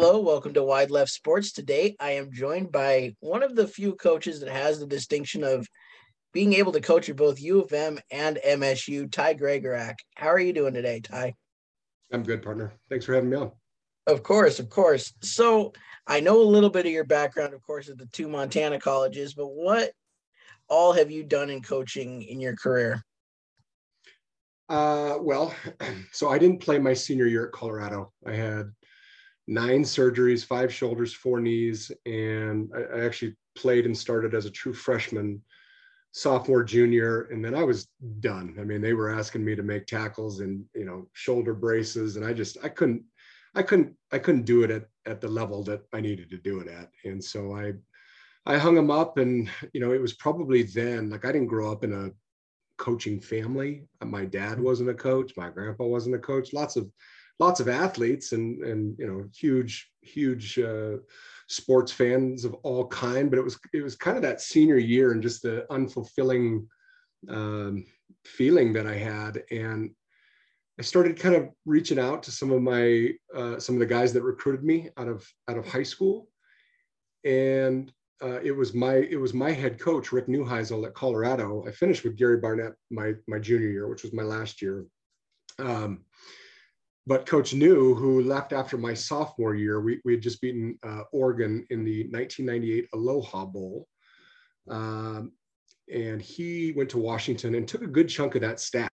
Hello, 0.00 0.20
welcome 0.20 0.54
to 0.54 0.62
Wide 0.62 0.92
Left 0.92 1.10
Sports. 1.10 1.50
Today, 1.50 1.96
I 1.98 2.12
am 2.12 2.32
joined 2.32 2.70
by 2.70 3.16
one 3.18 3.42
of 3.42 3.56
the 3.56 3.66
few 3.66 3.96
coaches 3.96 4.38
that 4.38 4.48
has 4.48 4.78
the 4.78 4.86
distinction 4.86 5.42
of 5.42 5.66
being 6.32 6.52
able 6.52 6.70
to 6.70 6.80
coach 6.80 7.08
at 7.08 7.16
both 7.16 7.40
U 7.40 7.60
of 7.60 7.72
M 7.72 7.98
and 8.12 8.38
MSU, 8.46 9.10
Ty 9.10 9.34
Gregorak. 9.34 9.96
How 10.14 10.28
are 10.28 10.38
you 10.38 10.52
doing 10.52 10.72
today, 10.72 11.00
Ty? 11.00 11.34
I'm 12.12 12.22
good, 12.22 12.44
partner. 12.44 12.74
Thanks 12.88 13.06
for 13.06 13.14
having 13.14 13.28
me 13.28 13.38
on. 13.38 13.50
Of 14.06 14.22
course, 14.22 14.60
of 14.60 14.70
course. 14.70 15.12
So, 15.20 15.72
I 16.06 16.20
know 16.20 16.40
a 16.40 16.44
little 16.44 16.70
bit 16.70 16.86
of 16.86 16.92
your 16.92 17.02
background, 17.02 17.52
of 17.52 17.60
course, 17.62 17.88
at 17.88 17.98
the 17.98 18.06
two 18.06 18.28
Montana 18.28 18.78
colleges, 18.78 19.34
but 19.34 19.48
what 19.48 19.90
all 20.68 20.92
have 20.92 21.10
you 21.10 21.24
done 21.24 21.50
in 21.50 21.60
coaching 21.60 22.22
in 22.22 22.38
your 22.40 22.54
career? 22.54 23.02
Uh, 24.68 25.16
well, 25.20 25.52
so 26.12 26.28
I 26.28 26.38
didn't 26.38 26.60
play 26.60 26.78
my 26.78 26.94
senior 26.94 27.26
year 27.26 27.46
at 27.46 27.52
Colorado. 27.52 28.12
I 28.24 28.34
had 28.34 28.70
nine 29.48 29.82
surgeries, 29.82 30.44
five 30.44 30.72
shoulders, 30.72 31.12
four 31.12 31.40
knees, 31.40 31.90
and 32.04 32.70
I, 32.76 32.98
I 32.98 33.04
actually 33.04 33.34
played 33.56 33.86
and 33.86 33.96
started 33.96 34.34
as 34.34 34.44
a 34.44 34.50
true 34.50 34.74
freshman, 34.74 35.42
sophomore, 36.12 36.62
junior, 36.62 37.22
and 37.32 37.42
then 37.42 37.54
I 37.54 37.64
was 37.64 37.88
done. 38.20 38.56
I 38.60 38.64
mean, 38.64 38.82
they 38.82 38.92
were 38.92 39.10
asking 39.10 39.44
me 39.44 39.56
to 39.56 39.62
make 39.62 39.86
tackles 39.86 40.40
and 40.40 40.64
you 40.74 40.84
know 40.84 41.08
shoulder 41.14 41.54
braces, 41.54 42.16
and 42.16 42.24
I 42.24 42.34
just 42.34 42.58
I 42.62 42.68
couldn't 42.68 43.02
I 43.54 43.62
couldn't 43.62 43.94
I 44.12 44.18
couldn't 44.18 44.44
do 44.44 44.62
it 44.62 44.70
at 44.70 44.84
at 45.06 45.20
the 45.22 45.28
level 45.28 45.64
that 45.64 45.80
I 45.94 46.00
needed 46.00 46.28
to 46.30 46.36
do 46.36 46.60
it 46.60 46.68
at, 46.68 46.90
and 47.04 47.24
so 47.24 47.56
I 47.56 47.72
I 48.44 48.58
hung 48.58 48.74
them 48.74 48.90
up, 48.90 49.16
and 49.16 49.50
you 49.72 49.80
know 49.80 49.92
it 49.92 50.00
was 50.00 50.12
probably 50.12 50.62
then 50.62 51.08
like 51.08 51.24
I 51.24 51.32
didn't 51.32 51.48
grow 51.48 51.72
up 51.72 51.84
in 51.84 51.94
a 51.94 52.10
coaching 52.76 53.18
family. 53.18 53.88
My 54.04 54.26
dad 54.26 54.56
mm-hmm. 54.56 54.64
wasn't 54.64 54.90
a 54.90 54.94
coach. 54.94 55.32
My 55.38 55.48
grandpa 55.48 55.84
wasn't 55.84 56.16
a 56.16 56.18
coach. 56.18 56.52
Lots 56.52 56.76
of 56.76 56.86
lots 57.38 57.60
of 57.60 57.68
athletes 57.68 58.32
and 58.32 58.62
and 58.64 58.96
you 58.98 59.06
know 59.06 59.24
huge 59.34 59.90
huge 60.02 60.58
uh, 60.58 60.96
sports 61.48 61.92
fans 61.92 62.44
of 62.44 62.54
all 62.62 62.86
kind 62.88 63.30
but 63.30 63.38
it 63.38 63.44
was 63.44 63.58
it 63.72 63.82
was 63.82 63.96
kind 63.96 64.16
of 64.16 64.22
that 64.22 64.40
senior 64.40 64.76
year 64.76 65.12
and 65.12 65.22
just 65.22 65.42
the 65.42 65.66
unfulfilling 65.70 66.66
um, 67.28 67.84
feeling 68.24 68.72
that 68.72 68.86
i 68.86 68.94
had. 68.94 69.42
And 69.50 69.90
i 70.78 70.82
started 70.82 71.18
kind 71.18 71.34
of 71.34 71.48
reaching 71.64 71.98
out 71.98 72.22
to 72.24 72.30
some 72.30 72.50
of 72.50 72.62
my 72.62 73.10
uh, 73.34 73.58
some 73.58 73.74
of 73.74 73.80
the 73.80 73.86
guys 73.86 74.12
that 74.12 74.22
recruited 74.22 74.64
me 74.64 74.90
out 74.96 75.08
of 75.08 75.26
out 75.48 75.58
of 75.58 75.66
high 75.66 75.82
school. 75.82 76.28
And 77.24 77.92
uh, 78.22 78.40
it 78.42 78.52
was 78.52 78.74
my 78.74 78.94
it 78.94 79.16
was 79.16 79.34
my 79.34 79.50
head 79.50 79.78
coach 79.78 80.12
rick 80.12 80.26
neuheisel 80.26 80.86
at 80.86 80.94
colorado. 80.94 81.64
I 81.66 81.72
finished 81.72 82.04
with 82.04 82.16
gary 82.16 82.38
barnett 82.38 82.72
my 82.90 83.14
my 83.26 83.38
junior 83.38 83.68
year 83.68 83.88
which 83.88 84.02
was 84.02 84.12
my 84.12 84.22
last 84.22 84.62
year. 84.62 84.86
Um, 85.58 86.04
but 87.08 87.24
Coach 87.24 87.54
New, 87.54 87.94
who 87.94 88.22
left 88.22 88.52
after 88.52 88.76
my 88.76 88.92
sophomore 88.92 89.54
year, 89.54 89.80
we, 89.80 89.98
we 90.04 90.12
had 90.12 90.22
just 90.22 90.42
beaten 90.42 90.78
uh, 90.82 91.04
Oregon 91.10 91.66
in 91.70 91.82
the 91.82 92.02
1998 92.10 92.86
Aloha 92.92 93.46
Bowl. 93.46 93.88
Um, 94.68 95.32
and 95.90 96.20
he 96.20 96.74
went 96.76 96.90
to 96.90 96.98
Washington 96.98 97.54
and 97.54 97.66
took 97.66 97.80
a 97.80 97.86
good 97.86 98.10
chunk 98.10 98.34
of 98.34 98.42
that 98.42 98.60
staff, 98.60 98.90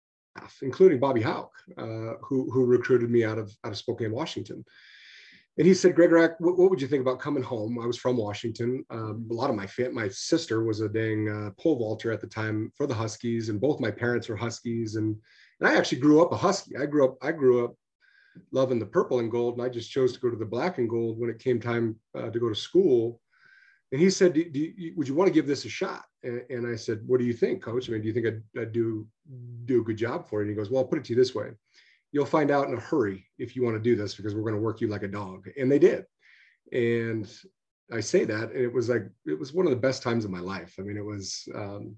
including 0.62 1.00
Bobby 1.00 1.22
Hauck, 1.22 1.50
uh, 1.76 2.14
who, 2.22 2.48
who 2.52 2.64
recruited 2.64 3.10
me 3.10 3.24
out 3.24 3.36
of, 3.36 3.52
out 3.64 3.72
of 3.72 3.78
Spokane, 3.78 4.12
Washington. 4.12 4.64
And 5.58 5.66
he 5.66 5.74
said, 5.74 5.96
Greg 5.96 6.12
what, 6.38 6.56
what, 6.56 6.70
would 6.70 6.80
you 6.80 6.86
think 6.86 7.00
about 7.00 7.18
coming 7.18 7.42
home? 7.42 7.80
I 7.80 7.86
was 7.86 7.96
from 7.98 8.16
Washington. 8.16 8.84
Um, 8.90 9.26
a 9.28 9.34
lot 9.34 9.50
of 9.50 9.56
my 9.56 9.68
my 9.92 10.08
sister 10.08 10.62
was 10.62 10.80
a 10.80 10.88
dang 10.88 11.28
uh, 11.28 11.50
pole 11.60 11.78
vaulter 11.78 12.12
at 12.12 12.20
the 12.20 12.26
time 12.26 12.72
for 12.76 12.86
the 12.86 12.94
Huskies, 12.94 13.48
and 13.48 13.60
both 13.60 13.78
my 13.78 13.90
parents 13.90 14.28
were 14.28 14.36
Huskies. 14.36 14.96
And 14.96 15.16
and 15.60 15.68
I 15.68 15.76
actually 15.76 16.00
grew 16.00 16.20
up 16.20 16.32
a 16.32 16.36
Husky. 16.36 16.76
I 16.76 16.86
grew 16.86 17.04
up 17.04 17.16
I 17.22 17.30
grew 17.30 17.64
up 17.64 17.76
loving 18.52 18.78
the 18.78 18.86
purple 18.86 19.18
and 19.18 19.30
gold, 19.30 19.54
and 19.54 19.62
I 19.62 19.68
just 19.68 19.90
chose 19.90 20.12
to 20.12 20.20
go 20.20 20.30
to 20.30 20.36
the 20.36 20.44
black 20.44 20.78
and 20.78 20.88
gold 20.88 21.18
when 21.18 21.30
it 21.30 21.38
came 21.38 21.60
time 21.60 21.96
uh, 22.16 22.30
to 22.30 22.38
go 22.38 22.48
to 22.48 22.54
school. 22.54 23.20
And 23.92 24.00
he 24.00 24.10
said, 24.10 24.32
do, 24.32 24.48
do 24.50 24.58
you, 24.58 24.94
"Would 24.96 25.08
you 25.08 25.14
want 25.14 25.28
to 25.28 25.34
give 25.34 25.46
this 25.46 25.64
a 25.64 25.68
shot?" 25.68 26.04
And, 26.22 26.42
and, 26.50 26.66
I 26.66 26.74
said, 26.74 27.02
"What 27.06 27.20
do 27.20 27.26
you 27.26 27.32
think, 27.32 27.62
Coach? 27.62 27.88
I 27.88 27.92
mean, 27.92 28.02
do 28.02 28.08
you 28.08 28.14
think 28.14 28.26
I'd, 28.26 28.60
I'd, 28.60 28.72
do 28.72 29.06
do 29.66 29.80
a 29.80 29.84
good 29.84 29.96
job 29.96 30.28
for 30.28 30.40
you?" 30.40 30.48
And 30.48 30.50
he 30.50 30.56
goes, 30.56 30.70
"Well, 30.70 30.82
I'll 30.82 30.88
put 30.88 30.98
it 30.98 31.04
to 31.06 31.12
you 31.12 31.16
this 31.16 31.34
way: 31.34 31.50
you'll 32.12 32.26
find 32.26 32.50
out 32.50 32.68
in 32.68 32.74
a 32.74 32.80
hurry 32.80 33.26
if 33.38 33.54
you 33.54 33.62
want 33.62 33.76
to 33.76 33.82
do 33.82 33.94
this 33.94 34.14
because 34.14 34.34
we're 34.34 34.42
going 34.42 34.54
to 34.54 34.60
work 34.60 34.80
you 34.80 34.88
like 34.88 35.04
a 35.04 35.08
dog." 35.08 35.48
And 35.58 35.70
they 35.70 35.78
did. 35.78 36.04
And 36.72 37.30
I 37.92 38.00
say 38.00 38.24
that, 38.24 38.50
and 38.50 38.60
it 38.60 38.72
was 38.72 38.88
like 38.88 39.04
it 39.26 39.38
was 39.38 39.52
one 39.52 39.66
of 39.66 39.70
the 39.70 39.76
best 39.76 40.02
times 40.02 40.24
of 40.24 40.30
my 40.30 40.40
life. 40.40 40.74
I 40.78 40.82
mean, 40.82 40.96
it 40.96 41.04
was. 41.04 41.46
Um, 41.54 41.96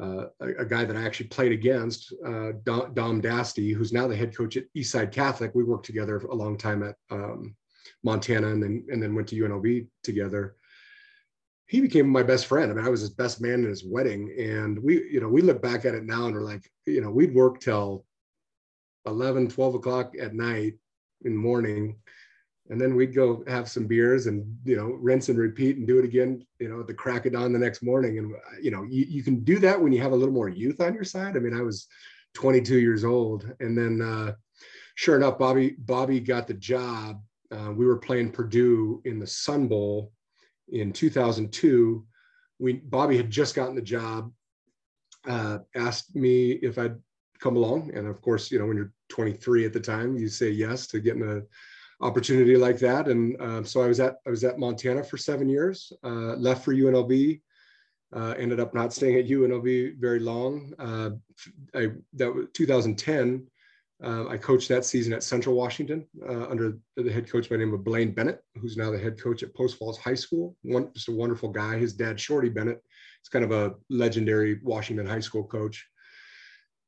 uh, 0.00 0.26
a, 0.40 0.48
a, 0.60 0.64
guy 0.64 0.84
that 0.84 0.96
I 0.96 1.02
actually 1.02 1.28
played 1.28 1.52
against, 1.52 2.12
uh, 2.26 2.52
Dom, 2.64 2.94
Dom, 2.94 3.20
Dasty, 3.20 3.74
who's 3.74 3.92
now 3.92 4.08
the 4.08 4.16
head 4.16 4.36
coach 4.36 4.56
at 4.56 4.64
Eastside 4.76 5.12
Catholic. 5.12 5.54
We 5.54 5.64
worked 5.64 5.86
together 5.86 6.18
a 6.18 6.34
long 6.34 6.56
time 6.56 6.82
at 6.82 6.96
um, 7.10 7.54
Montana 8.02 8.48
and 8.48 8.62
then 8.62 8.86
and 8.90 9.02
then 9.02 9.14
went 9.14 9.28
to 9.28 9.36
UNLV 9.36 9.86
together. 10.02 10.56
He 11.66 11.80
became 11.80 12.08
my 12.08 12.22
best 12.22 12.46
friend. 12.46 12.70
I 12.70 12.74
mean, 12.74 12.84
I 12.84 12.88
was 12.88 13.00
his 13.00 13.10
best 13.10 13.40
man 13.40 13.62
at 13.62 13.70
his 13.70 13.84
wedding, 13.84 14.34
and 14.38 14.82
we, 14.82 15.08
you 15.10 15.20
know, 15.20 15.28
we 15.28 15.42
look 15.42 15.62
back 15.62 15.84
at 15.84 15.94
it 15.94 16.04
now 16.04 16.26
and 16.26 16.34
we're 16.34 16.40
like, 16.40 16.68
you 16.86 17.00
know, 17.00 17.10
we'd 17.10 17.34
work 17.34 17.60
till 17.60 18.04
11, 19.06 19.48
12 19.48 19.74
o'clock 19.76 20.14
at 20.20 20.34
night 20.34 20.74
in 21.24 21.32
the 21.32 21.38
morning 21.38 21.96
and 22.70 22.80
then 22.80 22.94
we'd 22.94 23.14
go 23.14 23.42
have 23.48 23.68
some 23.68 23.86
beers 23.86 24.26
and 24.26 24.46
you 24.64 24.76
know 24.76 24.86
rinse 25.00 25.28
and 25.28 25.38
repeat 25.38 25.76
and 25.76 25.86
do 25.86 25.98
it 25.98 26.04
again 26.04 26.44
you 26.60 26.68
know 26.68 26.80
at 26.80 26.86
the 26.86 26.94
crack 26.94 27.26
of 27.26 27.32
dawn 27.32 27.52
the 27.52 27.58
next 27.58 27.82
morning. 27.82 28.18
And 28.18 28.32
you 28.62 28.70
know 28.70 28.84
you, 28.84 29.04
you 29.08 29.22
can 29.22 29.42
do 29.44 29.58
that 29.58 29.80
when 29.80 29.92
you 29.92 30.00
have 30.00 30.12
a 30.12 30.16
little 30.16 30.32
more 30.32 30.48
youth 30.48 30.80
on 30.80 30.94
your 30.94 31.04
side. 31.04 31.36
I 31.36 31.40
mean 31.40 31.54
i 31.54 31.62
was 31.62 31.86
22 32.34 32.78
years 32.78 33.04
old. 33.04 33.52
And 33.58 33.76
then 33.76 34.00
uh, 34.00 34.34
sure 34.94 35.16
enough 35.16 35.38
bobby 35.38 35.74
bobby 35.78 36.20
got 36.20 36.46
the 36.46 36.54
job. 36.54 37.20
Uh, 37.50 37.72
we 37.72 37.84
were 37.84 37.98
playing 37.98 38.30
purdue 38.30 39.02
in 39.04 39.18
the 39.18 39.26
sun 39.26 39.66
bowl 39.66 40.12
in 40.68 40.92
2002 40.92 42.06
we 42.60 42.74
bobby 42.74 43.16
had 43.16 43.28
just 43.28 43.56
gotten 43.56 43.74
the 43.74 43.82
job 43.82 44.32
uh, 45.26 45.58
asked 45.74 46.14
me 46.14 46.52
if 46.52 46.78
i'd 46.78 46.96
come 47.40 47.56
along. 47.56 47.90
And 47.94 48.06
of 48.06 48.22
course 48.22 48.52
you 48.52 48.60
know 48.60 48.66
when 48.66 48.76
you're 48.76 48.92
23 49.08 49.66
at 49.66 49.72
the 49.72 49.80
time 49.80 50.16
you 50.16 50.28
say 50.28 50.50
yes 50.50 50.86
to 50.86 51.00
getting 51.00 51.24
a 51.24 51.42
opportunity 52.00 52.56
like 52.56 52.78
that. 52.78 53.08
And 53.08 53.40
uh, 53.40 53.62
so 53.64 53.82
I 53.82 53.86
was 53.86 54.00
at 54.00 54.16
I 54.26 54.30
was 54.30 54.44
at 54.44 54.58
Montana 54.58 55.04
for 55.04 55.16
seven 55.16 55.48
years. 55.48 55.92
Uh, 56.02 56.34
left 56.36 56.64
for 56.64 56.74
UNLV. 56.74 57.40
Uh, 58.12 58.34
ended 58.38 58.58
up 58.58 58.74
not 58.74 58.92
staying 58.92 59.18
at 59.18 59.28
UNLV 59.28 59.98
very 59.98 60.18
long. 60.18 60.72
Uh, 60.78 61.10
I 61.74 61.92
that 62.14 62.34
was 62.34 62.46
2010. 62.54 63.46
Uh, 64.02 64.26
I 64.28 64.38
coached 64.38 64.68
that 64.70 64.86
season 64.86 65.12
at 65.12 65.22
Central 65.22 65.54
Washington 65.54 66.06
uh, 66.26 66.48
under 66.48 66.78
the 66.96 67.12
head 67.12 67.30
coach 67.30 67.50
by 67.50 67.56
the 67.56 67.64
name 67.64 67.74
of 67.74 67.84
Blaine 67.84 68.12
Bennett, 68.12 68.42
who's 68.58 68.78
now 68.78 68.90
the 68.90 68.98
head 68.98 69.20
coach 69.20 69.42
at 69.42 69.54
Post 69.54 69.76
Falls 69.76 69.98
High 69.98 70.14
School. 70.14 70.56
One, 70.62 70.90
just 70.94 71.08
a 71.08 71.12
wonderful 71.12 71.50
guy. 71.50 71.76
His 71.76 71.92
dad, 71.92 72.18
Shorty 72.18 72.48
Bennett, 72.48 72.82
is 73.22 73.28
kind 73.28 73.44
of 73.44 73.52
a 73.52 73.74
legendary 73.90 74.58
Washington 74.62 75.06
high 75.06 75.20
school 75.20 75.44
coach. 75.44 75.86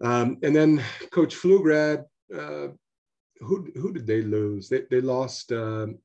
Um, 0.02 0.38
and 0.42 0.56
then 0.56 0.82
Coach 1.10 1.36
Pflugrad 1.36 2.04
uh, 2.34 2.68
who 3.42 3.70
who 3.74 3.92
did 3.92 4.06
they 4.06 4.22
lose? 4.22 4.68
They 4.68 4.82
they 4.90 5.00
lost 5.00 5.52
um, 5.52 5.98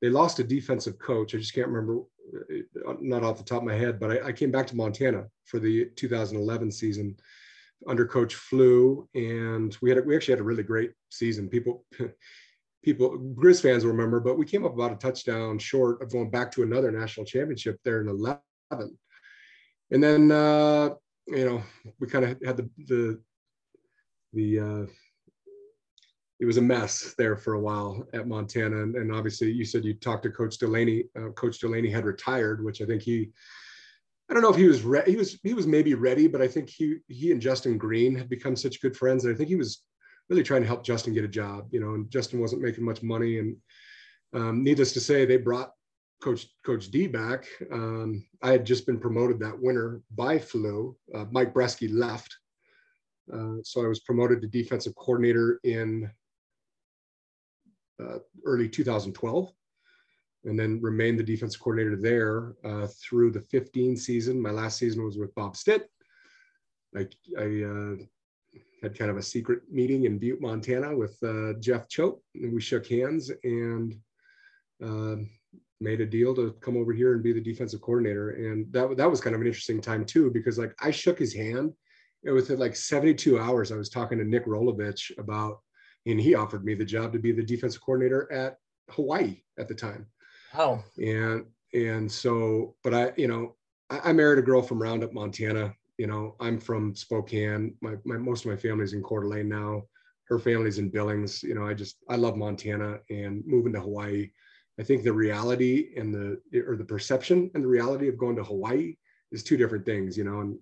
they 0.00 0.08
lost 0.08 0.38
a 0.38 0.44
defensive 0.44 0.98
coach. 0.98 1.34
I 1.34 1.38
just 1.38 1.54
can't 1.54 1.68
remember, 1.68 2.02
uh, 2.86 2.94
not 3.00 3.22
off 3.22 3.38
the 3.38 3.44
top 3.44 3.62
of 3.62 3.68
my 3.68 3.74
head. 3.74 3.98
But 3.98 4.10
I, 4.10 4.28
I 4.28 4.32
came 4.32 4.50
back 4.50 4.66
to 4.68 4.76
Montana 4.76 5.26
for 5.44 5.58
the 5.58 5.86
2011 5.96 6.70
season 6.70 7.16
under 7.86 8.06
Coach 8.06 8.34
Flew, 8.34 9.08
and 9.14 9.76
we 9.82 9.90
had 9.90 10.04
we 10.06 10.16
actually 10.16 10.32
had 10.32 10.40
a 10.40 10.44
really 10.44 10.62
great 10.62 10.92
season. 11.10 11.48
People. 11.48 11.84
People, 12.82 13.16
Grizz 13.34 13.62
fans 13.62 13.82
will 13.82 13.92
remember, 13.92 14.20
but 14.20 14.36
we 14.36 14.44
came 14.44 14.66
up 14.66 14.74
about 14.74 14.92
a 14.92 14.96
touchdown 14.96 15.58
short 15.58 16.02
of 16.02 16.12
going 16.12 16.28
back 16.28 16.52
to 16.52 16.62
another 16.62 16.92
national 16.92 17.24
championship 17.24 17.80
there 17.82 18.02
in 18.02 18.08
11. 18.08 18.42
And 19.90 20.04
then, 20.04 20.30
uh, 20.30 20.90
you 21.26 21.46
know, 21.46 21.62
we 21.98 22.08
kind 22.08 22.26
of 22.26 22.38
had 22.44 22.58
the, 22.58 22.68
the, 22.76 23.20
the, 24.34 24.58
uh, 24.58 24.86
it 26.44 26.46
was 26.46 26.58
a 26.58 26.62
mess 26.62 27.14
there 27.16 27.38
for 27.38 27.54
a 27.54 27.58
while 27.58 28.06
at 28.12 28.28
Montana. 28.28 28.82
And, 28.82 28.94
and 28.96 29.10
obviously, 29.10 29.50
you 29.50 29.64
said 29.64 29.82
you 29.82 29.94
talked 29.94 30.24
to 30.24 30.30
Coach 30.30 30.58
Delaney. 30.58 31.04
Uh, 31.18 31.30
Coach 31.30 31.58
Delaney 31.58 31.88
had 31.88 32.04
retired, 32.04 32.62
which 32.62 32.82
I 32.82 32.84
think 32.84 33.00
he, 33.00 33.30
I 34.28 34.34
don't 34.34 34.42
know 34.42 34.50
if 34.50 34.56
he 34.56 34.68
was 34.68 34.82
re- 34.82 35.06
he 35.06 35.16
was 35.16 35.38
he 35.42 35.54
was 35.54 35.66
maybe 35.66 35.94
ready, 35.94 36.28
but 36.28 36.42
I 36.42 36.48
think 36.48 36.68
he 36.68 36.96
he 37.08 37.32
and 37.32 37.40
Justin 37.40 37.78
Green 37.78 38.14
had 38.14 38.28
become 38.28 38.56
such 38.56 38.82
good 38.82 38.94
friends, 38.94 39.24
and 39.24 39.34
I 39.34 39.38
think 39.38 39.48
he 39.48 39.56
was 39.56 39.84
really 40.28 40.42
trying 40.42 40.60
to 40.60 40.66
help 40.66 40.84
Justin 40.84 41.14
get 41.14 41.24
a 41.24 41.28
job. 41.28 41.68
You 41.70 41.80
know, 41.80 41.94
and 41.94 42.10
Justin 42.10 42.40
wasn't 42.40 42.60
making 42.60 42.84
much 42.84 43.02
money, 43.02 43.38
and 43.38 43.56
um, 44.34 44.62
needless 44.62 44.92
to 44.92 45.00
say, 45.00 45.24
they 45.24 45.38
brought 45.38 45.72
Coach 46.22 46.46
Coach 46.62 46.90
D 46.90 47.06
back. 47.06 47.46
Um, 47.72 48.22
I 48.42 48.50
had 48.50 48.66
just 48.66 48.84
been 48.84 49.00
promoted 49.00 49.40
that 49.40 49.58
winter 49.58 50.02
by 50.14 50.38
Flew. 50.38 50.94
Uh, 51.14 51.24
Mike 51.30 51.54
Breske 51.54 51.88
left. 51.90 52.36
Uh, 53.32 53.56
so 53.62 53.82
I 53.82 53.88
was 53.88 54.00
promoted 54.00 54.42
to 54.42 54.46
defensive 54.46 54.94
coordinator 54.94 55.58
in 55.64 56.10
uh, 58.02 58.18
early 58.44 58.68
2012 58.68 59.52
and 60.44 60.58
then 60.58 60.80
remained 60.82 61.18
the 61.18 61.22
defensive 61.22 61.60
coordinator 61.60 61.96
there 61.96 62.54
uh, 62.64 62.86
through 63.02 63.30
the 63.30 63.40
15 63.40 63.96
season. 63.96 64.40
My 64.40 64.50
last 64.50 64.78
season 64.78 65.04
was 65.04 65.16
with 65.16 65.34
Bob 65.34 65.56
Stitt. 65.56 65.88
I, 66.96 67.06
I 67.38 67.62
uh, 67.62 67.96
had 68.82 68.98
kind 68.98 69.10
of 69.10 69.16
a 69.16 69.22
secret 69.22 69.62
meeting 69.70 70.04
in 70.04 70.18
Butte, 70.18 70.40
Montana 70.40 70.94
with 70.94 71.16
uh, 71.22 71.54
Jeff 71.60 71.88
Choate, 71.88 72.18
and 72.34 72.52
we 72.52 72.60
shook 72.60 72.86
hands. 72.86 73.30
And 73.42 73.96
um, 74.82 75.30
made 75.80 76.00
a 76.00 76.06
deal 76.06 76.34
to 76.34 76.52
come 76.60 76.76
over 76.76 76.92
here 76.92 77.12
and 77.12 77.22
be 77.22 77.32
the 77.32 77.40
defensive 77.40 77.80
coordinator. 77.80 78.30
And 78.30 78.72
that, 78.72 78.96
that 78.96 79.10
was 79.10 79.20
kind 79.20 79.34
of 79.34 79.40
an 79.40 79.46
interesting 79.46 79.80
time 79.80 80.04
too, 80.04 80.30
because 80.30 80.58
like 80.58 80.74
I 80.80 80.90
shook 80.90 81.18
his 81.18 81.34
hand 81.34 81.72
and 82.24 82.34
within 82.34 82.58
like 82.58 82.74
72 82.74 83.38
hours, 83.38 83.70
I 83.70 83.76
was 83.76 83.90
talking 83.90 84.18
to 84.18 84.24
Nick 84.24 84.46
Rolovich 84.46 85.16
about, 85.18 85.60
and 86.06 86.20
he 86.20 86.34
offered 86.34 86.64
me 86.64 86.74
the 86.74 86.84
job 86.84 87.12
to 87.12 87.18
be 87.18 87.32
the 87.32 87.42
defensive 87.42 87.80
coordinator 87.80 88.30
at 88.32 88.58
Hawaii 88.90 89.40
at 89.58 89.68
the 89.68 89.74
time. 89.74 90.06
Wow. 90.56 90.84
And, 90.98 91.46
and 91.72 92.10
so, 92.10 92.76
but 92.82 92.94
I, 92.94 93.12
you 93.16 93.28
know, 93.28 93.56
I, 93.90 94.10
I 94.10 94.12
married 94.12 94.38
a 94.38 94.42
girl 94.42 94.62
from 94.62 94.82
Roundup, 94.82 95.12
Montana. 95.12 95.74
You 95.98 96.06
know, 96.06 96.36
I'm 96.40 96.58
from 96.58 96.94
Spokane. 96.94 97.74
My, 97.80 97.94
my, 98.04 98.16
most 98.16 98.44
of 98.44 98.50
my 98.50 98.56
family's 98.56 98.92
in 98.92 99.02
Coeur 99.02 99.22
d'Alene 99.22 99.48
now. 99.48 99.82
Her 100.24 100.38
family's 100.38 100.78
in 100.78 100.88
Billings. 100.88 101.42
You 101.42 101.54
know, 101.54 101.66
I 101.66 101.74
just, 101.74 101.96
I 102.08 102.16
love 102.16 102.36
Montana 102.36 102.98
and 103.10 103.42
moving 103.46 103.72
to 103.74 103.80
Hawaii 103.80 104.30
I 104.78 104.82
think 104.82 105.04
the 105.04 105.12
reality 105.12 105.92
and 105.96 106.12
the 106.12 106.40
or 106.66 106.76
the 106.76 106.84
perception 106.84 107.50
and 107.54 107.62
the 107.62 107.68
reality 107.68 108.08
of 108.08 108.18
going 108.18 108.36
to 108.36 108.44
Hawaii 108.44 108.96
is 109.30 109.44
two 109.44 109.56
different 109.56 109.84
things, 109.84 110.16
you 110.16 110.24
know. 110.24 110.40
And 110.40 110.58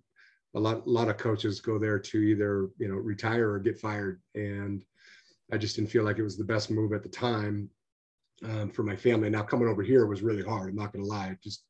a 0.54 0.60
lot 0.60 0.86
a 0.86 0.90
lot 0.90 1.08
of 1.08 1.16
coaches 1.16 1.60
go 1.60 1.78
there 1.78 1.98
to 1.98 2.18
either 2.18 2.68
you 2.78 2.88
know 2.88 2.96
retire 2.96 3.50
or 3.52 3.58
get 3.58 3.80
fired, 3.80 4.20
and 4.34 4.84
I 5.52 5.58
just 5.58 5.76
didn't 5.76 5.90
feel 5.90 6.04
like 6.04 6.18
it 6.18 6.22
was 6.22 6.36
the 6.36 6.44
best 6.44 6.70
move 6.70 6.92
at 6.92 7.02
the 7.02 7.08
time 7.08 7.68
um, 8.44 8.70
for 8.70 8.82
my 8.82 8.96
family. 8.96 9.30
Now 9.30 9.42
coming 9.42 9.68
over 9.68 9.82
here 9.82 10.06
was 10.06 10.22
really 10.22 10.42
hard. 10.42 10.70
I'm 10.70 10.76
not 10.76 10.92
going 10.92 11.04
to 11.04 11.10
lie. 11.10 11.36
Just 11.42 11.64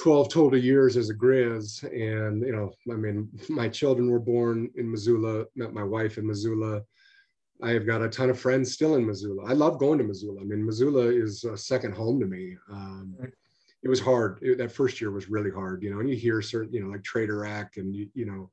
12 0.00 0.28
total 0.28 0.58
years 0.58 0.96
as 0.96 1.10
a 1.10 1.14
Grizz, 1.14 1.84
and 1.84 2.42
you 2.44 2.52
know, 2.52 2.72
I 2.92 2.96
mean, 2.96 3.28
my 3.48 3.68
children 3.68 4.10
were 4.10 4.18
born 4.18 4.70
in 4.76 4.90
Missoula. 4.90 5.44
Met 5.54 5.72
my 5.72 5.84
wife 5.84 6.18
in 6.18 6.26
Missoula 6.26 6.82
I 7.62 7.70
have 7.70 7.86
got 7.86 8.02
a 8.02 8.08
ton 8.08 8.30
of 8.30 8.38
friends 8.38 8.72
still 8.72 8.96
in 8.96 9.06
Missoula. 9.06 9.44
I 9.44 9.52
love 9.52 9.78
going 9.78 9.98
to 9.98 10.04
Missoula. 10.04 10.40
I 10.40 10.44
mean, 10.44 10.64
Missoula 10.64 11.06
is 11.06 11.44
a 11.44 11.56
second 11.56 11.94
home 11.94 12.18
to 12.20 12.26
me. 12.26 12.56
Um, 12.70 13.16
it 13.82 13.88
was 13.88 14.00
hard. 14.00 14.38
It, 14.42 14.58
that 14.58 14.72
first 14.72 15.00
year 15.00 15.10
was 15.10 15.30
really 15.30 15.50
hard, 15.50 15.82
you 15.82 15.90
know, 15.90 16.00
and 16.00 16.08
you 16.08 16.16
hear 16.16 16.42
certain, 16.42 16.72
you 16.72 16.82
know, 16.82 16.90
like 16.90 17.04
Trader 17.04 17.44
Act 17.44 17.76
and, 17.76 17.94
you, 17.94 18.08
you 18.14 18.26
know, 18.26 18.50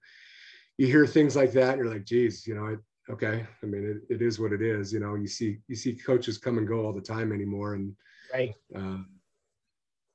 you 0.78 0.88
hear 0.88 1.08
things 1.08 1.36
like 1.36 1.52
that 1.54 1.72
and 1.74 1.78
you're 1.80 1.94
like, 1.94 2.06
geez, 2.06 2.46
you 2.46 2.56
know, 2.56 2.66
I, 2.66 2.76
okay. 3.10 3.46
I 3.62 3.66
mean, 3.66 4.02
it, 4.10 4.16
it 4.16 4.22
is 4.22 4.40
what 4.40 4.54
it 4.54 4.62
is, 4.62 4.94
you 4.94 5.00
know, 5.00 5.16
you 5.16 5.28
see, 5.28 5.58
you 5.68 5.76
see 5.76 5.94
coaches 5.94 6.38
come 6.38 6.58
and 6.58 6.68
go 6.68 6.86
all 6.86 6.94
the 6.94 7.02
time 7.02 7.32
anymore. 7.32 7.74
And 7.74 7.96
right. 8.34 8.54
Uh, 8.76 9.00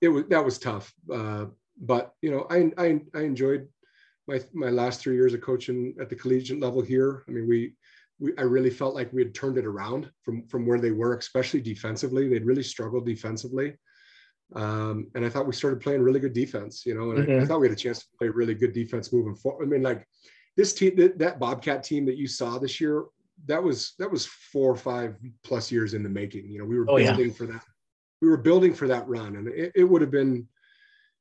it 0.00 0.08
was, 0.08 0.24
that 0.28 0.44
was 0.44 0.58
tough. 0.58 0.92
Uh, 1.12 1.46
but, 1.80 2.14
you 2.22 2.30
know, 2.30 2.46
I, 2.50 2.72
I, 2.78 3.00
I 3.14 3.22
enjoyed 3.22 3.68
my, 4.28 4.40
my 4.52 4.70
last 4.70 5.00
three 5.00 5.14
years 5.14 5.34
of 5.34 5.40
coaching 5.40 5.94
at 6.00 6.08
the 6.08 6.16
collegiate 6.16 6.60
level 6.60 6.82
here. 6.82 7.24
I 7.28 7.30
mean, 7.32 7.48
we, 7.48 7.74
we, 8.18 8.32
I 8.38 8.42
really 8.42 8.70
felt 8.70 8.94
like 8.94 9.12
we 9.12 9.22
had 9.22 9.34
turned 9.34 9.58
it 9.58 9.66
around 9.66 10.10
from 10.22 10.46
from 10.46 10.66
where 10.66 10.80
they 10.80 10.90
were, 10.90 11.16
especially 11.16 11.60
defensively. 11.60 12.28
They'd 12.28 12.46
really 12.46 12.62
struggled 12.62 13.06
defensively, 13.06 13.74
um, 14.54 15.08
and 15.14 15.24
I 15.24 15.28
thought 15.28 15.46
we 15.46 15.52
started 15.52 15.80
playing 15.80 16.02
really 16.02 16.20
good 16.20 16.32
defense. 16.32 16.86
You 16.86 16.94
know, 16.94 17.10
and 17.10 17.18
mm-hmm. 17.18 17.30
I, 17.30 17.34
I, 17.34 17.36
mm-hmm. 17.38 17.46
thought 17.46 17.60
we 17.60 17.68
had 17.68 17.76
a 17.76 17.80
chance 17.80 18.00
to 18.00 18.06
play 18.18 18.28
really 18.28 18.54
good 18.54 18.72
defense 18.72 19.12
moving 19.12 19.34
forward. 19.34 19.64
I 19.64 19.68
mean, 19.68 19.82
like 19.82 20.06
this 20.56 20.72
team, 20.72 20.96
that, 20.96 21.18
that 21.18 21.38
Bobcat 21.38 21.84
team 21.84 22.04
that 22.06 22.16
you 22.16 22.26
saw 22.26 22.58
this 22.58 22.80
year, 22.80 23.04
that 23.46 23.62
was 23.62 23.92
that 23.98 24.10
was 24.10 24.26
four 24.26 24.72
or 24.72 24.76
five 24.76 25.16
plus 25.44 25.70
years 25.70 25.94
in 25.94 26.02
the 26.02 26.08
making. 26.08 26.50
You 26.50 26.58
know, 26.58 26.64
we 26.64 26.78
were 26.78 26.86
oh, 26.88 26.96
building 26.96 27.28
yeah. 27.28 27.34
for 27.34 27.46
that. 27.46 27.62
We 28.22 28.28
were 28.28 28.38
building 28.38 28.72
for 28.72 28.88
that 28.88 29.06
run, 29.06 29.36
and 29.36 29.48
it, 29.48 29.72
it 29.74 29.84
would 29.84 30.00
have 30.00 30.10
been 30.10 30.48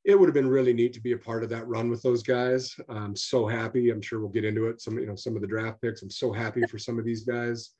it 0.05 0.17
would 0.17 0.27
have 0.27 0.35
been 0.35 0.47
really 0.47 0.73
neat 0.73 0.93
to 0.93 1.01
be 1.01 1.13
a 1.13 1.17
part 1.17 1.43
of 1.43 1.49
that 1.49 1.67
run 1.67 1.89
with 1.89 2.01
those 2.03 2.21
guys. 2.21 2.75
I'm 2.87 3.15
so 3.15 3.47
happy. 3.47 3.89
I'm 3.89 4.01
sure 4.01 4.19
we'll 4.19 4.29
get 4.29 4.45
into 4.45 4.67
it. 4.67 4.79
Some, 4.79 4.99
you 4.99 5.07
know, 5.07 5.15
some 5.15 5.35
of 5.35 5.41
the 5.41 5.47
draft 5.47 5.81
picks. 5.81 6.03
I'm 6.03 6.11
so 6.11 6.31
happy 6.31 6.61
for 6.67 6.77
some 6.77 6.99
of 6.99 7.05
these 7.05 7.23
guys. 7.23 7.71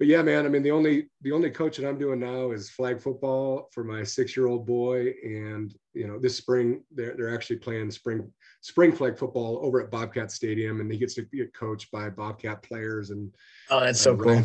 But 0.00 0.08
yeah, 0.08 0.22
man. 0.22 0.46
I 0.46 0.48
mean, 0.48 0.62
the 0.62 0.70
only 0.70 1.10
the 1.20 1.30
only 1.30 1.50
coach 1.50 1.76
that 1.76 1.86
I'm 1.86 1.98
doing 1.98 2.20
now 2.20 2.52
is 2.52 2.70
flag 2.70 3.02
football 3.02 3.68
for 3.70 3.84
my 3.84 4.02
six 4.02 4.34
year 4.34 4.46
old 4.46 4.66
boy. 4.66 5.12
And 5.22 5.74
you 5.92 6.08
know, 6.08 6.18
this 6.18 6.34
spring 6.34 6.82
they're 6.90 7.14
they're 7.14 7.34
actually 7.34 7.56
playing 7.56 7.90
spring 7.90 8.32
spring 8.62 8.92
flag 8.92 9.18
football 9.18 9.60
over 9.62 9.78
at 9.78 9.90
Bobcat 9.90 10.32
Stadium, 10.32 10.80
and 10.80 10.90
he 10.90 10.96
gets 10.96 11.14
to 11.16 11.22
get 11.34 11.52
coached 11.52 11.90
by 11.90 12.08
Bobcat 12.08 12.62
players. 12.62 13.10
And 13.10 13.30
oh, 13.68 13.80
that's 13.80 14.00
so 14.00 14.14
uh, 14.14 14.16
cool. 14.16 14.42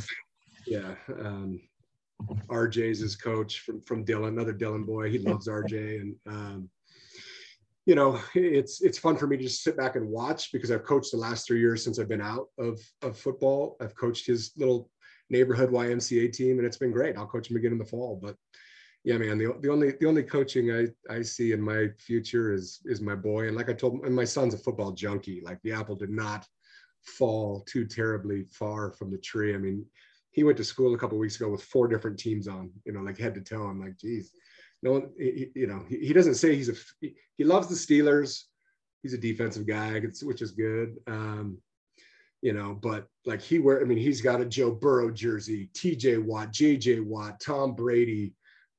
Yeah. 0.68 0.94
Um, 1.22 1.62
RJ's 2.48 3.00
his 3.00 3.16
coach 3.16 3.62
from 3.62 3.82
from 3.82 4.04
Dylan, 4.04 4.28
another 4.28 4.54
Dylan 4.54 4.86
boy. 4.86 5.10
He 5.10 5.20
loves 5.20 5.48
RJ, 5.48 6.02
and 6.02 6.16
um, 6.28 6.70
you 7.86 7.96
know, 7.96 8.20
it's 8.34 8.82
it's 8.82 8.98
fun 8.98 9.16
for 9.16 9.28
me 9.28 9.38
to 9.38 9.44
just 9.44 9.64
sit 9.64 9.78
back 9.78 9.96
and 9.96 10.10
watch 10.10 10.52
because 10.52 10.70
I've 10.70 10.84
coached 10.84 11.12
the 11.12 11.18
last 11.18 11.48
three 11.48 11.62
years 11.62 11.82
since 11.82 11.98
I've 11.98 12.10
been 12.10 12.22
out 12.22 12.48
of 12.58 12.78
of 13.02 13.18
football. 13.18 13.78
I've 13.80 13.96
coached 13.96 14.28
his 14.28 14.52
little 14.58 14.90
neighborhood 15.30 15.72
YMCA 15.72 16.32
team, 16.34 16.58
and 16.58 16.66
it's 16.66 16.78
been 16.78 16.92
great. 16.92 17.18
I'll 17.18 17.28
coach 17.28 17.50
him 17.50 17.58
again 17.58 17.72
in 17.72 17.78
the 17.78 17.86
fall. 17.86 18.20
But 18.22 18.36
yeah, 19.04 19.18
man, 19.18 19.38
the, 19.38 19.56
the 19.62 19.72
only 19.72 19.94
the 20.00 20.08
only 20.08 20.24
coaching 20.24 20.72
I 20.72 20.88
I 21.14 21.22
see 21.22 21.52
in 21.52 21.62
my 21.62 21.90
future 22.00 22.54
is 22.54 22.82
is 22.86 23.02
my 23.02 23.16
boy. 23.16 23.48
And 23.48 23.56
like 23.56 23.70
I 23.70 23.74
told, 23.74 24.06
and 24.06 24.16
my 24.16 24.26
son's 24.26 24.54
a 24.54 24.58
football 24.58 24.92
junkie. 24.92 25.42
Like 25.44 25.62
the 25.64 25.74
apple 25.74 25.96
did 25.96 26.10
not 26.10 26.46
fall 27.06 27.62
too 27.68 27.86
terribly 27.86 28.46
far 28.52 28.92
from 28.92 29.12
the 29.12 29.18
tree. 29.18 29.54
I 29.54 29.58
mean, 29.58 29.86
he 30.32 30.44
went 30.44 30.58
to 30.58 30.64
school 30.64 30.94
a 30.94 30.98
couple 30.98 31.18
weeks 31.18 31.38
ago 31.38 31.50
with 31.50 31.64
four 31.64 31.88
different 31.88 32.20
teams 32.20 32.48
on, 32.48 32.72
you 32.84 32.92
know, 32.92 33.02
like 33.02 33.18
head 33.18 33.36
to 33.36 33.42
toe. 33.42 33.64
I'm 33.64 33.80
like, 33.80 33.98
geez, 33.98 34.32
no 34.84 34.92
one, 34.92 35.10
he, 35.18 35.50
you 35.56 35.68
know, 35.68 35.86
he, 35.88 36.00
he, 36.00 36.14
doesn't 36.14 36.36
say 36.36 36.56
he's 36.56 36.70
a, 36.70 36.74
he, 37.00 37.16
he, 37.38 37.44
loves 37.44 37.68
the 37.68 37.76
Steelers. 37.76 38.44
He's 39.02 39.14
a 39.14 39.18
defensive 39.18 39.66
guy, 39.66 40.02
which 40.24 40.42
is 40.42 40.52
good. 40.52 40.98
Um, 41.08 41.60
you 42.46 42.54
know, 42.54 42.78
but 42.80 43.08
like 43.26 43.42
he 43.42 43.58
wear, 43.58 43.82
I 43.82 43.86
mean, 43.86 43.98
he's 43.98 44.22
got 44.22 44.40
a 44.40 44.46
Joe 44.46 44.70
Burrow 44.70 45.10
jersey, 45.10 45.68
TJ 45.74 46.24
Watt, 46.24 46.54
JJ 46.54 47.04
Watt, 47.04 47.40
Tom 47.40 47.74
Brady, 47.74 48.36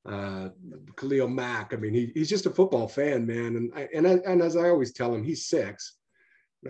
uh, 0.08 0.50
Khalil 0.96 1.26
Mack. 1.26 1.74
I 1.74 1.76
mean, 1.76 1.92
he, 1.92 2.12
he's 2.14 2.28
just 2.28 2.46
a 2.46 2.50
football 2.50 2.86
fan, 2.86 3.26
man. 3.26 3.56
And 3.56 3.72
I, 3.74 3.88
and 3.92 4.06
I, 4.06 4.20
and 4.24 4.40
as 4.40 4.56
I 4.56 4.68
always 4.68 4.92
tell 4.92 5.12
him, 5.12 5.24
he's 5.24 5.48
six. 5.48 5.96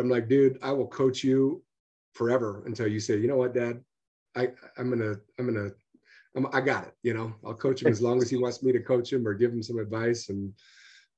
I'm 0.01 0.09
like, 0.09 0.27
dude, 0.27 0.59
I 0.63 0.73
will 0.73 0.87
coach 0.87 1.23
you 1.23 1.63
forever 2.15 2.63
until 2.65 2.87
you 2.87 2.99
say, 2.99 3.19
you 3.19 3.29
know 3.29 3.37
what, 3.37 3.53
Dad, 3.53 3.85
I, 4.35 4.49
I'm 4.79 4.89
gonna, 4.89 5.17
I'm 5.39 5.45
gonna 5.45 5.73
I'm, 6.35 6.47
i 6.55 6.63
got 6.63 6.85
it. 6.85 6.95
You 7.03 7.13
know, 7.13 7.35
I'll 7.45 7.53
coach 7.53 7.83
him 7.83 7.89
as 7.93 8.01
long 8.01 8.23
as 8.23 8.31
he 8.31 8.39
wants 8.39 8.63
me 8.63 8.73
to 8.73 8.81
coach 8.81 9.13
him 9.13 9.29
or 9.29 9.35
give 9.35 9.53
him 9.53 9.63
some 9.63 9.79
advice. 9.79 10.31
And 10.31 10.51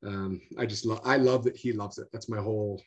um, 0.05 0.41
I 0.59 0.67
just 0.67 0.85
love, 0.85 1.03
I 1.05 1.19
love 1.19 1.45
that 1.45 1.57
he 1.57 1.73
loves 1.73 1.99
it. 1.99 2.09
That's 2.13 2.29
my 2.29 2.39
whole, 2.39 2.83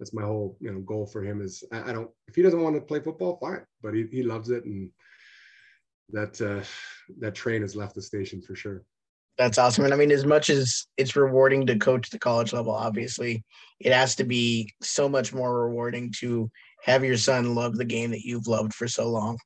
that's 0.00 0.14
my 0.14 0.22
whole, 0.22 0.56
you 0.60 0.72
know, 0.72 0.80
goal 0.80 1.06
for 1.06 1.22
him 1.22 1.42
is 1.42 1.62
I, 1.70 1.90
I 1.90 1.92
don't, 1.92 2.10
if 2.26 2.34
he 2.34 2.42
doesn't 2.42 2.62
want 2.62 2.74
to 2.74 2.80
play 2.80 3.00
football, 3.00 3.36
fine, 3.36 3.64
but 3.82 3.94
he, 3.94 4.06
he 4.10 4.22
loves 4.22 4.48
it. 4.48 4.64
And 4.64 4.90
that, 6.08 6.40
uh, 6.40 6.64
that 7.20 7.34
train 7.34 7.60
has 7.60 7.76
left 7.76 7.94
the 7.94 8.02
station 8.02 8.40
for 8.40 8.56
sure. 8.56 8.82
That's 9.36 9.58
awesome. 9.58 9.84
And 9.84 9.94
I 9.94 9.96
mean, 9.98 10.10
as 10.10 10.24
much 10.24 10.50
as 10.50 10.86
it's 10.96 11.16
rewarding 11.16 11.66
to 11.66 11.78
coach 11.78 12.10
the 12.10 12.18
college 12.18 12.52
level, 12.52 12.72
obviously, 12.72 13.44
it 13.78 13.92
has 13.92 14.14
to 14.16 14.24
be 14.24 14.72
so 14.82 15.08
much 15.08 15.32
more 15.32 15.66
rewarding 15.66 16.12
to 16.18 16.50
have 16.82 17.04
your 17.04 17.16
son 17.16 17.54
love 17.54 17.76
the 17.76 17.84
game 17.84 18.10
that 18.10 18.24
you've 18.24 18.46
loved 18.46 18.74
for 18.74 18.88
so 18.88 19.08
long. 19.08 19.38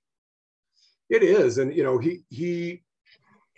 It 1.11 1.23
is, 1.23 1.59
and 1.59 1.75
you 1.77 1.85
know, 1.85 1.99
he 1.99 2.23
he 2.31 2.83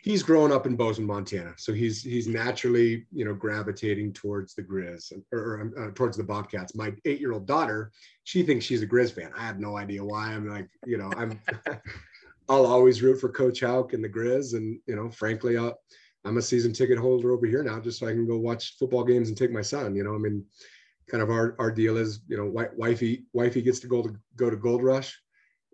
he's 0.06 0.22
grown 0.22 0.52
up 0.52 0.66
in 0.66 0.76
Bozeman, 0.76 1.08
Montana, 1.08 1.52
so 1.58 1.72
he's 1.72 2.00
he's 2.00 2.28
naturally 2.28 3.04
you 3.12 3.24
know 3.24 3.34
gravitating 3.34 4.12
towards 4.12 4.54
the 4.54 4.62
Grizz 4.62 5.12
or, 5.32 5.72
uh, 5.76 5.90
towards 5.94 6.16
the 6.16 6.22
Bobcats. 6.22 6.76
My 6.76 6.94
eight-year-old 7.04 7.46
daughter, 7.46 7.90
she 8.22 8.44
thinks 8.44 8.64
she's 8.64 8.82
a 8.82 8.86
Grizz 8.86 9.12
fan. 9.12 9.32
I 9.36 9.44
have 9.44 9.58
no 9.58 9.76
idea 9.76 10.04
why. 10.04 10.28
I'm 10.28 10.48
like, 10.48 10.68
you 10.86 10.96
know, 10.96 11.12
I'm 11.16 11.40
I'll 12.48 12.66
always 12.66 13.02
root 13.02 13.20
for 13.20 13.28
Coach 13.28 13.60
Hauck 13.60 13.92
and 13.94 14.02
the 14.02 14.08
Grizz, 14.08 14.54
and 14.54 14.78
you 14.86 14.94
know, 14.94 15.10
frankly, 15.10 15.58
i 15.58 15.72
am 16.24 16.38
a 16.38 16.42
season 16.42 16.72
ticket 16.72 16.98
holder 16.98 17.32
over 17.32 17.46
here 17.46 17.64
now, 17.64 17.80
just 17.80 17.98
so 17.98 18.06
I 18.06 18.12
can 18.12 18.28
go 18.28 18.38
watch 18.38 18.76
football 18.78 19.04
games 19.04 19.28
and 19.28 19.36
take 19.36 19.50
my 19.50 19.62
son. 19.62 19.96
You 19.96 20.04
know, 20.04 20.14
I 20.14 20.18
mean, 20.18 20.44
kind 21.10 21.22
of 21.22 21.30
our 21.30 21.56
our 21.58 21.72
deal 21.72 21.96
is, 21.96 22.20
you 22.28 22.36
know, 22.36 22.46
wifey 22.76 23.24
wifey 23.32 23.60
gets 23.60 23.80
to 23.80 23.88
go 23.88 24.02
to 24.02 24.14
go 24.36 24.50
to 24.50 24.56
Gold 24.56 24.84
Rush 24.84 25.18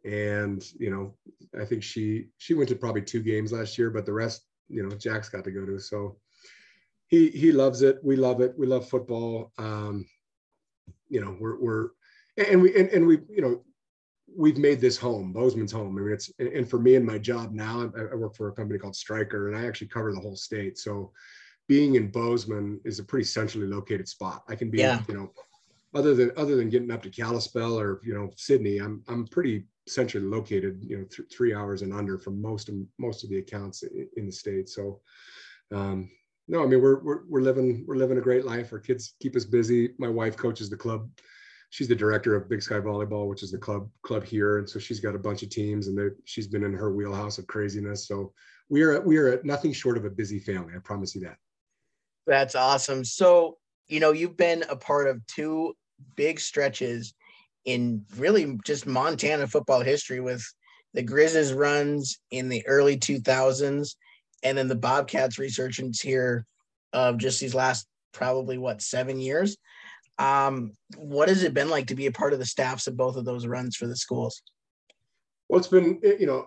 and 0.04 0.64
you 0.78 0.90
know 0.90 1.14
i 1.60 1.64
think 1.64 1.82
she 1.82 2.26
she 2.38 2.54
went 2.54 2.68
to 2.68 2.74
probably 2.74 3.02
two 3.02 3.22
games 3.22 3.52
last 3.52 3.78
year 3.78 3.88
but 3.88 4.04
the 4.04 4.12
rest 4.12 4.42
you 4.72 4.82
know 4.82 4.96
jack's 4.96 5.28
got 5.28 5.44
to 5.44 5.50
go 5.50 5.64
to. 5.64 5.78
So 5.78 6.16
he 7.06 7.28
he 7.28 7.52
loves 7.52 7.82
it. 7.82 7.98
We 8.02 8.16
love 8.16 8.40
it. 8.40 8.54
We 8.56 8.66
love 8.66 8.88
football. 8.88 9.52
Um 9.58 10.06
you 11.08 11.20
know 11.20 11.36
we're 11.38 11.60
we're 11.60 11.88
and 12.36 12.62
we 12.62 12.74
and, 12.74 12.88
and 12.88 13.06
we 13.06 13.18
you 13.28 13.42
know 13.42 13.62
we've 14.34 14.56
made 14.56 14.80
this 14.80 14.96
home 14.96 15.32
bozeman's 15.32 15.72
home. 15.72 15.96
I 15.98 16.00
mean 16.00 16.12
it's 16.14 16.32
and 16.38 16.68
for 16.68 16.78
me 16.78 16.96
and 16.96 17.06
my 17.06 17.18
job 17.18 17.52
now 17.52 17.90
I, 17.96 18.12
I 18.12 18.14
work 18.14 18.34
for 18.34 18.48
a 18.48 18.52
company 18.52 18.78
called 18.78 18.96
Stryker 18.96 19.48
and 19.48 19.56
i 19.56 19.66
actually 19.66 19.88
cover 19.88 20.12
the 20.12 20.20
whole 20.20 20.36
state. 20.36 20.78
So 20.78 21.12
being 21.68 21.94
in 21.94 22.10
bozeman 22.10 22.80
is 22.84 22.98
a 22.98 23.04
pretty 23.04 23.24
centrally 23.24 23.66
located 23.66 24.08
spot. 24.08 24.42
I 24.48 24.56
can 24.56 24.70
be 24.70 24.78
yeah. 24.78 25.02
you 25.06 25.14
know 25.14 25.32
other 25.94 26.14
than 26.14 26.32
other 26.36 26.56
than 26.56 26.70
getting 26.70 26.90
up 26.90 27.02
to 27.02 27.10
Kalispell 27.10 27.78
or 27.78 28.00
you 28.04 28.14
know 28.14 28.30
Sidney, 28.36 28.78
I'm 28.78 29.02
I'm 29.08 29.26
pretty 29.26 29.64
centrally 29.86 30.26
located, 30.26 30.78
you 30.82 30.98
know, 30.98 31.04
th- 31.04 31.28
three 31.34 31.54
hours 31.54 31.82
and 31.82 31.92
under 31.92 32.18
from 32.18 32.40
most 32.40 32.68
of 32.68 32.76
most 32.98 33.24
of 33.24 33.30
the 33.30 33.38
accounts 33.38 33.82
in, 34.16 34.26
the 34.26 34.32
state. 34.32 34.68
So, 34.68 35.00
um, 35.72 36.10
no, 36.48 36.62
I 36.62 36.66
mean 36.66 36.80
we're, 36.82 37.00
we're 37.00 37.22
we're 37.28 37.40
living 37.40 37.84
we're 37.86 37.96
living 37.96 38.18
a 38.18 38.22
great 38.22 38.44
life. 38.44 38.72
Our 38.72 38.78
kids 38.78 39.14
keep 39.20 39.36
us 39.36 39.44
busy. 39.44 39.90
My 39.98 40.08
wife 40.08 40.36
coaches 40.36 40.70
the 40.70 40.76
club. 40.76 41.08
She's 41.70 41.88
the 41.88 41.96
director 41.96 42.36
of 42.36 42.50
Big 42.50 42.62
Sky 42.62 42.80
Volleyball, 42.80 43.28
which 43.28 43.42
is 43.42 43.50
the 43.50 43.58
club 43.58 43.88
club 44.02 44.24
here, 44.24 44.58
and 44.58 44.68
so 44.68 44.78
she's 44.78 45.00
got 45.00 45.14
a 45.14 45.18
bunch 45.18 45.42
of 45.42 45.48
teams, 45.48 45.88
and 45.88 46.12
she's 46.24 46.46
been 46.46 46.64
in 46.64 46.74
her 46.74 46.92
wheelhouse 46.92 47.38
of 47.38 47.46
craziness. 47.46 48.06
So 48.06 48.32
we 48.68 48.82
are 48.82 49.00
we 49.00 49.16
are 49.16 49.42
nothing 49.42 49.72
short 49.72 49.96
of 49.96 50.04
a 50.04 50.10
busy 50.10 50.38
family. 50.38 50.74
I 50.76 50.80
promise 50.80 51.14
you 51.14 51.22
that. 51.22 51.36
That's 52.26 52.54
awesome. 52.54 53.04
So 53.04 53.58
you 53.88 54.00
know 54.00 54.12
you've 54.12 54.36
been 54.36 54.64
a 54.68 54.76
part 54.76 55.08
of 55.08 55.26
two 55.26 55.74
big 56.16 56.40
stretches 56.40 57.14
in 57.64 58.04
really 58.16 58.58
just 58.64 58.86
Montana 58.86 59.46
football 59.46 59.80
history 59.80 60.20
with 60.20 60.44
the 60.94 61.02
Grizzlies 61.02 61.52
runs 61.52 62.18
in 62.30 62.48
the 62.48 62.66
early 62.66 62.96
2000s 62.96 63.94
and 64.42 64.58
then 64.58 64.68
the 64.68 64.74
Bobcats 64.74 65.38
resurgence 65.38 66.00
here 66.00 66.44
of 66.92 67.18
just 67.18 67.40
these 67.40 67.54
last 67.54 67.86
probably 68.12 68.58
what 68.58 68.82
seven 68.82 69.18
years. 69.18 69.56
Um, 70.18 70.72
what 70.96 71.28
has 71.28 71.42
it 71.42 71.54
been 71.54 71.70
like 71.70 71.86
to 71.88 71.94
be 71.94 72.06
a 72.06 72.12
part 72.12 72.32
of 72.32 72.38
the 72.38 72.44
staffs 72.44 72.86
of 72.86 72.96
both 72.96 73.16
of 73.16 73.24
those 73.24 73.46
runs 73.46 73.76
for 73.76 73.86
the 73.86 73.96
schools? 73.96 74.42
Well, 75.48 75.58
it's 75.58 75.68
been 75.68 76.00
you 76.02 76.26
know 76.26 76.46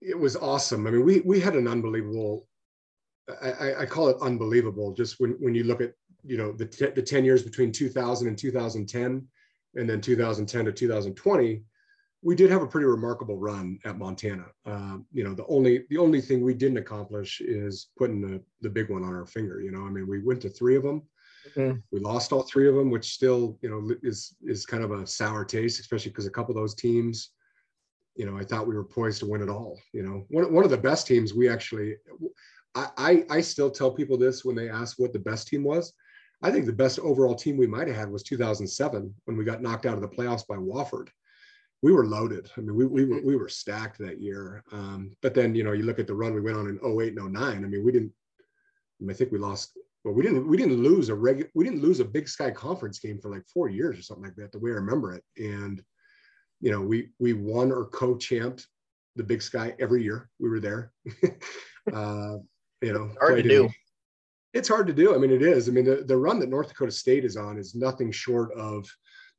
it 0.00 0.18
was 0.18 0.36
awesome. 0.36 0.86
I 0.86 0.90
mean, 0.90 1.04
we 1.04 1.20
we 1.20 1.40
had 1.40 1.56
an 1.56 1.68
unbelievable. 1.68 2.46
I, 3.42 3.74
I 3.80 3.86
call 3.86 4.08
it 4.08 4.16
unbelievable 4.20 4.92
just 4.92 5.18
when 5.18 5.32
when 5.40 5.54
you 5.54 5.64
look 5.64 5.80
at 5.80 5.94
you 6.26 6.36
know 6.36 6.52
the 6.52 6.66
t- 6.66 6.90
the 6.90 7.02
ten 7.02 7.24
years 7.24 7.42
between 7.42 7.72
2000 7.72 8.28
and 8.28 8.38
2010, 8.38 9.26
and 9.74 9.90
then 9.90 10.00
2010 10.00 10.64
to 10.64 10.72
2020 10.72 11.62
we 12.26 12.34
did 12.34 12.50
have 12.50 12.62
a 12.62 12.66
pretty 12.66 12.86
remarkable 12.86 13.38
run 13.38 13.78
at 13.84 13.98
Montana. 13.98 14.46
Uh, 14.64 14.98
you 15.12 15.22
know, 15.22 15.32
the 15.32 15.46
only 15.46 15.84
the 15.90 15.98
only 15.98 16.20
thing 16.20 16.42
we 16.42 16.54
didn't 16.54 16.78
accomplish 16.78 17.40
is 17.40 17.88
putting 17.96 18.20
the 18.20 18.42
the 18.62 18.68
big 18.68 18.90
one 18.90 19.04
on 19.04 19.14
our 19.14 19.26
finger. 19.26 19.60
You 19.60 19.70
know, 19.70 19.86
I 19.86 19.90
mean, 19.90 20.08
we 20.08 20.22
went 20.22 20.42
to 20.42 20.50
three 20.50 20.74
of 20.74 20.82
them. 20.82 21.02
Mm-hmm. 21.54 21.78
We 21.92 22.00
lost 22.00 22.32
all 22.32 22.42
three 22.42 22.68
of 22.68 22.74
them, 22.74 22.90
which 22.90 23.12
still, 23.12 23.58
you 23.62 23.70
know, 23.70 23.94
is 24.02 24.34
is 24.42 24.66
kind 24.66 24.82
of 24.82 24.90
a 24.90 25.06
sour 25.06 25.44
taste, 25.44 25.78
especially 25.78 26.10
because 26.10 26.26
a 26.26 26.30
couple 26.30 26.50
of 26.50 26.60
those 26.60 26.74
teams, 26.74 27.30
you 28.16 28.26
know, 28.26 28.36
I 28.36 28.42
thought 28.42 28.66
we 28.66 28.74
were 28.74 28.84
poised 28.84 29.20
to 29.20 29.26
win 29.26 29.42
it 29.42 29.48
all. 29.48 29.78
You 29.92 30.02
know, 30.02 30.24
one 30.28 30.52
one 30.52 30.64
of 30.64 30.70
the 30.70 30.76
best 30.76 31.06
teams 31.06 31.32
we 31.32 31.48
actually, 31.48 31.94
I 32.74 32.88
I, 32.96 33.24
I 33.30 33.40
still 33.40 33.70
tell 33.70 33.92
people 33.92 34.16
this 34.16 34.44
when 34.44 34.56
they 34.56 34.68
ask 34.68 34.98
what 34.98 35.12
the 35.12 35.20
best 35.20 35.46
team 35.46 35.62
was. 35.62 35.92
I 36.42 36.50
think 36.50 36.66
the 36.66 36.72
best 36.72 36.98
overall 36.98 37.34
team 37.34 37.56
we 37.56 37.66
might 37.66 37.88
have 37.88 37.96
had 37.96 38.10
was 38.10 38.22
2007 38.22 39.14
when 39.24 39.36
we 39.36 39.44
got 39.44 39.62
knocked 39.62 39.86
out 39.86 39.94
of 39.94 40.02
the 40.02 40.08
playoffs 40.08 40.46
by 40.46 40.56
Wofford 40.56 41.08
we 41.82 41.92
were 41.92 42.06
loaded. 42.06 42.50
I 42.56 42.60
mean, 42.60 42.74
we, 42.74 42.86
we 42.86 43.04
were, 43.04 43.20
we 43.22 43.36
were 43.36 43.48
stacked 43.48 43.98
that 43.98 44.20
year. 44.20 44.64
Um, 44.72 45.12
but 45.22 45.34
then, 45.34 45.54
you 45.54 45.62
know, 45.62 45.72
you 45.72 45.84
look 45.84 45.98
at 45.98 46.06
the 46.06 46.14
run 46.14 46.34
we 46.34 46.40
went 46.40 46.56
on 46.56 46.68
in 46.68 47.00
08 47.00 47.16
and 47.16 47.32
09. 47.32 47.42
I 47.42 47.58
mean, 47.60 47.84
we 47.84 47.92
didn't, 47.92 48.12
I, 48.40 49.04
mean, 49.04 49.10
I 49.10 49.14
think 49.14 49.30
we 49.30 49.38
lost, 49.38 49.78
well, 50.04 50.14
we 50.14 50.22
didn't, 50.22 50.48
we 50.48 50.56
didn't 50.56 50.82
lose 50.82 51.10
a 51.10 51.14
regular, 51.14 51.50
we 51.54 51.64
didn't 51.64 51.82
lose 51.82 52.00
a 52.00 52.04
big 52.04 52.28
sky 52.28 52.50
conference 52.50 52.98
game 52.98 53.18
for 53.20 53.30
like 53.30 53.44
four 53.52 53.68
years 53.68 53.98
or 53.98 54.02
something 54.02 54.24
like 54.24 54.36
that, 54.36 54.52
the 54.52 54.58
way 54.58 54.70
I 54.70 54.74
remember 54.74 55.14
it. 55.14 55.24
And, 55.36 55.82
you 56.60 56.70
know, 56.70 56.80
we, 56.80 57.10
we 57.18 57.34
won 57.34 57.70
or 57.70 57.86
co-champed 57.86 58.66
the 59.16 59.24
big 59.24 59.42
sky 59.42 59.74
every 59.78 60.02
year 60.02 60.30
we 60.38 60.48
were 60.48 60.60
there. 60.60 60.92
uh, 61.92 62.36
you 62.82 62.92
know, 62.92 63.10
hard 63.20 63.42
to 63.42 63.48
do. 63.48 63.68
It's 64.56 64.68
hard 64.68 64.86
to 64.86 64.92
do. 64.92 65.14
I 65.14 65.18
mean, 65.18 65.30
it 65.30 65.42
is. 65.42 65.68
I 65.68 65.72
mean, 65.72 65.84
the, 65.84 66.04
the 66.04 66.16
run 66.16 66.38
that 66.40 66.48
North 66.48 66.68
Dakota 66.68 66.92
State 66.92 67.24
is 67.24 67.36
on 67.36 67.58
is 67.58 67.74
nothing 67.74 68.10
short 68.10 68.52
of, 68.54 68.88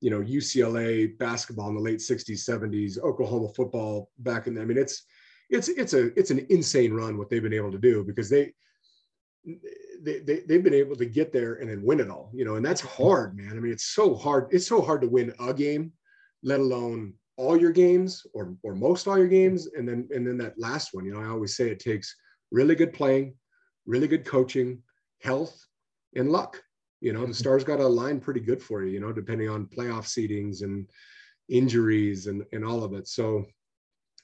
you 0.02 0.10
know 0.10 0.22
UCLA 0.22 1.18
basketball 1.18 1.70
in 1.70 1.76
the 1.76 1.82
late 1.82 2.00
60s 2.00 2.48
70s 2.48 3.00
Oklahoma 3.00 3.50
football 3.50 4.10
back 4.20 4.48
in 4.48 4.54
the, 4.56 4.62
I 4.62 4.66
mean 4.66 4.78
it's 4.78 5.04
it's 5.50 5.70
it's 5.70 5.94
a 5.94 6.18
it's 6.20 6.32
an 6.32 6.46
insane 6.50 6.94
run 6.94 7.18
what 7.18 7.30
they've 7.30 7.42
been 7.42 7.54
able 7.54 7.72
to 7.72 7.78
do 7.78 8.04
because 8.04 8.30
they 8.30 8.54
they, 10.04 10.20
they 10.20 10.42
they've 10.48 10.64
been 10.64 10.74
able 10.74 10.96
to 10.96 11.06
get 11.06 11.32
there 11.32 11.56
and 11.56 11.70
then 11.70 11.84
win 11.84 12.00
it 12.00 12.10
all 12.10 12.30
you 12.34 12.46
know 12.46 12.56
and 12.56 12.66
that's 12.66 12.82
hard 12.82 13.36
man 13.36 13.52
I 13.52 13.60
mean 13.60 13.72
it's 13.72 13.86
so 13.86 14.14
hard 14.14 14.48
it's 14.52 14.68
so 14.68 14.82
hard 14.82 15.02
to 15.02 15.08
win 15.08 15.34
a 15.40 15.54
game 15.54 15.94
let 16.44 16.60
alone 16.60 17.14
all 17.38 17.60
your 17.60 17.72
games 17.72 18.26
or 18.34 18.56
or 18.64 18.76
most 18.76 19.08
all 19.08 19.18
your 19.18 19.28
games 19.28 19.68
and 19.78 19.88
then 19.88 20.08
and 20.14 20.28
then 20.28 20.38
that 20.38 20.60
last 20.60 20.94
one 20.94 21.06
you 21.06 21.14
know 21.14 21.22
I 21.22 21.28
always 21.28 21.56
say 21.56 21.70
it 21.70 21.80
takes 21.80 22.16
really 22.52 22.76
good 22.76 22.94
playing 22.94 23.34
really 23.86 24.08
good 24.08 24.26
coaching 24.26 24.84
health 25.22 25.66
and 26.16 26.32
luck 26.32 26.62
you 27.00 27.14
know, 27.14 27.20
the 27.20 27.26
mm-hmm. 27.26 27.34
stars 27.34 27.64
got 27.64 27.78
to 27.78 27.86
align 27.86 28.20
pretty 28.20 28.40
good 28.40 28.62
for 28.62 28.84
you, 28.84 28.92
you 28.92 29.00
know, 29.00 29.12
depending 29.12 29.50
on 29.50 29.68
playoff 29.68 30.06
seedings 30.06 30.64
and 30.64 30.88
injuries 31.50 32.28
and, 32.28 32.44
and 32.52 32.66
all 32.66 32.84
of 32.84 32.94
it. 32.94 33.08
So, 33.08 33.46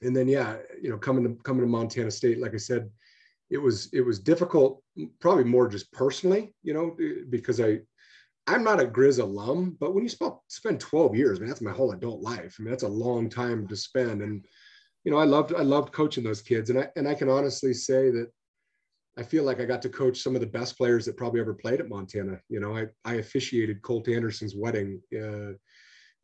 and 0.02 0.14
then, 0.14 0.28
yeah, 0.28 0.56
you 0.80 0.90
know, 0.90 0.98
coming 0.98 1.24
to, 1.24 1.42
coming 1.42 1.62
to 1.62 1.68
Montana 1.68 2.10
state, 2.10 2.40
like 2.40 2.54
I 2.54 2.58
said, 2.58 2.90
it 3.50 3.58
was, 3.58 3.88
it 3.92 4.00
was 4.00 4.18
difficult, 4.18 4.82
probably 5.20 5.44
more 5.44 5.68
just 5.68 5.92
personally, 5.92 6.52
you 6.62 6.74
know, 6.74 6.96
eh, 7.00 7.22
because 7.30 7.60
I, 7.60 7.80
I'm 8.46 8.64
not 8.64 8.80
a 8.80 8.86
Grizz 8.86 9.20
alum, 9.20 9.76
but 9.78 9.94
when 9.94 10.02
you 10.02 10.10
spend, 10.10 10.32
spend 10.48 10.80
12 10.80 11.14
years, 11.14 11.38
I 11.38 11.40
mean, 11.40 11.48
that's 11.48 11.62
my 11.62 11.72
whole 11.72 11.92
adult 11.92 12.20
life. 12.20 12.56
I 12.58 12.62
mean, 12.62 12.70
that's 12.70 12.82
a 12.82 12.88
long 12.88 13.30
time 13.30 13.66
to 13.68 13.76
spend. 13.76 14.20
And, 14.20 14.44
you 15.04 15.12
know, 15.12 15.18
I 15.18 15.24
loved, 15.24 15.54
I 15.54 15.62
loved 15.62 15.92
coaching 15.92 16.24
those 16.24 16.42
kids. 16.42 16.70
And 16.70 16.80
I, 16.80 16.88
and 16.96 17.08
I 17.08 17.14
can 17.14 17.28
honestly 17.28 17.72
say 17.72 18.10
that 18.10 18.30
I 19.16 19.22
feel 19.22 19.44
like 19.44 19.60
I 19.60 19.64
got 19.64 19.82
to 19.82 19.88
coach 19.88 20.20
some 20.20 20.34
of 20.34 20.40
the 20.40 20.46
best 20.46 20.76
players 20.76 21.04
that 21.04 21.16
probably 21.16 21.40
ever 21.40 21.54
played 21.54 21.80
at 21.80 21.88
Montana. 21.88 22.40
You 22.48 22.60
know, 22.60 22.76
I, 22.76 22.86
I 23.04 23.14
officiated 23.14 23.82
Colt 23.82 24.08
Anderson's 24.08 24.56
wedding. 24.56 25.00
Uh, 25.12 25.54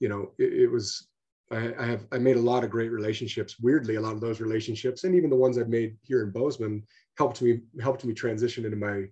you 0.01 0.09
know, 0.09 0.33
it, 0.39 0.53
it 0.53 0.67
was, 0.67 1.09
I, 1.53 1.73
I, 1.79 1.87
have, 1.87 2.07
I 2.11 2.19
made 2.19 2.37
a 2.37 2.41
lot 2.41 2.65
of 2.65 2.71
great 2.71 2.91
relationships. 2.91 3.57
Weirdly, 3.61 3.95
a 3.95 4.01
lot 4.01 4.15
of 4.15 4.21
those 4.21 4.41
relationships 4.41 5.05
and 5.05 5.15
even 5.15 5.31
the 5.31 5.37
ones 5.37 5.57
I've 5.57 5.69
made 5.69 5.97
here 6.03 6.23
in 6.23 6.31
Bozeman 6.31 6.83
helped 7.17 7.43
me, 7.43 7.61
helped 7.81 8.05
me 8.05 8.13
transition 8.13 8.65
into 8.65 8.77
my, 8.77 9.05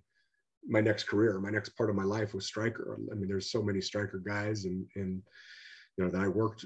my 0.67 0.81
next 0.81 1.03
career. 1.03 1.39
My 1.39 1.49
next 1.49 1.69
part 1.69 1.89
of 1.89 1.95
my 1.95 2.03
life 2.03 2.33
was 2.33 2.47
Stryker. 2.47 2.99
I 3.11 3.15
mean, 3.15 3.29
there's 3.29 3.51
so 3.51 3.61
many 3.61 3.79
Stryker 3.79 4.19
guys 4.19 4.65
and, 4.65 4.85
and, 4.95 5.21
you 5.95 6.03
know, 6.03 6.11
that 6.11 6.21
I 6.21 6.27
worked 6.27 6.65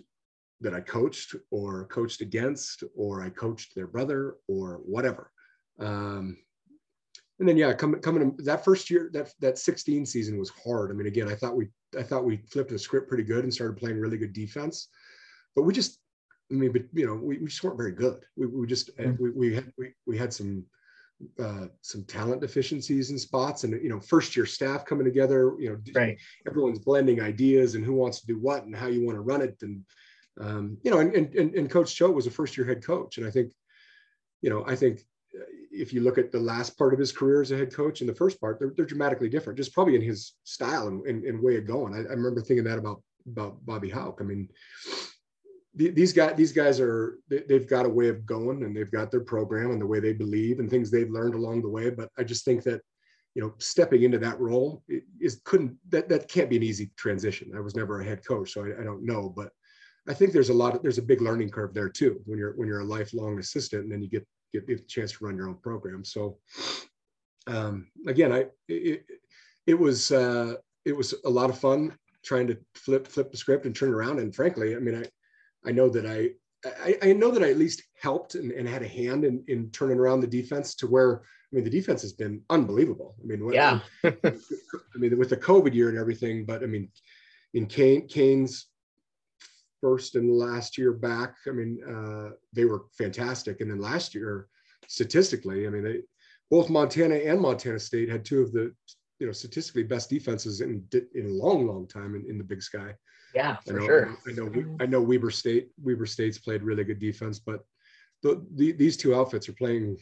that 0.62 0.74
I 0.74 0.80
coached 0.80 1.36
or 1.52 1.86
coached 1.88 2.22
against, 2.22 2.84
or 2.96 3.22
I 3.22 3.30
coached 3.30 3.76
their 3.76 3.88
brother 3.88 4.38
or 4.48 4.80
whatever. 4.86 5.30
Um, 5.80 6.38
and 7.40 7.48
then 7.48 7.58
yeah, 7.58 7.74
coming 7.74 8.00
coming 8.02 8.36
that 8.40 8.64
first 8.64 8.90
year, 8.90 9.10
that 9.14 9.32
that 9.40 9.58
16 9.58 10.06
season 10.06 10.38
was 10.38 10.52
hard. 10.64 10.92
I 10.92 10.94
mean, 10.94 11.08
again, 11.08 11.28
I 11.28 11.36
thought 11.36 11.56
we 11.56 11.68
I 11.98 12.04
thought 12.04 12.26
we 12.26 12.38
flipped 12.52 12.70
the 12.70 12.80
script 12.80 13.08
pretty 13.08 13.24
good 13.24 13.44
and 13.44 13.54
started 13.54 13.78
playing 13.78 14.00
really 14.00 14.18
good 14.18 14.34
defense, 14.34 14.88
but 15.56 15.64
we 15.64 15.74
just 15.74 16.00
I 16.52 16.56
mean, 16.56 16.72
but 16.72 16.84
you 16.94 17.08
know, 17.08 17.16
we, 17.16 17.40
we 17.40 17.48
just 17.48 17.64
weren't 17.64 17.78
very 17.78 17.92
good. 17.92 18.24
We, 18.36 18.46
we 18.46 18.68
just 18.68 18.96
mm-hmm. 18.98 19.22
we, 19.22 19.32
we 19.32 19.56
had 19.56 19.74
we, 19.78 19.94
we 20.06 20.18
had 20.18 20.34
some 20.34 20.66
uh, 21.40 21.68
some 21.82 22.04
talent 22.04 22.42
deficiencies 22.42 23.10
in 23.10 23.18
spots, 23.18 23.64
and 23.64 23.82
you 23.82 23.90
know, 23.90 24.00
first 24.00 24.36
year 24.36 24.46
staff 24.46 24.86
coming 24.86 25.06
together. 25.06 25.54
You 25.60 25.72
know, 25.72 25.78
right. 25.96 26.18
everyone's 26.48 26.80
blending 26.80 27.22
ideas 27.22 27.76
and 27.76 27.86
who 27.86 27.94
wants 27.94 28.20
to 28.22 28.28
do 28.28 28.38
what 28.38 28.66
and 28.66 28.76
how 28.76 28.88
you 28.88 29.06
want 29.06 29.16
to 29.16 29.22
run 29.22 29.42
it, 29.42 29.58
and 29.62 29.84
um, 30.40 30.78
you 30.84 30.92
know, 30.92 31.00
and, 31.00 31.14
and 31.14 31.56
and 31.56 31.70
Coach 31.70 31.96
Choate 31.96 32.16
was 32.16 32.28
a 32.28 32.32
first 32.32 32.58
year 32.58 32.66
head 32.66 32.86
coach, 32.86 33.18
and 33.18 33.26
I 33.26 33.32
think, 33.32 33.54
you 34.42 34.50
know, 34.50 34.64
I 34.68 34.76
think 34.76 35.02
if 35.72 35.94
you 35.94 36.02
look 36.02 36.18
at 36.18 36.32
the 36.32 36.40
last 36.40 36.78
part 36.78 36.94
of 36.94 37.00
his 37.00 37.12
career 37.12 37.42
as 37.42 37.52
a 37.52 37.58
head 37.58 37.74
coach 37.74 38.02
and 38.02 38.10
the 38.10 38.16
first 38.16 38.40
part, 38.40 38.60
they're, 38.60 38.74
they're 38.76 38.86
dramatically 38.86 39.30
different, 39.30 39.58
just 39.58 39.74
probably 39.74 39.96
in 39.96 40.02
his 40.02 40.34
style 40.44 40.88
and, 40.88 41.06
and, 41.06 41.24
and 41.24 41.42
way 41.42 41.58
of 41.58 41.66
going. 41.66 41.94
I, 41.94 42.00
I, 42.00 42.14
remember 42.14 42.42
thinking 42.42 42.66
that 42.66 42.78
about 42.78 43.02
about 43.26 43.66
Bobby 43.66 43.90
Hauck. 43.90 44.20
I 44.20 44.24
mean, 44.24 44.50
the, 45.76 45.90
these 45.90 46.14
guys 46.14 46.36
these 46.36 46.52
guys 46.52 46.80
are 46.80 47.20
they, 47.30 47.44
have 47.50 47.68
got 47.68 47.86
a 47.86 47.90
way 47.90 48.10
of 48.10 48.26
going 48.26 48.64
and 48.64 48.76
they've 48.76 48.92
got 48.92 49.12
their 49.12 49.22
program 49.22 49.72
and 49.72 49.82
the 49.82 49.88
way 49.88 50.00
they 50.00 50.14
believe 50.14 50.60
and 50.60 50.70
things 50.70 50.92
they've 50.92 51.10
learned 51.10 51.36
along 51.36 51.62
the 51.62 51.70
way. 51.70 51.90
But 51.90 52.10
I 52.18 52.24
just 52.24 52.46
think 52.46 52.64
that 52.64 52.82
you 53.34 53.42
know 53.42 53.54
stepping 53.58 54.04
into 54.04 54.20
that 54.20 54.40
role 54.40 54.84
is 55.20 55.42
couldn't 55.46 55.76
that 55.90 56.10
that 56.10 56.28
can't 56.28 56.50
be 56.50 56.58
an 56.58 56.64
easy 56.64 56.92
transition. 56.98 57.52
I 57.56 57.62
was 57.62 57.76
never 57.76 58.02
a 58.02 58.06
head 58.06 58.26
coach, 58.26 58.54
so 58.54 58.66
I, 58.66 58.82
I 58.82 58.84
don't 58.84 59.06
know, 59.06 59.34
but 59.36 59.50
I 60.08 60.14
think 60.14 60.34
there's 60.34 60.50
a 60.50 60.54
lot 60.54 60.76
of 60.76 60.82
there's 60.82 60.98
a 60.98 61.04
big 61.04 61.22
learning 61.22 61.50
curve 61.50 61.74
there 61.74 61.90
too 61.90 62.22
when 62.26 62.38
you're 62.38 62.54
when 62.54 62.68
you're 62.68 62.82
a 62.82 62.86
lifelong 62.86 63.40
assistant 63.40 63.84
and 63.84 63.92
then 63.92 64.02
you 64.02 64.10
get 64.10 64.28
get, 64.54 64.70
a 64.70 64.78
chance 64.84 65.14
to 65.14 65.26
run 65.26 65.36
your 65.36 65.48
own 65.48 65.56
program. 65.56 66.04
So 66.04 66.38
um, 67.48 67.88
again, 68.08 68.32
I 68.32 68.46
it, 68.68 69.06
it 69.68 69.74
was 69.74 70.12
uh, 70.12 70.56
it 70.86 70.96
was 70.96 71.14
a 71.26 71.30
lot 71.30 71.50
of 71.50 71.58
fun 71.58 71.98
trying 72.24 72.48
to 72.48 72.58
flip 72.76 73.08
flip 73.08 73.32
the 73.32 73.38
script 73.38 73.66
and 73.66 73.76
turn 73.76 73.90
it 73.90 73.96
around. 73.96 74.20
And 74.20 74.34
frankly, 74.34 74.76
I 74.76 74.80
mean, 74.80 74.96
I 74.96 75.70
I 75.70 75.72
know 75.72 75.90
that 75.90 76.06
I 76.06 76.32
I, 76.66 76.98
I 77.10 77.14
know 77.14 77.32
that 77.32 77.44
I 77.44 77.50
at 77.50 77.58
least 77.58 77.84
helped 78.02 78.36
and, 78.36 78.52
and 78.52 78.68
had 78.68 78.84
a 78.84 78.88
hand 78.88 79.26
in, 79.26 79.44
in 79.48 79.70
turning 79.72 80.00
around 80.00 80.22
the 80.22 80.28
defense 80.28 80.76
to 80.76 80.88
where 80.88 81.22
I 81.22 81.56
mean 81.56 81.64
the 81.64 81.70
defense 81.70 82.02
has 82.02 82.14
been 82.14 82.42
unbelievable. 82.50 83.16
I 83.22 83.26
mean, 83.26 83.54
yeah. 83.54 83.80
I 84.04 84.12
mean 84.96 85.18
with 85.18 85.30
the 85.30 85.38
COVID 85.38 85.74
year 85.74 85.90
and 85.90 85.98
everything, 85.98 86.46
but 86.46 86.64
I 86.64 86.68
mean 86.68 86.90
in 87.54 87.66
Kane 87.66 88.08
Kane's 88.08 88.68
first 89.84 90.16
and 90.16 90.32
last 90.32 90.78
year 90.78 90.94
back, 90.94 91.36
I 91.46 91.52
mean, 91.52 91.78
uh, 91.84 92.36
they 92.54 92.64
were 92.64 92.86
fantastic. 92.98 93.60
And 93.60 93.70
then 93.70 93.82
last 93.82 94.16
year, 94.16 94.48
statistically, 94.88 95.68
I 95.68 95.70
mean, 95.70 95.84
they, 95.84 95.98
both 96.50 96.70
Montana 96.70 97.16
and 97.16 97.42
Montana 97.42 97.80
State 97.80 98.08
had 98.08 98.24
two 98.24 98.42
of 98.42 98.54
the, 98.54 98.74
you 99.20 99.28
know, 99.28 99.34
statistically 99.34 99.84
best 99.84 100.10
defenses 100.10 100.62
in 100.62 100.88
in 101.16 101.26
a 101.26 101.34
long, 101.44 101.68
long 101.68 101.86
time 101.86 102.16
in, 102.16 102.26
in 102.30 102.38
the 102.38 102.44
Big 102.46 102.62
Sky. 102.62 102.96
Yeah, 103.36 103.58
for 103.66 103.76
I 103.76 103.80
know, 103.80 103.86
sure. 103.86 104.18
I 104.28 104.32
know. 104.32 104.78
I 104.80 104.86
know 104.86 105.02
Weber 105.02 105.32
State. 105.32 105.70
Weber 105.84 106.06
State's 106.06 106.38
played 106.38 106.64
really 106.64 106.86
good 106.86 107.00
defense, 107.00 107.40
but 107.40 107.60
the, 108.22 108.46
the, 108.56 108.72
these 108.72 108.96
two 108.96 109.14
outfits 109.16 109.50
are 109.50 109.54
playing 109.54 109.98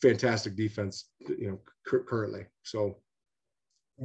fantastic 0.00 0.54
defense. 0.54 1.10
You 1.20 1.48
know, 1.50 1.60
currently. 2.06 2.46
So 2.62 2.98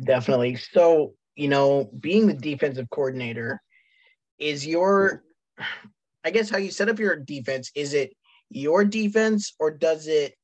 definitely. 0.04 0.56
So 0.56 1.14
you 1.36 1.50
know, 1.50 1.90
being 2.00 2.26
the 2.28 2.34
defensive 2.34 2.90
coordinator 2.90 3.62
is 4.40 4.66
your 4.66 5.24
I 6.24 6.32
guess 6.32 6.50
how 6.50 6.58
you 6.58 6.72
set 6.72 6.90
up 6.90 7.00
your 7.00 7.16
defense, 7.18 7.72
is 7.76 7.94
it 7.94 8.16
your 8.50 8.86
defense 8.86 9.54
or 9.60 9.72
does 9.72 10.08
it 10.08 10.36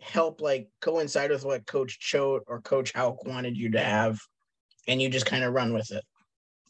help 0.00 0.40
like 0.40 0.68
coincide 0.80 1.30
with 1.30 1.44
what 1.44 1.66
Coach 1.66 1.98
Choate 1.98 2.44
or 2.46 2.60
Coach 2.60 2.92
Hauck 2.92 3.24
wanted 3.24 3.56
you 3.56 3.70
to 3.70 3.80
have, 3.80 4.18
and 4.86 5.00
you 5.00 5.08
just 5.08 5.26
kind 5.26 5.44
of 5.44 5.54
run 5.54 5.72
with 5.72 5.90
it? 5.90 6.04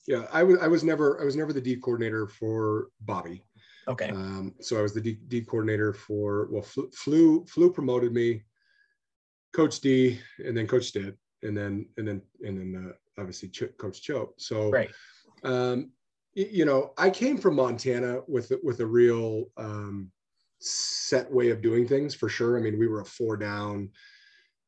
Yeah, 0.06 0.26
I 0.32 0.42
was 0.42 0.58
I 0.60 0.68
was 0.68 0.84
never 0.84 1.20
I 1.20 1.24
was 1.24 1.36
never 1.36 1.52
the 1.52 1.60
D 1.60 1.76
coordinator 1.76 2.26
for 2.26 2.88
Bobby. 3.00 3.42
Okay. 3.86 4.10
Um, 4.10 4.54
so 4.60 4.78
I 4.78 4.82
was 4.82 4.94
the 4.94 5.00
D, 5.00 5.18
D 5.28 5.40
coordinator 5.42 5.92
for 5.92 6.48
well, 6.50 6.62
flew 6.62 7.44
flew 7.46 7.72
promoted 7.72 8.12
me, 8.12 8.42
Coach 9.52 9.80
D, 9.80 10.20
and 10.44 10.56
then 10.56 10.66
Coach 10.66 10.84
Stitt, 10.84 11.16
and 11.42 11.56
then 11.56 11.86
and 11.96 12.06
then 12.06 12.22
and 12.44 12.58
then 12.58 12.90
uh, 12.90 13.20
obviously 13.20 13.48
Ch- 13.48 13.76
Coach 13.78 14.02
Choate. 14.02 14.30
So 14.38 14.70
right. 14.70 14.90
Um, 15.44 15.92
you 16.38 16.64
know, 16.64 16.92
I 16.96 17.10
came 17.10 17.36
from 17.36 17.56
Montana 17.56 18.20
with 18.28 18.52
with 18.62 18.80
a 18.80 18.86
real 18.86 19.46
um, 19.56 20.10
set 20.60 21.30
way 21.30 21.50
of 21.50 21.60
doing 21.60 21.86
things 21.86 22.14
for 22.14 22.28
sure. 22.28 22.56
I 22.56 22.60
mean, 22.60 22.78
we 22.78 22.86
were 22.86 23.00
a 23.00 23.04
four 23.04 23.36
down, 23.36 23.90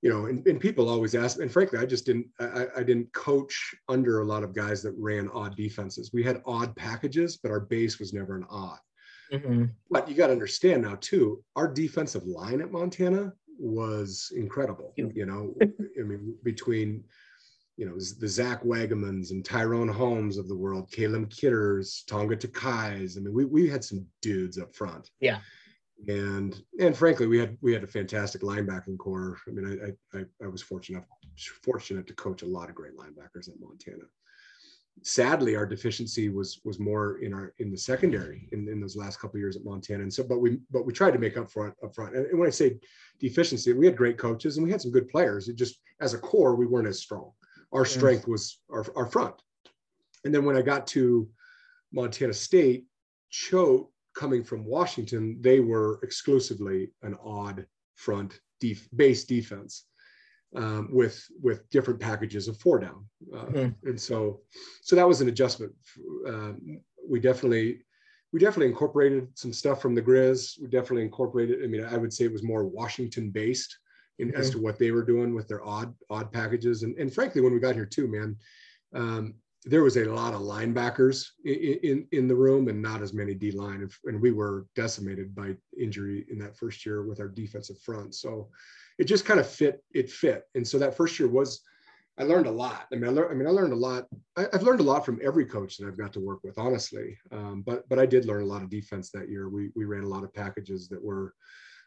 you 0.03 0.11
know, 0.11 0.27
and, 0.27 0.45
and 0.47 0.61
people 0.61 0.89
always 0.89 1.15
ask, 1.15 1.39
and 1.39 1.51
frankly, 1.51 1.79
I 1.79 1.87
just 1.87 2.07
didn't, 2.07 2.27
I, 2.41 2.67
I 2.79 2.83
didn't 2.83 3.13
coach 3.13 3.75
under 3.89 4.21
a 4.21 4.25
lot 4.25 4.43
of 4.43 4.55
guys 4.55 4.83
that 4.83 4.95
ran 4.99 5.29
odd 5.33 5.57
defenses. 5.57 6.11
We 6.13 6.23
had 6.23 6.43
odd 6.45 6.75
packages, 6.75 7.37
but 7.37 7.51
our 7.53 7.61
base 7.61 7.99
was 7.99 8.13
never 8.13 8.37
an 8.37 8.47
odd. 8.51 8.79
Mm-hmm. 9.33 9.67
But 9.91 10.09
you 10.09 10.15
got 10.15 10.29
to 10.29 10.33
understand 10.33 10.83
now 10.83 10.97
too, 11.01 11.43
our 11.55 11.69
defensive 11.73 12.27
line 12.27 12.61
at 12.61 12.73
Montana 12.73 13.33
was 13.59 14.33
incredible. 14.35 14.93
You 14.97 15.27
know, 15.27 15.55
I 15.63 16.03
mean, 16.03 16.35
between 16.43 17.05
you 17.81 17.87
know 17.87 17.95
the 17.95 18.29
Zach 18.29 18.63
Wagenmanns 18.63 19.31
and 19.31 19.45
Tyrone 19.45 19.89
Holmes 19.89 20.37
of 20.37 20.49
the 20.49 20.57
world, 20.57 20.91
Caleb 20.93 21.31
Kidders, 21.31 22.05
Tonga 22.07 22.37
Takais. 22.37 23.17
I 23.17 23.21
mean, 23.21 23.35
we 23.35 23.45
we 23.47 23.69
had 23.69 23.83
some 23.83 24.07
dudes 24.21 24.59
up 24.59 24.75
front. 24.77 25.11
Yeah 25.21 25.41
and 26.09 26.63
and 26.79 26.97
frankly, 26.97 27.27
we 27.27 27.39
had 27.39 27.57
we 27.61 27.73
had 27.73 27.85
a 27.85 27.89
fantastic 27.89 28.43
linebacking 28.43 28.99
core. 28.99 29.39
I 29.47 29.51
mean, 29.51 29.97
I 30.15 30.19
I, 30.19 30.25
I 30.43 30.47
was 30.47 30.63
fortunate 30.63 31.05
fortunate 31.63 32.07
to 32.07 32.15
coach 32.15 32.43
a 32.43 32.47
lot 32.47 32.69
of 32.69 32.75
great 32.75 32.97
linebackers 32.97 33.49
at 33.49 33.61
Montana. 33.61 34.05
Sadly, 35.03 35.57
our 35.57 35.67
deficiency 35.67 36.29
was 36.29 36.61
was 36.65 36.79
more 36.79 37.19
in 37.19 37.33
our 37.33 37.55
in 37.59 37.71
the 37.71 37.79
secondary 37.79 38.49
in, 38.53 38.69
in 38.69 38.81
those 38.81 38.97
last 38.97 39.21
couple 39.21 39.39
years 39.39 39.57
at 39.57 39.65
Montana. 39.65 40.03
And 40.03 40.13
so, 40.13 40.23
but 40.23 40.39
we 40.39 40.59
but 40.71 40.87
we 40.87 40.93
tried 40.93 41.13
to 41.13 41.19
make 41.19 41.37
up 41.37 41.51
front 41.51 41.75
up 41.83 41.95
front. 41.95 42.15
And 42.17 42.39
when 42.39 42.49
I 42.49 42.53
say 42.53 42.79
deficiency, 43.19 43.73
we 43.73 43.87
had 43.87 43.97
great 43.97 44.19
coaches 44.19 44.57
and 44.57 44.65
we 44.65 44.73
had 44.73 44.81
some 44.81 44.93
good 44.93 45.09
players. 45.09 45.49
It 45.49 45.57
just 45.57 45.81
as 46.01 46.15
a 46.15 46.19
core, 46.19 46.55
we 46.55 46.67
weren't 46.67 46.89
as 46.89 47.01
strong. 47.01 47.33
Our 47.73 47.85
strength 47.85 48.27
was 48.27 48.59
our, 48.71 48.85
our 48.97 49.07
front. 49.07 49.35
And 50.25 50.35
then 50.35 50.45
when 50.45 50.57
I 50.57 50.63
got 50.63 50.87
to 50.89 51.29
Montana 51.93 52.33
State, 52.33 52.87
Choate 53.31 53.87
coming 54.15 54.43
from 54.43 54.65
Washington, 54.65 55.39
they 55.41 55.61
were 55.61 56.01
exclusively 56.03 56.91
an 57.03 57.17
odd 57.25 57.67
front 57.95 58.41
def- 58.61 58.89
base 58.97 59.25
defense 59.25 59.85
um, 60.57 60.89
with 60.91 61.25
with 61.41 61.69
different 61.71 62.01
packages 62.01 62.49
of 62.49 62.57
four 62.59 62.81
down, 62.81 63.05
uh, 63.33 63.47
mm. 63.47 63.75
and 63.85 64.01
so 64.01 64.41
so 64.83 64.97
that 64.97 65.07
was 65.07 65.21
an 65.21 65.29
adjustment. 65.29 65.73
Uh, 66.29 66.53
we 67.09 67.21
definitely 67.21 67.85
we 68.33 68.41
definitely 68.41 68.67
incorporated 68.67 69.29
some 69.35 69.53
stuff 69.53 69.81
from 69.81 69.95
the 69.95 70.03
Grizz. 70.03 70.61
We 70.61 70.69
definitely 70.69 71.03
incorporated. 71.03 71.63
I 71.63 71.67
mean, 71.69 71.85
I 71.85 71.97
would 71.97 72.13
say 72.13 72.25
it 72.25 72.33
was 72.33 72.43
more 72.43 72.65
Washington 72.65 73.31
based 73.31 73.79
in, 74.21 74.35
as 74.35 74.51
to 74.51 74.59
what 74.59 74.79
they 74.79 74.91
were 74.91 75.05
doing 75.05 75.35
with 75.35 75.49
their 75.49 75.65
odd 75.65 75.95
odd 76.09 76.33
packages, 76.33 76.83
and 76.83 76.97
and 76.99 77.13
frankly, 77.13 77.41
when 77.41 77.53
we 77.53 77.61
got 77.61 77.75
here 77.75 77.87
too, 77.87 78.09
man. 78.09 78.37
Um, 78.95 79.35
there 79.65 79.83
was 79.83 79.97
a 79.97 80.05
lot 80.05 80.33
of 80.33 80.41
linebackers 80.41 81.27
in, 81.45 81.79
in, 81.83 82.07
in 82.13 82.29
the 82.29 82.35
room 82.35 82.69
and 82.69 82.81
not 82.81 83.03
as 83.03 83.13
many 83.13 83.35
D 83.35 83.51
line. 83.51 83.87
And 84.07 84.21
we 84.21 84.33
were 84.33 84.67
decimated 84.75 85.35
by 85.35 85.55
injury 85.79 86.25
in 86.31 86.39
that 86.39 86.57
first 86.57 86.87
year 86.87 87.05
with 87.05 87.21
our 87.21 87.29
defensive 87.29 87.79
front. 87.81 88.15
So 88.15 88.49
it 88.99 89.05
just 89.05 89.27
kind 89.27 89.39
of 89.39 89.47
fit, 89.47 89.83
it 89.93 90.11
fit. 90.11 90.45
And 90.55 90.67
so 90.67 90.79
that 90.79 90.97
first 90.97 91.19
year 91.19 91.29
was, 91.29 91.61
I 92.19 92.23
learned 92.23 92.47
a 92.47 92.51
lot. 92.51 92.87
I 92.93 92.97
mean, 92.97 93.11
I, 93.11 93.13
learned, 93.13 93.31
I 93.31 93.35
mean, 93.35 93.47
I 93.47 93.51
learned 93.51 93.73
a 93.73 93.77
lot. 93.77 94.07
I, 94.37 94.47
have 94.53 94.63
learned 94.63 94.81
a 94.81 94.85
lot 94.85 95.05
from 95.05 95.21
every 95.23 95.45
coach 95.45 95.77
that 95.77 95.87
I've 95.87 95.99
got 95.99 96.13
to 96.15 96.21
work 96.21 96.41
with, 96.43 96.59
honestly. 96.59 97.19
Um, 97.31 97.63
but, 97.65 97.87
but 97.89 97.99
I 97.99 98.07
did 98.07 98.25
learn 98.25 98.43
a 98.43 98.47
lot 98.47 98.63
of 98.63 98.71
defense 98.71 99.11
that 99.11 99.29
year. 99.29 99.51
We, 99.51 99.71
we 99.77 99.85
ran 99.85 100.05
a 100.05 100.09
lot 100.09 100.25
of 100.25 100.33
packages 100.33 100.89
that 100.89 101.03
were 101.03 101.35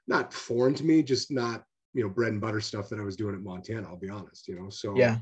not 0.08 0.34
foreign 0.34 0.76
to 0.76 0.84
me, 0.84 1.02
just 1.02 1.32
not, 1.32 1.64
you 1.94 2.04
know, 2.04 2.10
bread 2.10 2.32
and 2.32 2.42
butter 2.42 2.62
stuff 2.62 2.90
that 2.90 3.00
I 3.00 3.04
was 3.04 3.16
doing 3.16 3.36
at 3.36 3.42
Montana, 3.42 3.88
I'll 3.88 3.98
be 3.98 4.10
honest, 4.10 4.48
you 4.48 4.56
know? 4.56 4.70
So, 4.70 4.96
yeah 4.98 5.18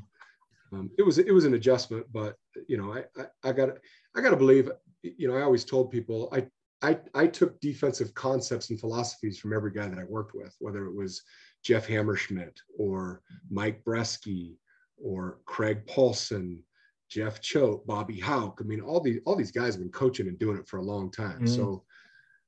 um, 0.72 0.90
it 0.98 1.02
was 1.02 1.18
it 1.18 1.32
was 1.32 1.44
an 1.44 1.54
adjustment, 1.54 2.06
but 2.12 2.36
you 2.66 2.76
know, 2.76 2.94
I 2.94 3.04
I, 3.20 3.50
I 3.50 3.52
got 3.52 3.70
I 4.16 4.20
got 4.20 4.30
to 4.30 4.36
believe. 4.36 4.70
You 5.02 5.28
know, 5.28 5.36
I 5.36 5.42
always 5.42 5.64
told 5.64 5.90
people 5.90 6.32
I 6.32 6.46
I 6.80 6.98
I 7.14 7.26
took 7.26 7.60
defensive 7.60 8.14
concepts 8.14 8.70
and 8.70 8.80
philosophies 8.80 9.38
from 9.38 9.52
every 9.52 9.72
guy 9.72 9.88
that 9.88 9.98
I 9.98 10.04
worked 10.04 10.34
with, 10.34 10.54
whether 10.60 10.86
it 10.86 10.94
was 10.94 11.22
Jeff 11.62 11.86
Hammerschmidt 11.86 12.56
or 12.78 13.20
Mike 13.50 13.84
Breske 13.84 14.56
or 14.96 15.40
Craig 15.44 15.86
Paulson, 15.86 16.62
Jeff 17.08 17.40
Choate, 17.40 17.86
Bobby 17.86 18.18
Hauck. 18.18 18.58
I 18.60 18.64
mean, 18.64 18.80
all 18.80 19.00
these 19.00 19.20
all 19.26 19.36
these 19.36 19.52
guys 19.52 19.74
have 19.74 19.82
been 19.82 19.92
coaching 19.92 20.28
and 20.28 20.38
doing 20.38 20.56
it 20.56 20.68
for 20.68 20.78
a 20.78 20.82
long 20.84 21.10
time. 21.10 21.44
Mm-hmm. 21.44 21.46
So, 21.46 21.84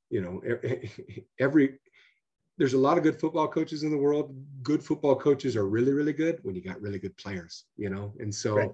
you 0.09 0.23
know, 0.23 0.41
every 1.39 1.79
there's 2.57 2.75
a 2.75 2.79
lot 2.79 2.97
of 2.97 3.03
good 3.03 3.19
football 3.19 3.49
coaches 3.49 3.83
in 3.83 3.91
the 3.91 3.97
world. 3.97 4.35
Good 4.63 4.83
football 4.83 5.17
coaches 5.17 5.57
are 5.57 5.69
really, 5.69 5.93
really 5.93 6.13
good 6.13 6.39
when 6.43 6.55
you 6.55 6.63
got 6.63 6.81
really 6.81 6.99
good 6.99 7.17
players, 7.17 7.65
you 7.77 7.91
know? 7.91 8.13
And 8.21 8.33
so 8.33 8.57
right. 8.57 8.71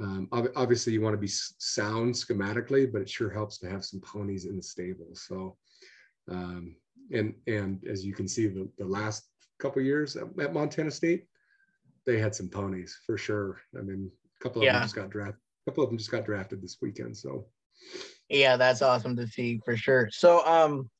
um, 0.00 0.28
obviously 0.32 0.92
you 0.92 1.00
want 1.00 1.14
to 1.14 1.20
be 1.20 1.28
sound 1.28 2.14
schematically, 2.14 2.90
but 2.90 3.02
it 3.02 3.08
sure 3.08 3.30
helps 3.30 3.58
to 3.58 3.70
have 3.70 3.84
some 3.84 4.00
ponies 4.00 4.44
in 4.44 4.56
the 4.56 4.62
stable. 4.62 5.08
So, 5.14 5.56
um, 6.28 6.74
and, 7.12 7.34
and 7.46 7.86
as 7.88 8.04
you 8.04 8.12
can 8.12 8.26
see, 8.26 8.48
the, 8.48 8.68
the 8.78 8.84
last 8.84 9.24
couple 9.60 9.82
years 9.82 10.16
at, 10.16 10.26
at, 10.40 10.52
Montana 10.52 10.90
State, 10.90 11.26
they 12.04 12.18
had 12.18 12.34
some 12.34 12.48
ponies 12.48 12.98
for 13.06 13.16
sure. 13.16 13.60
I 13.78 13.82
mean, 13.82 14.10
a 14.40 14.42
couple 14.42 14.62
of 14.62 14.66
yeah. 14.66 14.74
them 14.74 14.82
just 14.82 14.96
got 14.96 15.10
drafted. 15.10 15.36
A 15.36 15.70
couple 15.70 15.84
of 15.84 15.90
them 15.90 15.98
just 15.98 16.10
got 16.10 16.24
drafted 16.24 16.60
this 16.60 16.78
weekend. 16.82 17.16
So, 17.16 17.46
yeah, 18.28 18.56
that's 18.56 18.82
awesome 18.82 19.14
to 19.16 19.28
see 19.28 19.60
for 19.64 19.76
sure. 19.76 20.08
So, 20.10 20.44
um, 20.44 20.90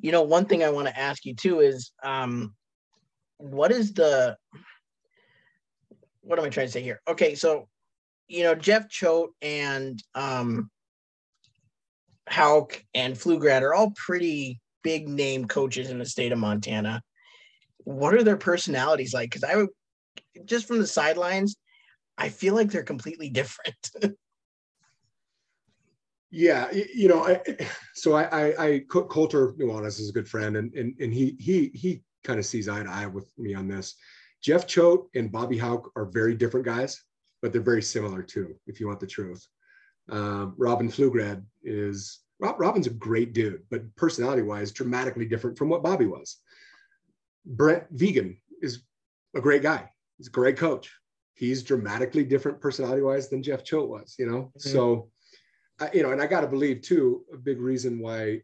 you 0.00 0.12
know, 0.12 0.22
one 0.22 0.46
thing 0.46 0.62
I 0.62 0.70
want 0.70 0.88
to 0.88 0.98
ask 0.98 1.24
you 1.24 1.34
too 1.34 1.60
is 1.60 1.92
um, 2.02 2.54
what 3.38 3.72
is 3.72 3.92
the 3.92 4.36
what 6.20 6.38
am 6.38 6.44
I 6.44 6.48
trying 6.48 6.66
to 6.66 6.72
say 6.72 6.82
here? 6.82 7.00
Okay, 7.08 7.34
so 7.34 7.68
you 8.28 8.42
know, 8.42 8.54
Jeff 8.54 8.88
Choate 8.88 9.30
and 9.42 10.02
um 10.14 10.70
Hauck 12.28 12.82
and 12.94 13.14
Pflugrad 13.14 13.62
are 13.62 13.74
all 13.74 13.92
pretty 13.96 14.60
big 14.82 15.08
name 15.08 15.46
coaches 15.46 15.90
in 15.90 15.98
the 15.98 16.06
state 16.06 16.32
of 16.32 16.38
Montana. 16.38 17.02
What 17.78 18.14
are 18.14 18.22
their 18.22 18.36
personalities 18.36 19.12
like? 19.12 19.30
Because 19.30 19.44
I 19.44 19.56
would 19.56 19.68
just 20.44 20.66
from 20.66 20.78
the 20.78 20.86
sidelines, 20.86 21.56
I 22.16 22.28
feel 22.28 22.54
like 22.54 22.70
they're 22.70 22.82
completely 22.82 23.30
different. 23.30 23.90
Yeah, 26.34 26.68
you 26.72 27.06
know, 27.06 27.24
I, 27.24 27.40
so 27.94 28.14
I, 28.14 28.24
I, 28.24 28.64
I 28.66 28.78
Colter 28.88 29.52
Nuanez 29.52 30.00
is 30.00 30.08
a 30.08 30.12
good 30.12 30.28
friend, 30.28 30.56
and 30.56 30.74
and 30.74 30.94
and 30.98 31.14
he 31.14 31.36
he 31.38 31.70
he 31.74 32.02
kind 32.24 32.40
of 32.40 32.46
sees 32.46 32.68
eye 32.68 32.82
to 32.82 32.90
eye 32.90 33.06
with 33.06 33.30
me 33.38 33.54
on 33.54 33.68
this. 33.68 33.94
Jeff 34.42 34.66
Choate 34.66 35.06
and 35.14 35.30
Bobby 35.30 35.56
Hauck 35.56 35.90
are 35.94 36.06
very 36.06 36.34
different 36.34 36.66
guys, 36.66 37.00
but 37.40 37.52
they're 37.52 37.62
very 37.62 37.82
similar 37.82 38.20
too. 38.22 38.56
If 38.66 38.80
you 38.80 38.88
want 38.88 38.98
the 38.98 39.06
truth, 39.06 39.46
um, 40.10 40.54
Robin 40.58 40.88
Pflugrad 40.88 41.44
is 41.62 42.20
Rob, 42.40 42.60
Robin's 42.60 42.88
a 42.88 42.90
great 42.90 43.32
dude, 43.32 43.62
but 43.70 43.94
personality-wise, 43.94 44.72
dramatically 44.72 45.26
different 45.26 45.56
from 45.56 45.68
what 45.68 45.84
Bobby 45.84 46.06
was. 46.06 46.38
Brent 47.46 47.84
Vigen 47.96 48.38
is 48.60 48.82
a 49.36 49.40
great 49.40 49.62
guy. 49.62 49.88
He's 50.18 50.26
a 50.26 50.30
great 50.30 50.56
coach. 50.56 50.92
He's 51.34 51.62
dramatically 51.62 52.24
different 52.24 52.60
personality-wise 52.60 53.28
than 53.28 53.42
Jeff 53.42 53.62
Choate 53.62 53.88
was. 53.88 54.16
You 54.18 54.26
know, 54.26 54.50
mm-hmm. 54.58 54.68
so 54.68 55.10
you 55.92 56.02
know, 56.02 56.12
and 56.12 56.20
I 56.20 56.26
got 56.26 56.40
to 56.42 56.46
believe 56.46 56.82
too, 56.82 57.24
a 57.32 57.36
big 57.36 57.60
reason 57.60 57.98
why 57.98 58.40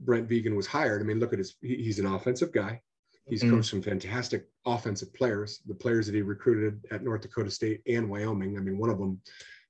Brent 0.00 0.28
Vigen 0.28 0.56
was 0.56 0.66
hired. 0.66 1.00
I 1.00 1.04
mean, 1.04 1.20
look 1.20 1.32
at 1.32 1.38
his, 1.38 1.56
he, 1.62 1.76
he's 1.76 1.98
an 1.98 2.06
offensive 2.06 2.52
guy. 2.52 2.80
He's 3.28 3.42
mm-hmm. 3.42 3.56
coached 3.56 3.70
some 3.70 3.82
fantastic 3.82 4.46
offensive 4.66 5.12
players. 5.14 5.60
The 5.66 5.74
players 5.74 6.06
that 6.06 6.14
he 6.14 6.22
recruited 6.22 6.84
at 6.90 7.02
North 7.02 7.22
Dakota 7.22 7.50
State 7.50 7.82
and 7.88 8.08
Wyoming. 8.08 8.56
I 8.56 8.60
mean, 8.60 8.78
one 8.78 8.90
of 8.90 8.98
them 8.98 9.20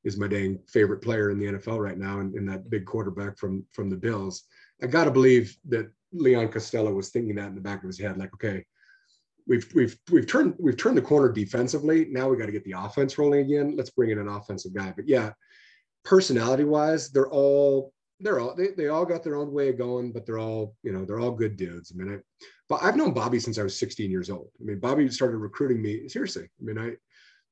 is 0.05 0.17
my 0.17 0.29
dang 0.29 0.59
favorite 0.69 1.03
player 1.03 1.31
in 1.31 1.39
the 1.39 1.47
NFL 1.47 1.83
right 1.83 1.99
now, 1.99 2.21
and, 2.21 2.35
and 2.35 2.49
that 2.49 2.71
big 2.71 2.85
quarterback 2.85 3.39
from 3.39 3.65
from 3.73 3.89
the 3.89 3.97
Bills. 3.97 4.45
I 4.83 4.87
got 4.87 5.05
to 5.05 5.11
believe 5.11 5.57
that 5.69 5.91
Leon 6.13 6.49
Costello 6.49 6.93
was 6.93 7.09
thinking 7.09 7.35
that 7.37 7.49
in 7.49 7.55
the 7.55 7.61
back 7.61 7.83
of 7.83 7.89
his 7.89 7.99
head, 7.99 8.19
like, 8.19 8.33
okay, 8.35 8.65
we've 9.47 9.67
we've 9.75 9.99
we've 10.11 10.27
turned 10.27 10.55
we've 10.59 10.77
turned 10.77 10.99
the 10.99 11.03
corner 11.03 11.31
defensively. 11.31 12.07
Now 12.11 12.29
we 12.29 12.37
got 12.37 12.47
to 12.47 12.53
get 12.53 12.65
the 12.65 12.75
offense 12.77 13.19
rolling 13.19 13.41
again. 13.41 13.75
Let's 13.77 13.91
bring 13.91 14.11
in 14.11 14.19
an 14.19 14.29
offensive 14.29 14.75
guy. 14.75 14.93
But 14.95 15.09
yeah, 15.09 15.33
personality 16.07 16.65
wise, 16.65 17.11
they're 17.11 17.29
all 17.29 17.93
they're 18.21 18.41
all 18.41 18.55
they, 18.55 18.69
they 18.69 18.89
all 18.89 19.05
got 19.05 19.23
their 19.23 19.37
own 19.37 19.53
way 19.53 19.69
of 19.69 19.77
going, 19.77 20.13
but 20.13 20.25
they're 20.25 20.39
all, 20.39 20.75
you 20.83 20.93
know, 20.93 21.05
they're 21.05 21.21
all 21.21 21.33
good 21.33 21.57
dudes. 21.57 21.93
I 21.93 22.03
mean, 22.03 22.15
I 22.15 22.19
but 22.69 22.83
I've 22.83 22.97
known 22.97 23.13
Bobby 23.13 23.39
since 23.39 23.59
I 23.59 23.63
was 23.63 23.79
16 23.79 24.11
years 24.11 24.31
old. 24.31 24.49
I 24.61 24.65
mean, 24.65 24.81
Bobby 24.81 25.09
started 25.11 25.37
recruiting 25.37 25.83
me 25.83 26.09
seriously. 26.09 26.45
I 26.45 26.65
mean, 26.65 26.79
I 26.79 26.93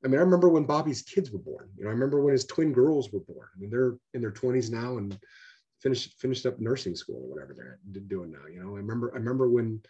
I 0.05 0.09
mean, 0.09 0.19
I 0.19 0.23
remember 0.23 0.49
when 0.49 0.65
Bobby's 0.65 1.03
kids 1.03 1.31
were 1.31 1.39
born. 1.39 1.69
You 1.77 1.85
know, 1.85 1.91
I 1.91 1.93
remember 1.93 2.21
when 2.21 2.33
his 2.33 2.47
twin 2.47 2.73
girls 2.73 3.11
were 3.13 3.21
born. 3.21 3.49
I 3.55 3.61
mean, 3.61 3.71
they're 3.71 3.97
in 4.15 4.21
their 4.21 4.33
20s 4.33 4.71
now 4.71 4.99
and 4.99 5.19
finished 5.81 6.19
finished 6.19 6.47
up 6.47 6.59
nursing 6.59 6.95
school 6.95 7.23
or 7.25 7.35
whatever 7.35 7.79
they're 7.91 8.03
doing 8.03 8.31
now. 8.31 8.47
You 8.51 8.63
know, 8.63 8.75
I 8.75 8.79
remember 8.79 9.13
I 9.15 9.19
remember 9.19 9.49
when 9.49 9.81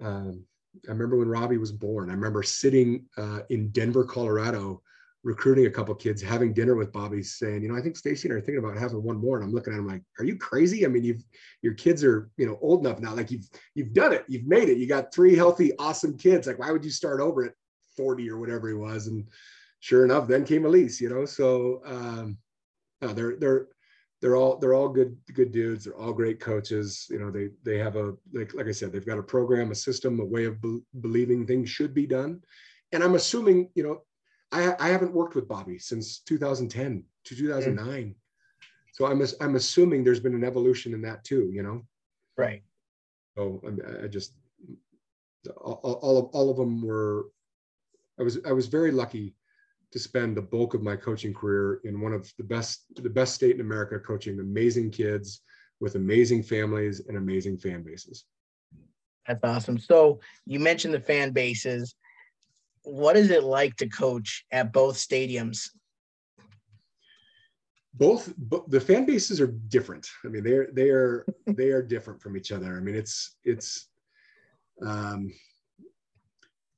um, 0.00 0.44
I 0.88 0.92
remember 0.92 1.16
when 1.16 1.28
Robbie 1.28 1.58
was 1.58 1.72
born. 1.72 2.10
I 2.10 2.14
remember 2.14 2.42
sitting 2.42 3.06
uh, 3.18 3.40
in 3.50 3.68
Denver, 3.70 4.04
Colorado, 4.04 4.82
recruiting 5.22 5.66
a 5.66 5.70
couple 5.70 5.94
kids, 5.94 6.22
having 6.22 6.52
dinner 6.52 6.74
with 6.74 6.92
Bobby, 6.92 7.22
saying, 7.22 7.62
you 7.62 7.68
know, 7.68 7.76
I 7.76 7.82
think 7.82 7.96
Stacy 7.96 8.28
and 8.28 8.34
I 8.34 8.38
are 8.38 8.40
thinking 8.40 8.64
about 8.64 8.78
having 8.78 9.02
one 9.02 9.18
more. 9.18 9.36
And 9.36 9.44
I'm 9.44 9.52
looking 9.52 9.72
at 9.72 9.78
him 9.78 9.86
like, 9.86 10.02
are 10.18 10.24
you 10.24 10.36
crazy? 10.36 10.84
I 10.84 10.88
mean, 10.88 11.04
you've 11.04 11.22
your 11.62 11.74
kids 11.74 12.02
are, 12.04 12.30
you 12.36 12.46
know, 12.46 12.58
old 12.62 12.84
enough 12.84 13.00
now. 13.00 13.14
Like 13.14 13.30
you've 13.30 13.48
you've 13.74 13.92
done 13.92 14.12
it, 14.12 14.24
you've 14.28 14.46
made 14.46 14.68
it. 14.68 14.78
You 14.78 14.86
got 14.86 15.12
three 15.12 15.36
healthy, 15.36 15.76
awesome 15.78 16.16
kids. 16.16 16.46
Like, 16.46 16.58
why 16.58 16.70
would 16.70 16.84
you 16.84 16.90
start 16.90 17.20
over 17.20 17.44
at 17.44 17.54
40 17.96 18.30
or 18.30 18.38
whatever 18.38 18.68
he 18.68 18.74
was? 18.74 19.08
And 19.08 19.28
sure 19.80 20.04
enough, 20.04 20.26
then 20.26 20.44
came 20.44 20.64
Elise, 20.64 21.00
you 21.00 21.10
know. 21.10 21.24
So 21.26 21.82
um, 21.84 22.38
no, 23.02 23.12
they're 23.12 23.36
they're 23.36 23.66
they're 24.20 24.36
all 24.36 24.56
they're 24.56 24.74
all 24.74 24.88
good 24.88 25.16
good 25.34 25.52
dudes. 25.52 25.84
They're 25.84 25.96
all 25.96 26.12
great 26.12 26.40
coaches. 26.40 27.06
You 27.10 27.18
know, 27.18 27.30
they 27.30 27.50
they 27.62 27.78
have 27.78 27.96
a 27.96 28.14
like 28.32 28.54
like 28.54 28.66
I 28.66 28.72
said, 28.72 28.92
they've 28.92 29.04
got 29.04 29.18
a 29.18 29.22
program, 29.22 29.70
a 29.70 29.74
system, 29.74 30.20
a 30.20 30.24
way 30.24 30.44
of 30.44 30.60
be- 30.60 30.82
believing 31.00 31.46
things 31.46 31.68
should 31.68 31.94
be 31.94 32.06
done. 32.06 32.40
And 32.92 33.02
I'm 33.02 33.14
assuming, 33.14 33.70
you 33.74 33.82
know, 33.82 34.02
I, 34.52 34.74
I 34.78 34.88
haven't 34.88 35.12
worked 35.12 35.34
with 35.34 35.48
Bobby 35.48 35.78
since 35.78 36.20
2010 36.20 37.04
to 37.24 37.36
2009. 37.36 38.04
Mm. 38.04 38.14
So 38.92 39.06
I'm, 39.06 39.22
I'm 39.40 39.56
assuming 39.56 40.02
there's 40.02 40.20
been 40.20 40.34
an 40.34 40.44
evolution 40.44 40.92
in 40.94 41.02
that 41.02 41.24
too, 41.24 41.50
you 41.52 41.62
know? 41.62 41.86
Right. 42.36 42.62
So 43.36 43.62
I, 43.64 44.04
I 44.04 44.08
just, 44.08 44.34
all, 45.56 46.00
all 46.02 46.18
of, 46.18 46.24
all 46.32 46.50
of 46.50 46.56
them 46.56 46.82
were, 46.82 47.26
I 48.18 48.22
was, 48.22 48.38
I 48.46 48.52
was 48.52 48.66
very 48.66 48.90
lucky 48.90 49.34
to 49.92 49.98
spend 49.98 50.36
the 50.36 50.42
bulk 50.42 50.74
of 50.74 50.82
my 50.82 50.96
coaching 50.96 51.32
career 51.32 51.80
in 51.84 52.00
one 52.00 52.12
of 52.12 52.32
the 52.36 52.44
best, 52.44 52.84
the 52.96 53.10
best 53.10 53.34
state 53.34 53.54
in 53.54 53.60
America, 53.60 53.98
coaching 53.98 54.38
amazing 54.38 54.90
kids 54.90 55.42
with 55.80 55.94
amazing 55.94 56.42
families 56.42 57.00
and 57.08 57.16
amazing 57.16 57.56
fan 57.56 57.82
bases. 57.82 58.24
That's 59.26 59.42
awesome. 59.44 59.78
So 59.78 60.20
you 60.46 60.60
mentioned 60.60 60.94
the 60.94 61.00
fan 61.00 61.30
bases 61.30 61.94
what 62.90 63.16
is 63.16 63.30
it 63.30 63.44
like 63.44 63.76
to 63.76 63.88
coach 63.88 64.44
at 64.50 64.72
both 64.72 64.96
stadiums? 64.96 65.70
Both, 67.94 68.32
the 68.68 68.80
fan 68.80 69.04
bases 69.04 69.40
are 69.40 69.48
different. 69.48 70.08
I 70.24 70.28
mean, 70.28 70.44
they're 70.44 70.68
they 70.72 70.90
are 70.90 71.26
they 71.46 71.70
are 71.70 71.82
different 71.82 72.22
from 72.22 72.36
each 72.36 72.52
other. 72.52 72.76
I 72.76 72.80
mean, 72.80 72.94
it's 72.94 73.36
it's 73.44 73.88
um, 74.82 75.32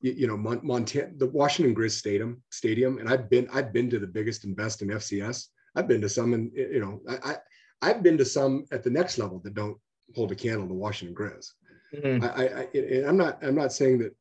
you, 0.01 0.13
you 0.13 0.27
know, 0.27 0.37
Montana, 0.37 1.11
the 1.17 1.27
Washington 1.27 1.75
Grizz 1.75 1.93
Stadium 1.93 2.43
Stadium, 2.51 2.99
and 2.99 3.09
I've 3.09 3.31
been 3.31 3.49
I've 3.53 3.73
been 3.73 3.91
to 3.91 3.99
the 3.99 4.07
biggest 4.07 4.45
and 4.45 4.57
best 4.57 4.83
in 4.83 4.89
FCS. 4.89 5.47
I've 5.77 5.89
been 5.89 6.01
to 6.01 6.09
some, 6.09 6.35
and 6.35 6.51
you 6.55 6.81
know, 6.81 7.01
I, 7.25 7.37
I 7.83 7.89
have 7.89 8.03
been 8.03 8.19
to 8.19 8.25
some 8.25 8.65
at 8.73 8.83
the 8.83 8.91
next 8.91 9.19
level 9.19 9.39
that 9.41 9.55
don't 9.55 9.79
hold 10.15 10.33
a 10.33 10.35
candle 10.35 10.69
to 10.69 10.75
Washington 10.75 11.15
Grizz. 11.15 11.51
Mm-hmm. 11.95 12.25
I, 12.25 12.29
I, 12.29 12.69
I, 12.75 13.09
I'm 13.09 13.17
not 13.17 13.39
I'm 13.43 13.55
not 13.55 13.73
saying 13.73 13.99
that 13.99 14.15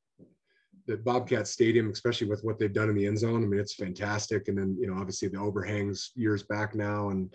the 0.87 0.97
Bobcat 0.97 1.47
Stadium, 1.47 1.89
especially 1.89 2.27
with 2.27 2.43
what 2.43 2.59
they've 2.59 2.73
done 2.73 2.89
in 2.89 2.95
the 2.95 3.05
end 3.05 3.19
zone. 3.19 3.43
I 3.43 3.47
mean, 3.47 3.59
it's 3.59 3.75
fantastic. 3.75 4.47
And 4.47 4.57
then, 4.57 4.77
you 4.79 4.87
know, 4.87 4.97
obviously 4.97 5.27
the 5.27 5.39
overhangs 5.39 6.11
years 6.15 6.43
back 6.43 6.75
now. 6.75 7.09
And, 7.09 7.33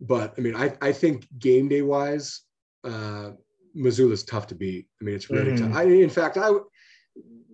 but 0.00 0.34
I 0.36 0.40
mean, 0.40 0.54
I, 0.54 0.76
I 0.82 0.92
think 0.92 1.26
game 1.38 1.68
day 1.68 1.82
wise, 1.82 2.42
uh, 2.84 3.30
Missoula's 3.74 4.24
tough 4.24 4.46
to 4.48 4.54
beat. 4.54 4.86
I 5.00 5.04
mean, 5.04 5.14
it's 5.14 5.30
really 5.30 5.52
mm-hmm. 5.52 5.68
tough. 5.68 5.76
I, 5.76 5.84
in 5.84 6.10
fact, 6.10 6.36
I, 6.36 6.50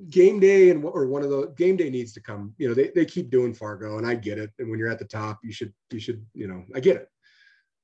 game 0.09 0.41
day 0.41 0.71
and 0.71 0.85
or 0.85 1.07
one 1.07 1.23
of 1.23 1.31
the 1.31 1.55
game 1.57 1.77
day 1.77 1.89
needs 1.89 2.13
to 2.13 2.21
come, 2.21 2.53
you 2.59 2.69
know, 2.69 2.75
they, 2.75 2.91
they 2.95 3.05
keep 3.05 3.31
doing 3.31 3.55
Fargo 3.55 3.99
and 3.99 4.07
I 4.07 4.15
get 4.15 4.39
it. 4.39 4.51
And 4.59 4.69
when 4.69 4.79
you're 4.79 4.91
at 4.91 4.99
the 4.99 5.05
top, 5.05 5.39
you 5.45 5.53
should, 5.53 5.73
you 5.93 6.01
should, 6.01 6.25
you 6.35 6.49
know, 6.49 6.65
I 6.75 6.81
get 6.81 6.97
it. 6.97 7.09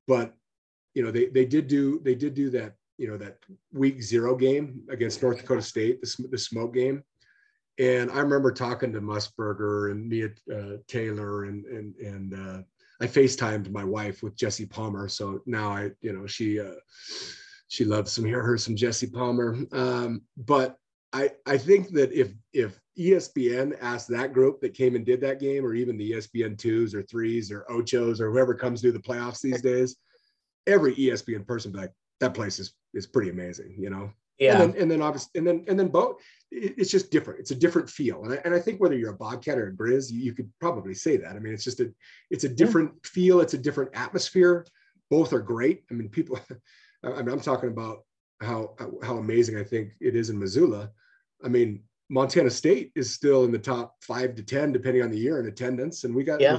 But, 0.09 0.35
you 0.95 1.05
know, 1.05 1.13
they, 1.13 1.27
they 1.27 1.45
did 1.45 1.69
do, 1.69 2.01
they 2.03 2.17
did 2.17 2.35
do 2.35 2.51
that, 2.51 2.75
you 2.97 3.09
know, 3.09 3.17
that 3.19 3.39
week 3.73 4.03
zero 4.03 4.35
game 4.35 4.83
against 4.91 5.23
North 5.23 5.39
Dakota 5.39 5.63
State, 5.63 6.01
the, 6.01 6.29
the 6.33 6.39
smoke 6.39 6.75
game 6.75 7.05
and 7.79 8.11
I 8.11 8.19
remember 8.21 8.51
talking 8.53 8.93
to 8.93 9.01
Musburger 9.01 9.93
and 9.93 10.09
Mia 10.09 10.31
uh, 10.53 10.79
Taylor 10.89 11.45
and 11.45 11.65
and 11.67 11.95
and 11.97 12.35
uh, 12.35 12.63
I 13.01 13.07
FaceTimed 13.07 13.71
my 13.71 13.85
wife 13.85 14.23
with 14.23 14.37
Jesse 14.37 14.67
Palmer. 14.67 15.09
So 15.09 15.41
now 15.47 15.71
I, 15.71 15.91
you 16.01 16.13
know, 16.13 16.27
she 16.27 16.61
uh, 16.61 16.75
she 17.69 17.85
loves 17.85 18.13
some 18.13 18.25
hear 18.25 18.43
her 18.43 18.59
some 18.59 18.75
Jesse 18.75 19.07
Palmer. 19.07 19.57
Um, 19.73 20.23
but 20.37 20.77
I 21.13 21.31
I 21.47 21.57
think 21.57 21.91
that 21.91 22.13
if 22.13 22.33
if 22.53 22.81
ESPN 22.99 23.77
asked 23.81 24.09
that 24.09 24.33
group 24.33 24.61
that 24.61 24.75
came 24.75 24.97
and 24.97 25.07
did 25.07 25.21
that 25.21 25.39
game, 25.39 25.65
or 25.65 25.75
even 25.75 25.97
the 25.97 26.13
ESPN 26.13 26.59
twos 26.59 26.95
or 26.95 27.03
threes 27.03 27.53
or 27.53 27.65
ochos 27.71 28.21
or 28.21 28.33
whoever 28.33 28.55
comes 28.55 28.81
through 28.81 28.93
the 28.93 28.99
playoffs 28.99 29.41
these 29.41 29.63
days, 29.63 29.97
every 30.67 30.95
ESPN 30.97 31.47
person 31.47 31.71
be 31.71 31.79
like, 31.79 31.93
that 32.19 32.35
place 32.35 32.59
is 32.59 32.75
is 32.95 33.07
pretty 33.07 33.31
amazing, 33.31 33.77
you 33.79 33.91
know. 33.91 34.11
Yeah. 34.39 34.61
And 34.61 34.73
then, 34.73 34.83
and 34.83 34.91
then 34.91 35.03
obviously, 35.03 35.31
and 35.37 35.47
then, 35.47 35.65
and 35.69 35.79
then 35.79 35.89
both, 35.89 36.17
it's 36.51 36.91
just 36.91 37.11
different. 37.11 37.41
It's 37.41 37.51
a 37.51 37.57
different 37.57 37.91
feel. 37.91 38.25
And 38.25 38.35
I, 38.35 38.37
and 38.45 38.55
I 38.55 38.59
think 38.59 38.81
whether 38.81 38.97
you're 38.97 39.11
a 39.11 39.17
Bobcat 39.17 39.59
or 39.59 39.69
a 39.69 39.73
Grizz, 39.73 40.11
you, 40.11 40.21
you 40.21 40.33
could 40.33 40.51
probably 40.61 40.95
say 40.95 41.17
that. 41.17 41.37
I 41.37 41.39
mean, 41.39 41.53
it's 41.53 41.65
just 41.65 41.81
a, 41.81 41.93
it's 42.31 42.45
a 42.45 42.49
different 42.49 42.93
yeah. 42.95 43.11
feel. 43.11 43.41
It's 43.41 43.55
a 43.55 43.59
different 43.59 43.91
atmosphere. 43.95 44.67
Both 45.11 45.33
are 45.33 45.41
great. 45.41 45.85
I 45.91 45.95
mean, 45.95 46.09
people, 46.09 46.39
I 47.05 47.23
mean, 47.23 47.29
I'm 47.29 47.41
talking 47.41 47.69
about 47.69 48.05
how, 48.41 48.75
how 49.03 49.19
amazing 49.19 49.59
I 49.59 49.65
think 49.65 49.91
it 50.01 50.15
is 50.15 50.31
in 50.31 50.39
Missoula. 50.39 50.91
I 51.45 51.49
mean, 51.49 51.83
Montana 52.09 52.51
State 52.51 52.93
is 52.95 53.13
still 53.13 53.45
in 53.45 53.53
the 53.53 53.59
top 53.59 53.97
five 54.03 54.35
to 54.37 54.43
10, 54.43 54.73
depending 54.73 55.03
on 55.03 55.11
the 55.11 55.19
year 55.19 55.41
in 55.41 55.47
attendance. 55.47 56.05
And 56.05 56.15
we 56.15 56.25
got, 56.25 56.41
yeah. 56.41 56.59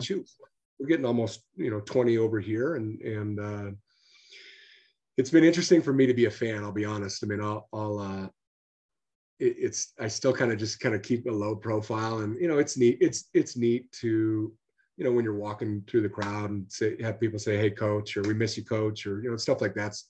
we're 0.80 0.88
getting 0.88 1.06
almost, 1.06 1.44
you 1.56 1.72
know, 1.72 1.80
20 1.80 2.18
over 2.18 2.40
here. 2.40 2.76
And, 2.76 3.02
and, 3.02 3.40
uh, 3.40 3.72
it's 5.20 5.30
been 5.30 5.44
interesting 5.44 5.82
for 5.82 5.92
me 5.92 6.06
to 6.06 6.14
be 6.14 6.26
a 6.26 6.32
fan. 6.32 6.64
I'll 6.64 6.72
be 6.72 6.86
honest. 6.86 7.24
I 7.24 7.28
mean, 7.28 7.42
I'll, 7.42 7.68
I'll 7.74 8.00
uh, 8.00 8.28
it, 9.40 9.56
it's 9.60 9.94
I 10.00 10.08
still 10.08 10.32
kind 10.32 10.50
of 10.50 10.58
just 10.58 10.80
kind 10.80 10.96
of 10.96 11.02
keep 11.02 11.28
a 11.28 11.32
low 11.32 11.58
profile, 11.58 12.20
and 12.20 12.40
you 12.40 12.48
know, 12.48 12.58
it's 12.58 12.78
neat. 12.78 12.98
It's 13.02 13.26
it's 13.34 13.58
neat 13.58 13.92
to 14.02 14.54
you 14.96 15.04
know 15.04 15.12
when 15.12 15.26
you're 15.26 15.36
walking 15.36 15.84
through 15.88 16.04
the 16.04 16.10
crowd 16.10 16.52
and 16.52 16.72
say 16.72 16.96
have 17.02 17.20
people 17.20 17.38
say, 17.38 17.58
"Hey, 17.58 17.70
coach," 17.70 18.16
or 18.16 18.22
"We 18.22 18.34
miss 18.34 18.56
you, 18.56 18.64
coach," 18.64 19.06
or 19.06 19.22
you 19.22 19.30
know 19.30 19.36
stuff 19.36 19.60
like 19.60 19.76
that's 19.76 20.10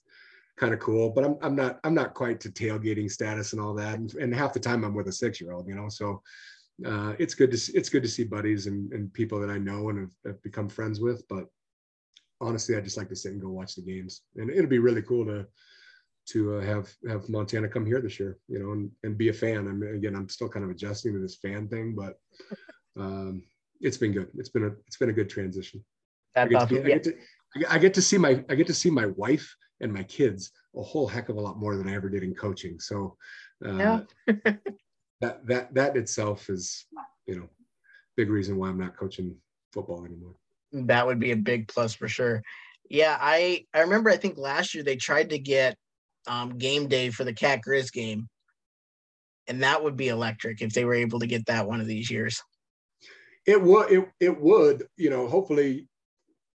kind 0.57 0.75
of 0.75 0.79
cool. 0.79 1.09
But 1.09 1.25
I'm 1.25 1.37
I'm 1.41 1.55
not 1.55 1.79
I'm 1.83 1.95
not 1.95 2.13
quite 2.13 2.39
to 2.41 2.49
tailgating 2.49 3.09
status 3.09 3.53
and 3.53 3.61
all 3.61 3.73
that. 3.73 3.97
And, 3.97 4.13
and 4.13 4.33
half 4.33 4.53
the 4.53 4.59
time 4.59 4.83
I'm 4.83 4.93
with 4.93 5.07
a 5.07 5.11
six 5.11 5.41
year 5.41 5.53
old, 5.53 5.67
you 5.67 5.75
know, 5.75 5.89
so. 5.89 6.21
Uh, 6.85 7.13
it's 7.19 7.35
good 7.35 7.51
to 7.51 7.57
see, 7.57 7.73
it's 7.73 7.89
good 7.89 8.03
to 8.03 8.07
see 8.07 8.23
buddies 8.23 8.65
and, 8.65 8.93
and 8.93 9.11
people 9.11 9.37
that 9.37 9.49
I 9.49 9.57
know 9.57 9.89
and 9.89 9.99
have, 9.99 10.13
have 10.25 10.43
become 10.43 10.69
friends 10.69 11.01
with, 11.01 11.27
but 11.27 11.43
honestly, 12.41 12.75
I 12.75 12.81
just 12.81 12.97
like 12.97 13.09
to 13.09 13.15
sit 13.15 13.31
and 13.31 13.41
go 13.41 13.49
watch 13.49 13.75
the 13.75 13.81
games, 13.81 14.21
and 14.35 14.49
it'll 14.49 14.69
be 14.69 14.79
really 14.79 15.01
cool 15.01 15.25
to 15.25 15.45
to 16.29 16.57
uh, 16.57 16.61
have 16.61 16.93
have 17.07 17.27
Montana 17.29 17.67
come 17.67 17.85
here 17.85 18.01
this 18.01 18.19
year, 18.19 18.37
you 18.47 18.59
know, 18.59 18.71
and, 18.71 18.91
and 19.03 19.17
be 19.17 19.29
a 19.29 19.33
fan. 19.33 19.67
I 19.67 19.71
mean, 19.71 19.95
again, 19.95 20.15
I'm 20.15 20.29
still 20.29 20.49
kind 20.49 20.63
of 20.63 20.71
adjusting 20.71 21.13
to 21.13 21.19
this 21.19 21.37
fan 21.37 21.67
thing, 21.67 21.95
but 21.95 22.19
um, 22.99 23.43
it's 23.81 23.97
been 23.97 24.13
good. 24.13 24.29
It's 24.37 24.49
been 24.49 24.65
a 24.65 24.71
it's 24.87 24.97
been 24.97 25.09
a 25.09 25.13
good 25.13 25.29
transition. 25.29 25.83
I 26.35 26.47
get, 26.47 26.69
be, 26.69 26.79
I, 26.79 26.83
get 26.83 27.03
to, 27.03 27.13
I 27.69 27.77
get 27.79 27.93
to 27.95 28.01
see 28.01 28.17
my 28.17 28.43
I 28.49 28.55
get 28.55 28.67
to 28.67 28.73
see 28.73 28.89
my 28.89 29.07
wife 29.07 29.55
and 29.81 29.91
my 29.91 30.03
kids 30.03 30.51
a 30.75 30.83
whole 30.83 31.07
heck 31.07 31.29
of 31.29 31.37
a 31.37 31.41
lot 31.41 31.57
more 31.57 31.75
than 31.75 31.89
I 31.89 31.95
ever 31.95 32.09
did 32.09 32.23
in 32.23 32.35
coaching. 32.35 32.79
So 32.79 33.17
uh, 33.65 33.73
yeah. 33.73 33.99
that 35.21 35.45
that 35.47 35.73
that 35.73 35.97
itself 35.97 36.49
is 36.49 36.85
you 37.25 37.35
know 37.35 37.49
big 38.15 38.29
reason 38.29 38.57
why 38.57 38.69
I'm 38.69 38.79
not 38.79 38.97
coaching 38.97 39.35
football 39.73 40.05
anymore 40.05 40.35
that 40.71 41.05
would 41.05 41.19
be 41.19 41.31
a 41.31 41.37
big 41.37 41.67
plus 41.67 41.93
for 41.93 42.07
sure. 42.07 42.41
Yeah, 42.89 43.17
I 43.19 43.65
I 43.73 43.81
remember 43.81 44.09
I 44.09 44.17
think 44.17 44.37
last 44.37 44.73
year 44.73 44.83
they 44.83 44.95
tried 44.95 45.29
to 45.31 45.39
get 45.39 45.77
um, 46.27 46.57
game 46.57 46.87
day 46.87 47.09
for 47.09 47.23
the 47.23 47.33
Cat 47.33 47.61
Grizz 47.65 47.91
game, 47.91 48.27
and 49.47 49.63
that 49.63 49.83
would 49.83 49.95
be 49.95 50.09
electric 50.09 50.61
if 50.61 50.73
they 50.73 50.85
were 50.85 50.95
able 50.95 51.19
to 51.19 51.27
get 51.27 51.45
that 51.45 51.67
one 51.67 51.81
of 51.81 51.87
these 51.87 52.09
years. 52.09 52.41
It 53.45 53.61
would. 53.61 53.91
It, 53.91 54.09
it 54.19 54.41
would. 54.41 54.87
You 54.97 55.09
know, 55.09 55.27
hopefully, 55.27 55.87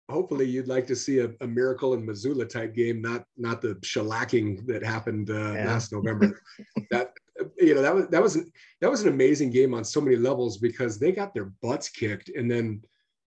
hopefully 0.09 0.47
you'd 0.47 0.67
like 0.67 0.87
to 0.87 0.95
see 0.95 1.19
a, 1.19 1.29
a 1.41 1.47
miracle 1.47 1.93
in 1.93 2.05
Missoula 2.05 2.45
type 2.45 2.73
game, 2.73 3.01
not 3.01 3.25
not 3.37 3.61
the 3.61 3.75
shellacking 3.75 4.65
that 4.67 4.83
happened 4.83 5.29
uh, 5.29 5.53
yeah. 5.53 5.65
last 5.65 5.91
November. 5.91 6.41
that 6.91 7.11
you 7.57 7.75
know 7.75 7.81
that 7.81 7.95
was 7.95 8.07
that 8.07 8.21
was 8.21 8.37
that 8.81 8.89
was 8.89 9.01
an 9.01 9.09
amazing 9.09 9.51
game 9.51 9.73
on 9.73 9.83
so 9.83 10.01
many 10.01 10.15
levels 10.15 10.57
because 10.57 10.99
they 10.99 11.11
got 11.11 11.33
their 11.33 11.51
butts 11.61 11.89
kicked, 11.89 12.29
and 12.29 12.49
then 12.49 12.81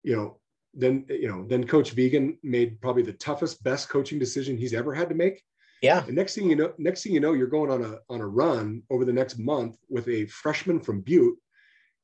you 0.04 0.16
know 0.16 0.40
then 0.78 1.06
you 1.10 1.28
know 1.28 1.46
then 1.48 1.66
coach 1.66 1.96
Vigen 1.96 2.38
made 2.44 2.80
probably 2.80 3.04
the 3.04 3.14
toughest 3.14 3.64
best 3.64 3.90
coaching 3.90 4.20
decision 4.20 4.58
he's 4.58 4.74
ever 4.74 4.94
had 4.94 5.10
to 5.10 5.16
make. 5.16 5.44
Yeah. 5.82 6.04
And 6.06 6.16
next 6.16 6.36
thing 6.36 6.50
you 6.50 6.56
know 6.56 6.74
next 6.78 7.04
thing 7.04 7.14
you 7.14 7.20
know 7.20 7.34
you're 7.34 7.48
going 7.48 7.72
on 7.72 7.84
a 7.84 7.98
on 8.10 8.22
a 8.22 8.28
run 8.28 8.84
over 8.90 9.04
the 9.04 9.14
next 9.14 9.38
month 9.40 9.78
with 9.90 10.08
a 10.08 10.26
freshman 10.28 10.80
from 10.80 11.02
butte. 11.02 11.38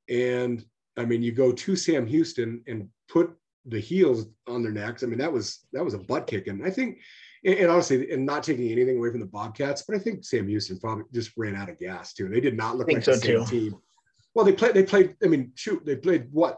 And 0.10 0.66
i 0.98 1.06
mean 1.06 1.22
you 1.24 1.32
go 1.32 1.52
to 1.52 1.76
sam 1.76 2.06
houston 2.06 2.62
and 2.68 2.90
put 3.08 3.34
the 3.66 3.80
heels 3.80 4.26
on 4.48 4.62
their 4.62 4.72
necks. 4.72 5.04
I 5.04 5.06
mean 5.08 5.20
that 5.20 5.32
was 5.32 5.66
that 5.72 5.86
was 5.86 5.94
a 5.94 6.00
butt 6.00 6.28
kick 6.28 6.48
and 6.48 6.66
i 6.66 6.70
think 6.70 7.00
and, 7.46 7.56
and 7.56 7.72
honestly 7.72 8.12
and 8.12 8.26
not 8.26 8.44
taking 8.44 8.72
anything 8.72 8.98
away 8.98 9.12
from 9.12 9.22
the 9.22 9.26
bobcats 9.26 9.84
but 9.84 9.96
i 9.96 10.00
think 10.00 10.26
sam 10.26 10.48
houston 10.48 10.80
probably 10.80 11.06
just 11.14 11.32
ran 11.38 11.56
out 11.56 11.70
of 11.70 11.80
gas 11.80 12.14
too. 12.14 12.28
They 12.28 12.42
did 12.42 12.58
not 12.58 12.78
look 12.78 12.92
like 12.92 13.04
so 13.04 13.12
the 13.14 13.18
same 13.18 13.46
too. 13.46 13.70
team. 13.70 13.76
Well 14.36 14.46
they 14.46 14.54
played 14.54 14.74
they 14.74 14.84
played 14.84 15.16
i 15.24 15.28
mean 15.28 15.52
shoot 15.56 15.86
they 15.86 15.96
played 15.96 16.28
what 16.32 16.58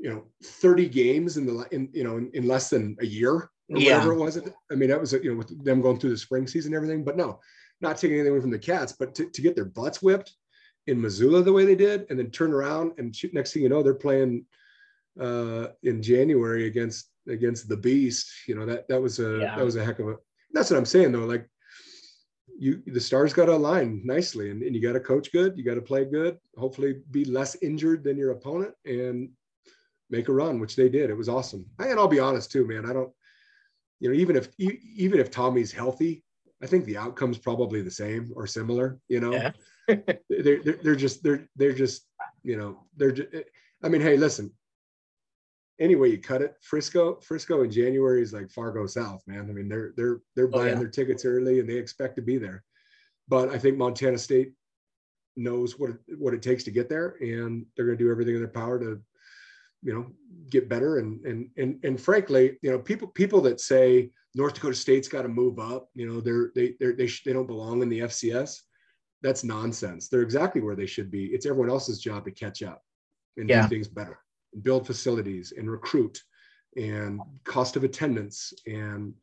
you 0.00 0.10
know 0.10 0.24
30 0.42 0.88
games 0.88 1.36
in 1.36 1.46
the 1.46 1.66
in 1.72 1.88
you 1.92 2.04
know 2.04 2.16
in, 2.16 2.30
in 2.32 2.48
less 2.48 2.70
than 2.70 2.96
a 3.00 3.06
year 3.06 3.32
or 3.34 3.50
yeah. 3.68 3.98
whatever 3.98 4.12
it 4.12 4.18
was 4.18 4.38
i 4.72 4.74
mean 4.74 4.88
that 4.88 5.00
was 5.00 5.12
you 5.12 5.30
know 5.30 5.36
with 5.36 5.64
them 5.64 5.82
going 5.82 5.98
through 5.98 6.10
the 6.10 6.16
spring 6.16 6.46
season 6.46 6.72
and 6.72 6.76
everything 6.76 7.04
but 7.04 7.16
no 7.16 7.38
not 7.80 7.96
taking 7.96 8.16
anything 8.16 8.32
away 8.32 8.40
from 8.40 8.50
the 8.50 8.58
cats, 8.58 8.92
but 8.92 9.14
to, 9.14 9.28
to 9.30 9.42
get 9.42 9.54
their 9.54 9.64
butts 9.64 10.02
whipped 10.02 10.34
in 10.86 11.00
Missoula 11.00 11.42
the 11.42 11.52
way 11.52 11.64
they 11.64 11.74
did, 11.74 12.06
and 12.10 12.18
then 12.18 12.30
turn 12.30 12.52
around 12.52 12.92
and 12.98 13.14
shoot, 13.14 13.34
next 13.34 13.52
thing 13.52 13.62
you 13.62 13.68
know, 13.68 13.82
they're 13.82 13.94
playing 13.94 14.44
uh, 15.20 15.68
in 15.82 16.02
January 16.02 16.66
against 16.66 17.10
against 17.28 17.68
the 17.68 17.76
Beast. 17.76 18.30
You 18.46 18.54
know 18.54 18.66
that 18.66 18.88
that 18.88 19.00
was 19.00 19.18
a 19.18 19.38
yeah. 19.38 19.56
that 19.56 19.64
was 19.64 19.76
a 19.76 19.84
heck 19.84 19.98
of 19.98 20.08
a. 20.08 20.16
That's 20.52 20.70
what 20.70 20.78
I'm 20.78 20.86
saying 20.86 21.12
though. 21.12 21.26
Like 21.26 21.48
you, 22.58 22.82
the 22.86 23.00
stars 23.00 23.32
got 23.32 23.46
to 23.46 23.54
align 23.54 24.02
nicely, 24.04 24.50
and, 24.50 24.62
and 24.62 24.74
you 24.74 24.82
got 24.82 24.92
to 24.92 25.00
coach 25.00 25.32
good. 25.32 25.56
You 25.56 25.64
got 25.64 25.74
to 25.74 25.82
play 25.82 26.04
good. 26.04 26.38
Hopefully, 26.56 26.96
be 27.10 27.24
less 27.24 27.56
injured 27.56 28.04
than 28.04 28.16
your 28.16 28.32
opponent, 28.32 28.74
and 28.84 29.30
make 30.10 30.28
a 30.28 30.32
run, 30.32 30.60
which 30.60 30.76
they 30.76 30.88
did. 30.88 31.10
It 31.10 31.16
was 31.16 31.28
awesome. 31.28 31.66
And 31.78 31.98
I'll 31.98 32.08
be 32.08 32.20
honest 32.20 32.50
too, 32.50 32.66
man. 32.66 32.88
I 32.88 32.92
don't, 32.92 33.12
you 34.00 34.08
know, 34.08 34.18
even 34.18 34.36
if 34.36 34.48
even 34.58 35.20
if 35.20 35.30
Tommy's 35.30 35.72
healthy, 35.72 36.24
I 36.62 36.66
think 36.66 36.84
the 36.84 36.96
outcome's 36.96 37.38
probably 37.38 37.82
the 37.82 37.90
same 37.90 38.32
or 38.34 38.46
similar. 38.46 38.98
You 39.08 39.20
know, 39.20 39.32
yeah. 39.32 39.52
they're, 40.28 40.62
they're 40.62 40.78
they're 40.82 40.96
just 40.96 41.22
they're 41.22 41.48
they're 41.56 41.72
just 41.72 42.06
you 42.42 42.56
know 42.56 42.84
they're. 42.96 43.12
Just, 43.12 43.28
I 43.82 43.88
mean, 43.88 44.00
hey, 44.00 44.16
listen. 44.16 44.52
Any 45.78 45.96
way 45.96 46.08
you 46.08 46.18
cut 46.18 46.42
it, 46.42 46.56
Frisco, 46.60 47.18
Frisco 47.22 47.62
in 47.62 47.70
January 47.70 48.20
is 48.20 48.34
like 48.34 48.50
Fargo 48.50 48.86
South, 48.86 49.22
man. 49.26 49.48
I 49.48 49.52
mean, 49.54 49.66
they're 49.66 49.94
they're 49.96 50.20
they're 50.36 50.46
buying 50.46 50.64
oh, 50.64 50.72
yeah. 50.72 50.78
their 50.78 50.88
tickets 50.88 51.24
early 51.24 51.58
and 51.58 51.66
they 51.66 51.78
expect 51.78 52.16
to 52.16 52.22
be 52.22 52.36
there. 52.36 52.62
But 53.28 53.48
I 53.48 53.58
think 53.58 53.78
Montana 53.78 54.18
State 54.18 54.52
knows 55.36 55.78
what 55.78 55.92
what 56.18 56.34
it 56.34 56.42
takes 56.42 56.64
to 56.64 56.70
get 56.70 56.90
there, 56.90 57.16
and 57.20 57.64
they're 57.74 57.86
going 57.86 57.96
to 57.96 58.04
do 58.04 58.10
everything 58.10 58.34
in 58.34 58.40
their 58.40 58.50
power 58.50 58.78
to 58.78 59.00
you 59.82 59.94
know 59.94 60.06
get 60.50 60.68
better 60.68 60.98
and 60.98 61.24
and 61.24 61.48
and 61.56 61.78
and 61.84 62.00
frankly 62.00 62.58
you 62.62 62.70
know 62.70 62.78
people 62.78 63.08
people 63.08 63.40
that 63.40 63.60
say 63.60 64.10
north 64.34 64.54
dakota 64.54 64.74
state's 64.74 65.08
got 65.08 65.22
to 65.22 65.28
move 65.28 65.58
up 65.58 65.88
you 65.94 66.06
know 66.06 66.20
they're 66.20 66.50
they 66.54 66.74
they're, 66.80 66.94
they 66.94 67.08
they 67.24 67.32
don't 67.32 67.46
belong 67.46 67.82
in 67.82 67.88
the 67.88 68.00
fcs 68.00 68.60
that's 69.22 69.44
nonsense. 69.44 70.08
They're 70.08 70.22
exactly 70.22 70.60
where 70.60 70.76
they 70.76 70.86
should 70.86 71.10
be. 71.10 71.26
It's 71.26 71.46
everyone 71.46 71.70
else's 71.70 72.00
job 72.00 72.24
to 72.24 72.30
catch 72.30 72.62
up 72.62 72.82
and 73.36 73.48
yeah. 73.48 73.62
do 73.62 73.68
things 73.68 73.88
better 73.88 74.18
build 74.62 74.84
facilities 74.84 75.52
and 75.56 75.70
recruit 75.70 76.20
and 76.76 77.20
cost 77.44 77.76
of 77.76 77.84
attendance 77.84 78.52
and 78.66 79.14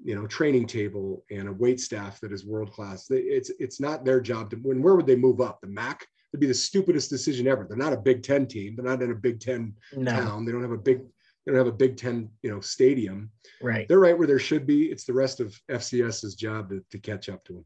you 0.00 0.14
know 0.14 0.28
training 0.28 0.64
table 0.64 1.24
and 1.28 1.48
a 1.48 1.52
wait 1.52 1.80
staff 1.80 2.20
that 2.20 2.30
is 2.30 2.46
world 2.46 2.72
class 2.72 3.06
it's 3.10 3.50
it's 3.58 3.80
not 3.80 4.04
their 4.04 4.20
job 4.20 4.48
to 4.48 4.56
when 4.58 4.80
where 4.80 4.94
would 4.94 5.06
they 5.06 5.16
move 5.16 5.40
up? 5.40 5.60
The 5.60 5.66
mac 5.66 6.06
would 6.36 6.40
be 6.40 6.46
the 6.46 6.54
stupidest 6.54 7.08
decision 7.08 7.46
ever. 7.46 7.66
They're 7.66 7.78
not 7.78 7.92
a 7.92 7.96
Big 7.96 8.22
Ten 8.22 8.46
team. 8.46 8.76
They're 8.76 8.84
not 8.84 9.02
in 9.02 9.10
a 9.10 9.14
Big 9.14 9.40
Ten 9.40 9.74
no. 9.94 10.12
town. 10.12 10.44
They 10.44 10.52
don't 10.52 10.62
have 10.62 10.70
a 10.70 10.76
big 10.78 11.00
they 11.44 11.52
don't 11.52 11.58
have 11.58 11.72
a 11.72 11.72
Big 11.72 11.96
Ten, 11.96 12.28
you 12.42 12.50
know, 12.50 12.60
stadium. 12.60 13.30
Right. 13.62 13.86
They're 13.88 14.00
right 14.00 14.18
where 14.18 14.26
they 14.26 14.38
should 14.38 14.66
be. 14.66 14.86
It's 14.86 15.04
the 15.04 15.12
rest 15.12 15.40
of 15.40 15.58
FCS's 15.70 16.34
job 16.34 16.70
to, 16.70 16.84
to 16.90 16.98
catch 16.98 17.28
up 17.28 17.44
to 17.44 17.52
them. 17.54 17.64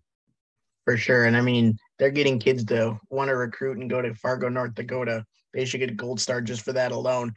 For 0.85 0.97
sure. 0.97 1.25
And 1.25 1.37
I 1.37 1.41
mean, 1.41 1.79
they're 1.99 2.11
getting 2.11 2.39
kids 2.39 2.65
to 2.67 2.99
want 3.09 3.29
to 3.29 3.37
recruit 3.37 3.79
and 3.79 3.89
go 3.89 4.03
to 4.03 4.15
Fargo, 4.15 4.49
North 4.49 4.75
Dakota. 4.75 5.25
They 5.55 5.65
should 5.65 5.81
get 5.81 5.91
a 5.91 5.95
gold 5.95 6.21
star 6.21 6.41
just 6.41 6.63
for 6.63 6.73
that 6.75 6.93
alone. 6.93 7.35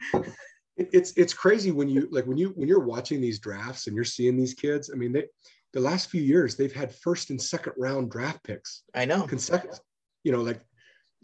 it's 0.76 1.12
it's 1.16 1.32
crazy 1.32 1.70
when 1.70 1.88
you 1.88 2.08
like 2.10 2.26
when 2.26 2.36
you 2.36 2.50
when 2.50 2.68
you're 2.68 2.80
watching 2.80 3.20
these 3.20 3.38
drafts 3.38 3.86
and 3.86 3.96
you're 3.96 4.04
seeing 4.04 4.36
these 4.36 4.54
kids. 4.54 4.90
I 4.92 4.96
mean, 4.96 5.12
they 5.12 5.24
the 5.72 5.80
last 5.80 6.10
few 6.10 6.22
years 6.22 6.56
they've 6.56 6.72
had 6.72 6.94
first 6.94 7.30
and 7.30 7.40
second 7.40 7.72
round 7.78 8.10
draft 8.10 8.42
picks. 8.44 8.82
I 8.94 9.04
know. 9.04 9.26
Consecutive. 9.26 9.80
You 10.24 10.32
know, 10.32 10.42
like 10.42 10.60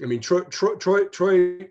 I 0.02 0.06
mean, 0.06 0.20
Troy, 0.20 0.40
Troy, 0.42 0.74
Troy, 0.76 1.04
Troy 1.06 1.68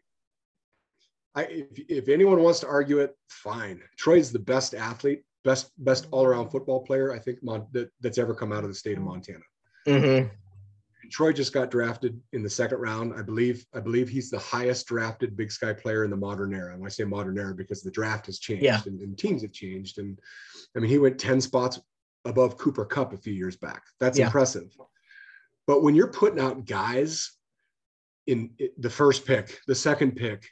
I, 1.35 1.43
if, 1.43 1.79
if 1.87 2.09
anyone 2.09 2.41
wants 2.41 2.59
to 2.61 2.67
argue 2.67 2.99
it, 2.99 3.15
fine. 3.29 3.81
Troy's 3.97 4.31
the 4.31 4.39
best 4.39 4.73
athlete, 4.73 5.23
best 5.43 5.71
best 5.77 6.07
all 6.11 6.25
around 6.25 6.49
football 6.49 6.81
player 6.81 7.13
I 7.13 7.19
think 7.19 7.39
Mon, 7.43 7.65
that, 7.71 7.89
that's 8.01 8.17
ever 8.17 8.33
come 8.33 8.51
out 8.51 8.63
of 8.63 8.69
the 8.69 8.75
state 8.75 8.97
of 8.97 9.03
Montana. 9.03 9.43
Mm-hmm. 9.87 10.27
Troy 11.11 11.33
just 11.33 11.53
got 11.53 11.71
drafted 11.71 12.19
in 12.33 12.43
the 12.43 12.49
second 12.49 12.79
round. 12.79 13.13
I 13.17 13.21
believe 13.21 13.65
I 13.73 13.79
believe 13.79 14.09
he's 14.09 14.29
the 14.29 14.39
highest 14.39 14.87
drafted 14.87 15.37
Big 15.37 15.51
Sky 15.51 15.73
player 15.73 16.03
in 16.03 16.11
the 16.11 16.17
modern 16.17 16.53
era. 16.53 16.73
And 16.73 16.85
I 16.85 16.89
say 16.89 17.03
modern 17.03 17.37
era 17.37 17.55
because 17.55 17.81
the 17.81 17.91
draft 17.91 18.25
has 18.27 18.39
changed 18.39 18.63
yeah. 18.63 18.81
and, 18.85 18.99
and, 18.99 19.17
teams 19.17 19.41
have 19.41 19.51
changed. 19.51 19.97
And 19.97 20.19
I 20.75 20.79
mean, 20.79 20.89
he 20.89 20.99
went 20.99 21.19
ten 21.19 21.41
spots 21.41 21.79
above 22.25 22.57
Cooper 22.57 22.85
Kupp 22.85 23.13
a 23.13 23.17
few 23.17 23.33
years 23.33 23.55
back. 23.55 23.83
That's 23.99 24.19
yeah. 24.19 24.25
impressive. 24.25 24.75
But 25.65 25.83
when 25.83 25.95
you're 25.95 26.11
putting 26.11 26.39
out 26.39 26.65
guys 26.65 27.31
in 28.29 28.51
the 28.77 28.89
first 28.89 29.25
pick, 29.25 29.59
the 29.65 29.73
second 29.73 30.15
pick, 30.15 30.47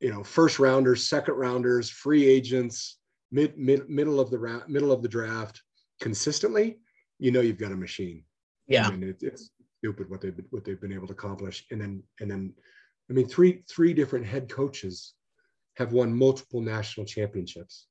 you 0.00 0.12
know, 0.12 0.24
first 0.24 0.58
rounders, 0.58 1.08
second 1.08 1.34
rounders, 1.34 1.88
free 1.88 2.26
agents, 2.26 2.98
mid, 3.30 3.56
mid 3.56 3.88
middle 3.88 4.18
of 4.18 4.30
the 4.30 4.38
round, 4.38 4.68
middle 4.68 4.90
of 4.90 5.00
the 5.00 5.08
draft, 5.08 5.62
consistently, 6.00 6.80
you 7.20 7.30
know, 7.30 7.40
you've 7.40 7.58
got 7.58 7.70
a 7.70 7.76
machine. 7.76 8.24
Yeah, 8.66 8.88
I 8.88 8.90
mean, 8.90 9.10
it, 9.10 9.22
it's 9.22 9.50
stupid 9.78 10.10
what 10.10 10.20
they've 10.20 10.34
what 10.50 10.64
they've 10.64 10.80
been 10.80 10.92
able 10.92 11.06
to 11.06 11.12
accomplish, 11.12 11.64
and 11.70 11.80
then 11.80 12.02
and 12.20 12.28
then, 12.28 12.52
I 13.08 13.12
mean, 13.12 13.28
three 13.28 13.62
three 13.68 13.94
different 13.94 14.26
head 14.26 14.50
coaches 14.50 15.14
have 15.76 15.92
won 15.92 16.12
multiple 16.12 16.60
national 16.60 17.06
championships. 17.06 17.86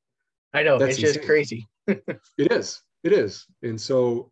I 0.54 0.64
know 0.64 0.78
That's 0.78 0.98
it's 0.98 1.04
insane. 1.04 1.14
just 1.14 1.26
crazy. 1.26 1.68
it 1.88 2.52
is. 2.52 2.82
It 3.04 3.14
is, 3.14 3.46
and 3.62 3.80
so 3.80 4.32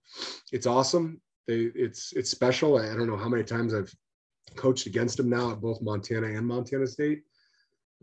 it's 0.52 0.68
awesome. 0.68 1.22
They, 1.48 1.72
it's 1.76 2.12
it's 2.14 2.30
special. 2.30 2.78
I 2.78 2.94
don't 2.96 3.08
know 3.08 3.18
how 3.18 3.30
many 3.30 3.44
times 3.44 3.74
I've 3.74 3.94
coached 4.56 4.86
against 4.86 5.18
them 5.18 5.30
now 5.30 5.52
at 5.52 5.62
both 5.62 5.82
Montana 5.82 6.28
and 6.28 6.46
Montana 6.46 6.88
State. 6.88 7.24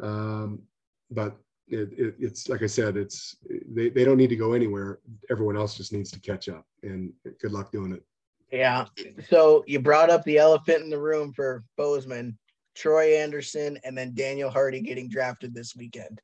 Um, 0.01 0.63
but 1.11 1.37
it, 1.69 1.91
it, 1.93 2.15
it's 2.19 2.49
like 2.49 2.63
I 2.63 2.67
said, 2.67 2.97
it's 2.97 3.37
they, 3.69 3.91
they 3.91 4.05
don't 4.05 4.17
need 4.17 4.31
to 4.31 4.37
go 4.37 4.53
anywhere. 4.53 5.01
Everyone 5.31 5.57
else 5.57 5.77
just 5.77 5.93
needs 5.93 6.11
to 6.13 6.21
catch 6.21 6.49
up. 6.49 6.67
And 6.83 7.13
good 7.41 7.53
luck 7.53 7.71
doing 7.71 7.93
it. 7.93 8.03
Yeah. 8.51 8.87
So 9.29 9.65
you 9.67 9.79
brought 9.79 10.11
up 10.11 10.25
the 10.25 10.39
elephant 10.39 10.83
in 10.83 10.91
the 10.91 11.01
room 11.01 11.33
for 11.35 11.65
Bozeman, 11.77 12.39
Troy 12.75 13.17
Anderson, 13.17 13.79
and 13.85 13.97
then 13.97 14.15
Daniel 14.15 14.51
Hardy 14.51 14.81
getting 14.81 15.09
drafted 15.09 15.55
this 15.55 15.77
weekend. 15.77 16.21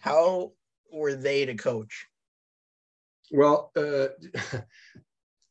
How 0.00 0.52
were 0.92 1.14
they 1.14 1.46
to 1.46 1.54
coach? 1.54 2.06
Well, 3.30 3.72
uh, 3.76 4.08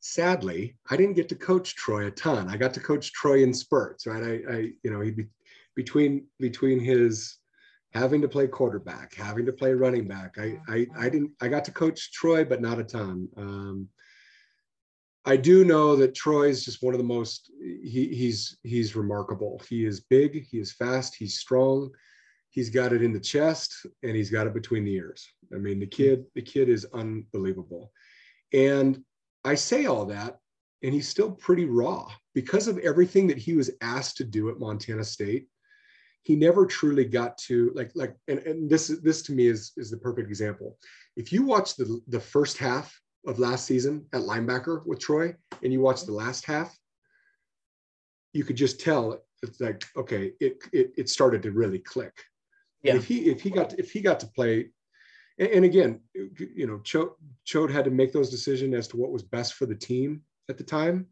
sadly, 0.07 0.75
I 0.89 0.97
didn't 0.97 1.15
get 1.15 1.29
to 1.29 1.35
coach 1.35 1.75
Troy 1.75 2.07
a 2.07 2.11
ton. 2.11 2.49
I 2.49 2.57
got 2.57 2.73
to 2.75 2.79
coach 2.79 3.11
Troy 3.13 3.43
in 3.43 3.53
spurts, 3.53 4.07
right? 4.07 4.23
I, 4.23 4.53
I 4.53 4.57
you 4.83 4.91
know, 4.91 5.01
he 5.01 5.11
be, 5.11 5.25
between 5.75 6.25
between 6.39 6.79
his 6.79 7.37
having 7.93 8.21
to 8.21 8.27
play 8.27 8.47
quarterback, 8.47 9.15
having 9.15 9.45
to 9.45 9.53
play 9.53 9.73
running 9.73 10.07
back, 10.07 10.37
I, 10.37 10.59
I, 10.67 10.87
I 10.97 11.09
didn't. 11.09 11.31
I 11.41 11.47
got 11.47 11.65
to 11.65 11.71
coach 11.71 12.11
Troy, 12.11 12.45
but 12.45 12.61
not 12.61 12.79
a 12.79 12.83
ton. 12.83 13.27
Um, 13.37 13.89
I 15.25 15.35
do 15.35 15.65
know 15.65 15.95
that 15.97 16.15
Troy 16.15 16.47
is 16.47 16.63
just 16.63 16.81
one 16.81 16.93
of 16.93 16.99
the 16.99 17.03
most. 17.03 17.51
He, 17.61 18.07
he's 18.15 18.57
he's 18.63 18.95
remarkable. 18.95 19.61
He 19.69 19.85
is 19.85 19.99
big. 19.99 20.45
He 20.49 20.59
is 20.59 20.71
fast. 20.71 21.15
He's 21.15 21.39
strong. 21.39 21.91
He's 22.49 22.69
got 22.69 22.93
it 22.93 23.03
in 23.03 23.13
the 23.13 23.19
chest, 23.19 23.85
and 24.03 24.15
he's 24.15 24.31
got 24.31 24.47
it 24.47 24.53
between 24.53 24.85
the 24.85 24.93
ears. 24.93 25.27
I 25.53 25.57
mean, 25.57 25.79
the 25.79 25.87
kid 25.87 26.25
the 26.33 26.41
kid 26.41 26.69
is 26.69 26.85
unbelievable. 26.93 27.91
And 28.53 29.03
I 29.47 29.55
say 29.55 29.85
all 29.85 30.05
that, 30.07 30.39
and 30.83 30.93
he's 30.93 31.07
still 31.07 31.31
pretty 31.31 31.65
raw 31.65 32.11
because 32.35 32.67
of 32.67 32.77
everything 32.79 33.27
that 33.27 33.37
he 33.37 33.53
was 33.55 33.71
asked 33.81 34.17
to 34.17 34.23
do 34.23 34.49
at 34.49 34.59
Montana 34.59 35.03
State. 35.03 35.47
He 36.23 36.35
never 36.35 36.65
truly 36.65 37.05
got 37.05 37.37
to 37.49 37.71
like 37.73 37.91
like 37.95 38.13
and, 38.27 38.39
and 38.39 38.69
this 38.69 38.87
this 39.01 39.21
to 39.23 39.31
me 39.31 39.47
is 39.47 39.71
is 39.77 39.89
the 39.89 39.97
perfect 39.97 40.27
example. 40.27 40.77
If 41.15 41.31
you 41.31 41.43
watch 41.43 41.75
the 41.75 42.01
the 42.07 42.19
first 42.19 42.57
half 42.57 42.93
of 43.25 43.39
last 43.39 43.65
season 43.65 44.05
at 44.13 44.21
linebacker 44.21 44.85
with 44.85 44.99
Troy, 44.99 45.33
and 45.63 45.71
you 45.71 45.79
watch 45.79 46.03
the 46.03 46.11
last 46.11 46.45
half, 46.45 46.77
you 48.33 48.43
could 48.43 48.57
just 48.57 48.81
tell 48.81 49.23
it's 49.41 49.61
like 49.61 49.85
okay, 49.95 50.33
it 50.41 50.57
it, 50.73 50.91
it 50.97 51.09
started 51.09 51.41
to 51.43 51.51
really 51.51 51.79
click. 51.79 52.13
Yeah. 52.83 52.95
if 52.95 53.05
he 53.05 53.29
if 53.29 53.41
he 53.41 53.49
got 53.49 53.69
to, 53.69 53.79
if 53.79 53.91
he 53.91 54.01
got 54.01 54.19
to 54.19 54.27
play 54.27 54.71
and, 55.39 55.49
and 55.49 55.65
again, 55.65 56.01
you 56.13 56.67
know, 56.67 56.79
Cho, 56.79 57.15
Choate 57.45 57.71
had 57.71 57.85
to 57.85 57.91
make 57.91 58.13
those 58.13 58.29
decisions 58.29 58.73
as 58.75 58.87
to 58.89 58.97
what 58.97 59.11
was 59.11 59.23
best 59.23 59.53
for 59.53 59.65
the 59.65 59.75
team 59.75 60.21
at 60.49 60.57
the 60.57 60.63
time. 60.63 61.07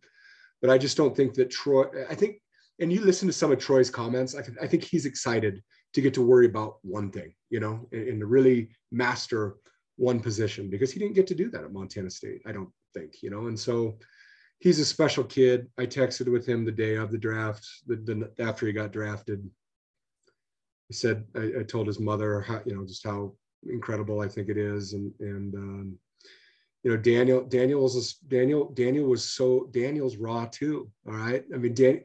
But 0.61 0.69
I 0.69 0.77
just 0.77 0.97
don't 0.97 1.15
think 1.15 1.33
that 1.35 1.51
Troy, 1.51 1.85
I 2.09 2.15
think, 2.15 2.41
and 2.79 2.91
you 2.91 3.01
listen 3.01 3.27
to 3.27 3.33
some 3.33 3.51
of 3.51 3.59
Troy's 3.59 3.89
comments, 3.89 4.35
I, 4.35 4.41
I 4.63 4.67
think 4.67 4.83
he's 4.83 5.05
excited 5.05 5.61
to 5.93 6.01
get 6.01 6.13
to 6.15 6.25
worry 6.25 6.45
about 6.45 6.77
one 6.81 7.11
thing, 7.11 7.33
you 7.49 7.59
know, 7.59 7.87
and, 7.91 8.07
and 8.07 8.19
to 8.19 8.25
really 8.25 8.69
master 8.91 9.55
one 9.97 10.19
position 10.19 10.69
because 10.69 10.91
he 10.91 10.99
didn't 10.99 11.15
get 11.15 11.27
to 11.27 11.35
do 11.35 11.49
that 11.51 11.63
at 11.63 11.71
Montana 11.71 12.09
State, 12.09 12.41
I 12.45 12.51
don't 12.51 12.69
think, 12.93 13.21
you 13.21 13.29
know, 13.29 13.47
and 13.47 13.57
so 13.57 13.97
he's 14.59 14.79
a 14.79 14.85
special 14.85 15.23
kid. 15.23 15.67
I 15.77 15.85
texted 15.85 16.31
with 16.31 16.45
him 16.45 16.65
the 16.65 16.71
day 16.71 16.95
of 16.95 17.11
the 17.11 17.17
draft, 17.17 17.65
the, 17.87 17.95
the 17.95 18.43
after 18.43 18.65
he 18.65 18.73
got 18.73 18.91
drafted. 18.91 19.49
He 20.87 20.93
said 20.93 21.25
I, 21.35 21.59
I, 21.59 21.63
told 21.63 21.87
his 21.87 21.99
mother 21.99 22.41
how 22.41 22.61
you 22.65 22.75
know 22.75 22.85
just 22.85 23.03
how 23.03 23.33
incredible 23.69 24.21
I 24.21 24.27
think 24.27 24.49
it 24.49 24.57
is. 24.57 24.93
And 24.93 25.13
and 25.19 25.55
um, 25.55 25.99
you 26.83 26.91
know 26.91 26.97
Daniel 26.97 27.43
Daniel 27.43 27.81
was 27.81 28.13
Daniel 28.27 28.69
Daniel 28.73 29.07
was 29.07 29.23
so 29.23 29.69
Daniel's 29.71 30.17
raw 30.17 30.45
too. 30.45 30.89
All 31.07 31.13
right, 31.13 31.43
I 31.53 31.57
mean 31.57 31.73
Dan, 31.73 32.01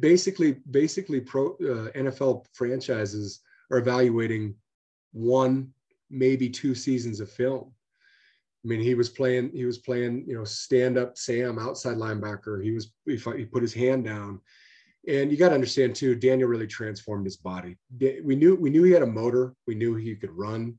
basically 0.00 0.56
basically 0.70 1.20
pro 1.20 1.52
uh, 1.54 1.90
NFL 1.92 2.46
franchises 2.52 3.40
are 3.70 3.78
evaluating 3.78 4.54
one 5.12 5.72
maybe 6.10 6.48
two 6.48 6.74
seasons 6.74 7.20
of 7.20 7.30
film. 7.30 7.72
I 8.64 8.68
mean, 8.68 8.80
he 8.80 8.94
was 8.94 9.08
playing, 9.08 9.52
he 9.54 9.64
was 9.64 9.78
playing, 9.78 10.24
you 10.26 10.36
know, 10.36 10.44
stand 10.44 10.98
up 10.98 11.16
Sam 11.16 11.58
outside 11.58 11.96
linebacker. 11.96 12.62
He 12.62 12.72
was, 12.72 12.92
he, 13.06 13.16
he 13.16 13.46
put 13.46 13.62
his 13.62 13.72
hand 13.72 14.04
down. 14.04 14.40
And 15.08 15.30
you 15.30 15.38
got 15.38 15.48
to 15.48 15.54
understand 15.54 15.94
too, 15.94 16.14
Daniel 16.14 16.48
really 16.48 16.66
transformed 16.66 17.24
his 17.24 17.36
body. 17.36 17.76
We 17.98 18.36
knew, 18.36 18.54
we 18.54 18.70
knew 18.70 18.82
he 18.82 18.92
had 18.92 19.02
a 19.02 19.06
motor. 19.06 19.54
We 19.66 19.74
knew 19.74 19.94
he 19.94 20.14
could 20.14 20.32
run. 20.32 20.78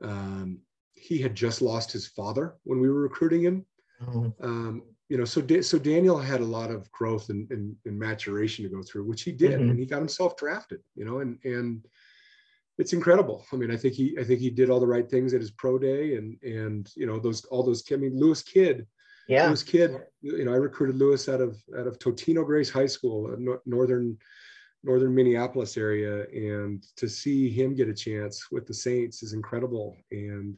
Um, 0.00 0.60
he 0.94 1.18
had 1.18 1.34
just 1.34 1.60
lost 1.60 1.92
his 1.92 2.06
father 2.06 2.56
when 2.64 2.80
we 2.80 2.88
were 2.88 3.00
recruiting 3.00 3.42
him. 3.42 3.66
Oh. 4.06 4.32
Um, 4.40 4.82
you 5.08 5.18
know, 5.18 5.24
so 5.24 5.46
so 5.60 5.78
Daniel 5.78 6.18
had 6.18 6.40
a 6.40 6.44
lot 6.44 6.70
of 6.70 6.90
growth 6.90 7.28
and, 7.28 7.50
and, 7.50 7.76
and 7.84 7.98
maturation 7.98 8.64
to 8.64 8.70
go 8.70 8.82
through, 8.82 9.04
which 9.04 9.22
he 9.22 9.32
did, 9.32 9.52
mm-hmm. 9.52 9.70
and 9.70 9.78
he 9.78 9.84
got 9.86 9.98
himself 9.98 10.36
drafted. 10.36 10.80
You 10.96 11.04
know, 11.04 11.18
and 11.20 11.38
and 11.44 11.86
it's 12.78 12.94
incredible. 12.94 13.44
I 13.52 13.56
mean, 13.56 13.70
I 13.70 13.76
think 13.76 13.94
he 13.94 14.16
I 14.18 14.24
think 14.24 14.40
he 14.40 14.50
did 14.50 14.70
all 14.70 14.80
the 14.80 14.86
right 14.86 15.08
things 15.08 15.34
at 15.34 15.40
his 15.40 15.50
pro 15.50 15.78
day, 15.78 16.16
and 16.16 16.42
and 16.42 16.90
you 16.96 17.06
know 17.06 17.18
those 17.18 17.44
all 17.44 17.62
those. 17.62 17.84
I 17.92 17.96
mean, 17.96 18.18
Lewis 18.18 18.42
Kidd, 18.42 18.86
yeah, 19.28 19.46
Lewis 19.46 19.62
Kidd, 19.62 19.96
You 20.22 20.44
know, 20.44 20.52
I 20.52 20.56
recruited 20.56 20.96
Lewis 20.96 21.28
out 21.28 21.40
of 21.40 21.56
out 21.78 21.86
of 21.86 21.98
Totino 21.98 22.44
Grace 22.44 22.70
High 22.70 22.86
School, 22.86 23.34
northern 23.64 24.18
northern 24.82 25.14
Minneapolis 25.14 25.76
area, 25.76 26.26
and 26.26 26.84
to 26.96 27.08
see 27.08 27.50
him 27.50 27.74
get 27.74 27.88
a 27.88 27.94
chance 27.94 28.50
with 28.50 28.66
the 28.66 28.74
Saints 28.74 29.22
is 29.22 29.32
incredible. 29.32 29.96
And 30.10 30.56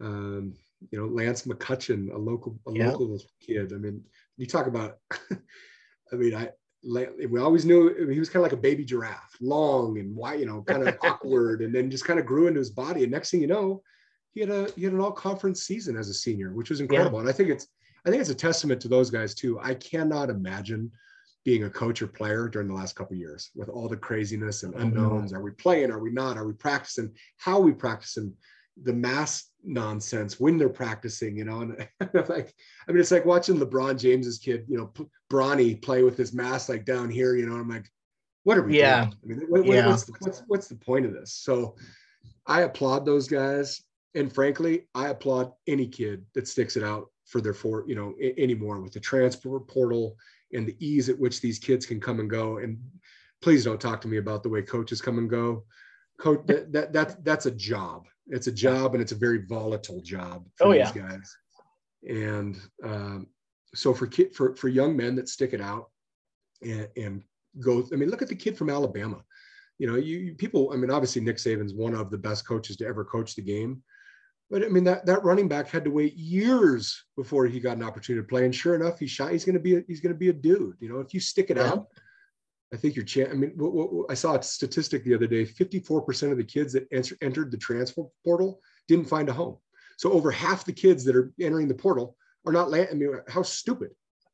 um, 0.00 0.54
you 0.90 1.00
know, 1.00 1.06
Lance 1.06 1.42
McCutcheon, 1.42 2.12
a 2.12 2.18
local 2.18 2.58
a 2.66 2.72
yeah. 2.72 2.90
local 2.90 3.18
kid. 3.40 3.72
I 3.72 3.76
mean, 3.76 4.02
you 4.36 4.46
talk 4.46 4.66
about. 4.66 4.98
I 6.12 6.14
mean, 6.14 6.34
I 6.34 6.50
we 7.28 7.40
always 7.40 7.64
knew 7.64 8.08
he 8.08 8.20
was 8.20 8.28
kind 8.28 8.44
of 8.44 8.44
like 8.44 8.58
a 8.58 8.62
baby 8.62 8.84
giraffe, 8.84 9.36
long 9.40 9.98
and 9.98 10.14
white, 10.14 10.38
you 10.38 10.46
know, 10.46 10.62
kind 10.62 10.86
of 10.86 10.96
awkward, 11.02 11.62
and 11.62 11.74
then 11.74 11.90
just 11.90 12.04
kind 12.04 12.20
of 12.20 12.26
grew 12.26 12.46
into 12.46 12.60
his 12.60 12.70
body. 12.70 13.02
And 13.02 13.10
next 13.10 13.30
thing 13.30 13.40
you 13.40 13.48
know, 13.48 13.82
he 14.34 14.40
had 14.40 14.50
a 14.50 14.70
he 14.76 14.84
had 14.84 14.92
an 14.92 15.00
all 15.00 15.12
conference 15.12 15.62
season 15.62 15.96
as 15.96 16.08
a 16.08 16.14
senior, 16.14 16.52
which 16.52 16.70
was 16.70 16.80
incredible. 16.80 17.18
Yeah. 17.18 17.20
And 17.20 17.28
I 17.28 17.32
think 17.32 17.48
it's 17.48 17.66
I 18.06 18.10
think 18.10 18.20
it's 18.20 18.30
a 18.30 18.34
testament 18.34 18.80
to 18.82 18.88
those 18.88 19.10
guys 19.10 19.34
too. 19.34 19.58
I 19.60 19.74
cannot 19.74 20.30
imagine 20.30 20.92
being 21.44 21.64
a 21.64 21.70
coach 21.70 22.02
or 22.02 22.06
player 22.06 22.48
during 22.48 22.68
the 22.68 22.74
last 22.74 22.94
couple 22.94 23.16
years 23.16 23.50
with 23.54 23.68
all 23.68 23.88
the 23.88 23.96
craziness 23.96 24.62
and 24.62 24.74
oh, 24.76 24.78
unknowns. 24.78 25.32
Are 25.32 25.42
we 25.42 25.50
playing? 25.52 25.90
Are 25.90 25.98
we 25.98 26.10
not? 26.10 26.36
Are 26.36 26.46
we 26.46 26.52
practicing? 26.52 27.12
How 27.38 27.56
are 27.56 27.62
we 27.62 27.72
practicing? 27.72 28.32
The 28.82 28.92
mass 28.92 29.50
nonsense 29.64 30.38
when 30.38 30.56
they're 30.56 30.68
practicing, 30.68 31.36
you 31.36 31.44
know. 31.44 31.62
And 31.62 31.88
like, 32.28 32.54
I 32.88 32.92
mean, 32.92 33.00
it's 33.00 33.10
like 33.10 33.24
watching 33.24 33.58
LeBron 33.58 33.98
James's 33.98 34.38
kid, 34.38 34.66
you 34.68 34.76
know, 34.76 34.92
Bronny 35.30 35.80
play 35.80 36.02
with 36.04 36.16
his 36.16 36.32
mask 36.32 36.68
like 36.68 36.84
down 36.84 37.10
here, 37.10 37.34
you 37.34 37.46
know. 37.46 37.56
I'm 37.56 37.68
like, 37.68 37.88
what 38.44 38.56
are 38.56 38.62
we 38.62 38.78
yeah. 38.78 39.06
doing? 39.06 39.14
I 39.24 39.26
mean, 39.26 39.46
what, 39.48 39.66
yeah. 39.66 39.88
what's, 39.88 40.08
what's 40.20 40.42
what's 40.46 40.68
the 40.68 40.76
point 40.76 41.06
of 41.06 41.12
this? 41.12 41.32
So, 41.32 41.74
I 42.46 42.62
applaud 42.62 43.04
those 43.04 43.26
guys, 43.26 43.82
and 44.14 44.32
frankly, 44.32 44.86
I 44.94 45.08
applaud 45.08 45.52
any 45.66 45.88
kid 45.88 46.24
that 46.34 46.46
sticks 46.46 46.76
it 46.76 46.84
out 46.84 47.08
for 47.26 47.40
their 47.40 47.54
for 47.54 47.84
you 47.86 47.94
know 47.94 48.14
anymore 48.38 48.80
with 48.80 48.92
the 48.92 49.00
transfer 49.00 49.60
portal 49.60 50.16
and 50.52 50.66
the 50.66 50.76
ease 50.78 51.08
at 51.08 51.18
which 51.18 51.40
these 51.40 51.58
kids 51.58 51.84
can 51.84 52.00
come 52.00 52.20
and 52.20 52.30
go. 52.30 52.58
And 52.58 52.78
please 53.42 53.64
don't 53.64 53.80
talk 53.80 54.00
to 54.00 54.08
me 54.08 54.16
about 54.16 54.42
the 54.42 54.48
way 54.48 54.62
coaches 54.62 55.02
come 55.02 55.18
and 55.18 55.28
go. 55.28 55.64
Coach, 56.18 56.40
that, 56.46 56.72
that, 56.72 56.92
that 56.92 57.24
that's 57.24 57.46
a 57.46 57.50
job 57.50 58.06
it's 58.28 58.46
a 58.46 58.52
job 58.52 58.94
and 58.94 59.02
it's 59.02 59.12
a 59.12 59.16
very 59.16 59.42
volatile 59.46 60.00
job 60.00 60.46
for 60.56 60.66
oh, 60.66 60.72
these 60.72 60.94
yeah. 60.94 61.08
guys. 61.08 61.36
And 62.08 62.58
um, 62.82 63.26
so 63.74 63.94
for 63.94 64.06
kid 64.06 64.34
for 64.34 64.54
for 64.56 64.68
young 64.68 64.96
men 64.96 65.14
that 65.16 65.28
stick 65.28 65.52
it 65.52 65.60
out 65.60 65.90
and, 66.62 66.88
and 66.96 67.22
go, 67.60 67.86
I 67.92 67.96
mean, 67.96 68.10
look 68.10 68.22
at 68.22 68.28
the 68.28 68.34
kid 68.34 68.56
from 68.56 68.70
Alabama. 68.70 69.22
You 69.78 69.86
know, 69.86 69.96
you, 69.96 70.18
you 70.18 70.34
people. 70.34 70.70
I 70.72 70.76
mean, 70.76 70.90
obviously 70.90 71.22
Nick 71.22 71.36
Saban's 71.36 71.74
one 71.74 71.94
of 71.94 72.10
the 72.10 72.18
best 72.18 72.46
coaches 72.46 72.76
to 72.76 72.86
ever 72.86 73.04
coach 73.04 73.34
the 73.34 73.42
game. 73.42 73.82
But 74.48 74.64
I 74.64 74.68
mean, 74.68 74.84
that, 74.84 75.06
that 75.06 75.24
running 75.24 75.48
back 75.48 75.68
had 75.68 75.84
to 75.84 75.90
wait 75.90 76.14
years 76.14 77.04
before 77.16 77.46
he 77.46 77.58
got 77.58 77.76
an 77.76 77.82
opportunity 77.82 78.22
to 78.22 78.28
play. 78.28 78.44
And 78.44 78.54
sure 78.54 78.76
enough, 78.76 79.00
he 79.00 79.06
shot. 79.06 79.32
He's 79.32 79.44
going 79.44 79.54
to 79.54 79.60
be 79.60 79.76
a, 79.76 79.82
he's 79.88 80.00
going 80.00 80.14
to 80.14 80.18
be 80.18 80.28
a 80.28 80.32
dude. 80.32 80.76
You 80.78 80.88
know, 80.88 81.00
if 81.00 81.12
you 81.12 81.18
stick 81.18 81.50
it 81.50 81.56
yeah. 81.56 81.68
out, 81.68 81.86
I 82.72 82.76
think 82.76 82.94
your 82.94 83.04
chance. 83.04 83.30
I 83.32 83.34
mean, 83.34 83.52
what, 83.56 83.72
what, 83.72 84.06
I 84.10 84.14
saw 84.14 84.36
a 84.36 84.42
statistic 84.42 85.02
the 85.02 85.14
other 85.14 85.26
day: 85.26 85.44
fifty-four 85.44 86.02
percent 86.02 86.30
of 86.30 86.38
the 86.38 86.44
kids 86.44 86.72
that 86.74 86.86
enter, 86.92 87.16
entered 87.22 87.50
the 87.50 87.56
transfer 87.56 88.04
portal 88.24 88.60
didn't 88.86 89.08
find 89.08 89.28
a 89.28 89.32
home. 89.32 89.56
So 89.98 90.12
over 90.12 90.30
half 90.30 90.64
the 90.64 90.72
kids 90.72 91.04
that 91.04 91.16
are 91.16 91.32
entering 91.40 91.68
the 91.68 91.74
portal 91.74 92.16
are 92.46 92.52
not. 92.52 92.70
Land, 92.70 92.88
I 92.90 92.94
mean, 92.94 93.10
how 93.28 93.42
stupid! 93.42 93.90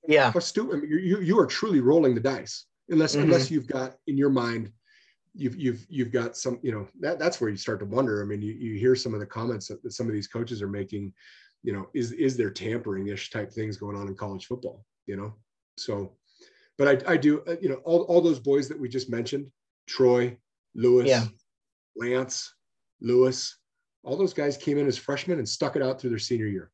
Yeah, 0.07 0.31
how 0.31 0.41
stupid! 0.41 0.77
I 0.77 0.81
mean, 0.81 0.91
you 0.91 1.21
you 1.21 1.39
are 1.39 1.47
truly 1.47 1.81
rolling 1.81 2.15
the 2.15 2.21
dice 2.21 2.67
unless 2.91 3.15
mm-hmm. 3.15 3.25
unless 3.25 3.51
you've 3.51 3.67
got 3.67 3.97
in 4.07 4.19
your 4.19 4.31
mind 4.31 4.73
you've 5.35 5.57
you've 5.57 5.87
you've 5.89 6.13
got 6.13 6.37
some 6.37 6.59
you 6.63 6.73
know 6.73 6.87
that 7.01 7.19
that's 7.19 7.41
where 7.41 7.49
you 7.49 7.57
start 7.57 7.79
to 7.81 7.87
wonder 7.87 8.23
i 8.23 8.25
mean 8.27 8.43
you, 8.43 8.53
you 8.53 8.79
hear 8.79 8.95
some 8.95 9.15
of 9.15 9.21
the 9.21 9.27
comments 9.27 9.67
that, 9.67 9.83
that 9.83 9.93
some 9.93 10.07
of 10.07 10.13
these 10.13 10.29
coaches 10.29 10.61
are 10.61 10.69
making 10.69 11.13
you 11.63 11.73
know 11.73 11.89
is 11.95 12.13
is 12.13 12.37
there 12.37 12.51
tampering 12.51 13.07
ish 13.07 13.31
type 13.31 13.51
things 13.51 13.79
going 13.79 13.97
on 13.97 14.09
in 14.09 14.15
college 14.15 14.47
football 14.47 14.85
you 15.07 15.17
know 15.17 15.35
so 15.79 16.15
but 16.79 17.09
I, 17.09 17.13
I 17.13 17.17
do, 17.17 17.43
uh, 17.47 17.57
you 17.61 17.69
know, 17.69 17.81
all, 17.85 18.03
all 18.03 18.21
those 18.21 18.41
boys 18.41 18.69
that 18.69 18.79
we 18.79 18.89
just 18.89 19.11
mentioned, 19.11 19.47
Troy, 19.87 20.37
Lewis, 20.75 21.09
yeah. 21.09 21.25
Lance, 21.97 22.55
Lewis, 23.01 23.59
all 24.03 24.17
those 24.17 24.33
guys 24.35 24.57
came 24.57 24.79
in 24.79 24.87
as 24.87 24.99
freshmen 24.99 25.39
and 25.39 25.49
stuck 25.49 25.77
it 25.77 25.83
out 25.83 26.01
through 26.01 26.11
their 26.11 26.19
senior 26.19 26.47
year. 26.47 26.71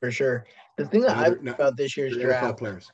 For 0.00 0.10
sure. 0.10 0.46
The 0.76 0.86
thing 0.86 1.00
that 1.02 1.16
I 1.16 1.28
loved 1.28 1.48
about 1.48 1.76
this 1.76 1.96
year's 1.96 2.16
draft, 2.16 2.58
players. 2.58 2.90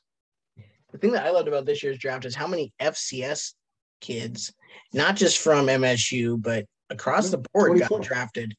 the 0.93 0.99
thing 0.99 1.13
that 1.13 1.27
I 1.27 1.31
loved 1.31 1.49
about 1.49 1.67
this 1.67 1.83
year's 1.83 1.99
draft 1.99 2.25
is 2.25 2.35
how 2.35 2.47
many 2.47 2.73
FCS 2.81 3.55
kids, 4.01 4.53
not 4.93 5.17
just 5.17 5.39
from 5.39 5.67
MSU, 5.67 6.41
but 6.41 6.67
across 6.91 7.31
the 7.31 7.39
board 7.53 7.71
24. 7.71 7.99
got 7.99 8.07
drafted. 8.07 8.55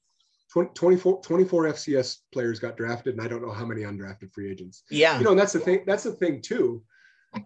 24, 0.76 1.22
24 1.22 1.66
FCS 1.66 2.18
players 2.34 2.60
got 2.60 2.76
drafted, 2.76 3.16
and 3.16 3.24
I 3.24 3.28
don't 3.28 3.42
know 3.42 3.54
how 3.54 3.66
many 3.66 3.82
undrafted 3.82 4.34
free 4.34 4.52
agents. 4.52 4.84
Yeah. 4.90 5.18
You 5.18 5.24
know, 5.24 5.32
and 5.32 5.40
that's 5.40 5.54
the 5.54 5.60
thing. 5.60 5.84
That's 5.86 6.04
the 6.04 6.12
thing 6.12 6.42
too. 6.42 6.84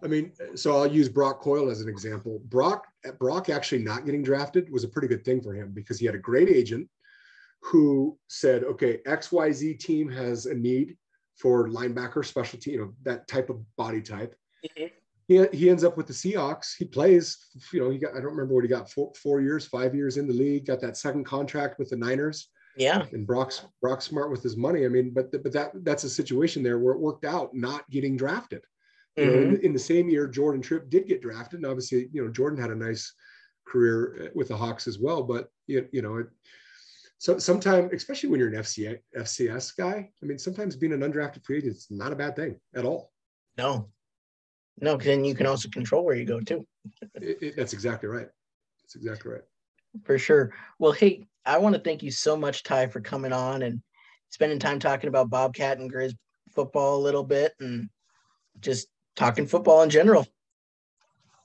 I 0.02 0.08
mean, 0.08 0.32
so 0.56 0.76
I'll 0.76 0.86
use 0.86 1.08
Brock 1.08 1.40
Coyle 1.40 1.70
as 1.70 1.80
an 1.80 1.88
example. 1.88 2.40
Brock 2.46 2.86
Brock 3.18 3.48
actually 3.48 3.82
not 3.82 4.04
getting 4.04 4.22
drafted 4.22 4.70
was 4.70 4.82
a 4.82 4.88
pretty 4.88 5.06
good 5.06 5.24
thing 5.24 5.40
for 5.40 5.54
him 5.54 5.70
because 5.72 6.00
he 6.00 6.06
had 6.06 6.16
a 6.16 6.18
great 6.18 6.48
agent 6.48 6.88
who 7.62 8.18
said, 8.28 8.64
okay, 8.64 8.98
XYZ 9.06 9.78
team 9.78 10.10
has 10.10 10.46
a 10.46 10.54
need 10.54 10.96
for 11.36 11.68
linebacker 11.68 12.24
specialty, 12.24 12.72
you 12.72 12.78
know, 12.78 12.92
that 13.02 13.28
type 13.28 13.50
of 13.50 13.60
body 13.76 14.00
type. 14.00 14.34
Mm-hmm. 14.64 14.86
He, 15.28 15.44
he 15.52 15.70
ends 15.70 15.82
up 15.82 15.96
with 15.96 16.06
the 16.06 16.12
Seahawks. 16.12 16.76
He 16.78 16.84
plays, 16.84 17.36
you 17.72 17.80
know, 17.80 17.90
he 17.90 17.98
got, 17.98 18.12
I 18.12 18.20
don't 18.20 18.30
remember 18.30 18.54
what 18.54 18.64
he 18.64 18.68
got, 18.68 18.90
four, 18.90 19.12
four 19.20 19.40
years, 19.40 19.66
five 19.66 19.94
years 19.94 20.18
in 20.18 20.28
the 20.28 20.32
league, 20.32 20.66
got 20.66 20.80
that 20.82 20.96
second 20.96 21.24
contract 21.24 21.78
with 21.78 21.90
the 21.90 21.96
Niners. 21.96 22.48
Yeah. 22.76 23.06
And 23.12 23.26
Brock's 23.26 23.62
Brock's 23.80 24.04
smart 24.04 24.30
with 24.30 24.42
his 24.42 24.56
money. 24.56 24.84
I 24.84 24.88
mean, 24.88 25.10
but 25.12 25.32
but 25.32 25.52
that 25.52 25.72
that's 25.82 26.04
a 26.04 26.10
situation 26.10 26.62
there 26.62 26.78
where 26.78 26.94
it 26.94 27.00
worked 27.00 27.24
out 27.24 27.54
not 27.54 27.88
getting 27.90 28.16
drafted. 28.16 28.62
Mm-hmm. 29.18 29.20
You 29.20 29.26
know, 29.26 29.42
in, 29.42 29.54
mm-hmm. 29.54 29.66
in, 29.66 29.72
the 29.72 29.78
same 29.78 30.10
year, 30.10 30.28
Jordan 30.28 30.60
Tripp 30.60 30.90
did 30.90 31.08
get 31.08 31.22
drafted, 31.22 31.60
and 31.60 31.66
obviously, 31.66 32.10
you 32.12 32.22
know, 32.22 32.30
Jordan 32.30 32.60
had 32.60 32.70
a 32.70 32.76
nice 32.76 33.14
career 33.66 34.26
uh, 34.26 34.28
with 34.34 34.48
the 34.48 34.56
Hawks 34.56 34.86
as 34.86 34.98
well. 34.98 35.22
But 35.22 35.48
you, 35.66 35.88
you 35.90 36.02
know, 36.02 36.16
it, 36.16 36.26
so 37.18 37.38
sometimes, 37.38 37.92
especially 37.94 38.28
when 38.28 38.40
you're 38.40 38.50
an 38.50 38.56
FCA, 38.56 38.98
FCS 39.16 39.74
guy, 39.76 40.10
I 40.22 40.26
mean, 40.26 40.38
sometimes 40.38 40.76
being 40.76 40.92
an 40.92 41.00
undrafted 41.00 41.44
free 41.44 41.58
agent 41.58 41.76
is 41.76 41.86
not 41.90 42.12
a 42.12 42.16
bad 42.16 42.36
thing 42.36 42.60
at 42.74 42.84
all. 42.84 43.10
No, 43.56 43.88
no, 44.80 44.96
because 44.96 45.06
then 45.06 45.24
you 45.24 45.34
can 45.34 45.46
also 45.46 45.68
control 45.68 46.04
where 46.04 46.16
you 46.16 46.26
go 46.26 46.40
too. 46.40 46.66
it, 47.14 47.38
it, 47.40 47.56
that's 47.56 47.72
exactly 47.72 48.08
right. 48.08 48.28
That's 48.82 48.94
exactly 48.94 49.32
right. 49.32 49.42
For 50.04 50.18
sure. 50.18 50.52
Well, 50.78 50.92
hey, 50.92 51.26
I 51.44 51.58
want 51.58 51.74
to 51.74 51.80
thank 51.80 52.02
you 52.02 52.10
so 52.10 52.36
much, 52.36 52.62
Ty, 52.62 52.88
for 52.88 53.00
coming 53.00 53.32
on 53.32 53.62
and 53.62 53.80
spending 54.28 54.58
time 54.58 54.78
talking 54.78 55.08
about 55.08 55.30
Bobcat 55.30 55.78
and 55.78 55.90
Griz 55.90 56.14
football 56.54 56.96
a 56.96 57.02
little 57.02 57.24
bit 57.24 57.54
and 57.60 57.88
just 58.60 58.88
talking 59.14 59.46
football 59.46 59.82
in 59.82 59.90
general. 59.90 60.26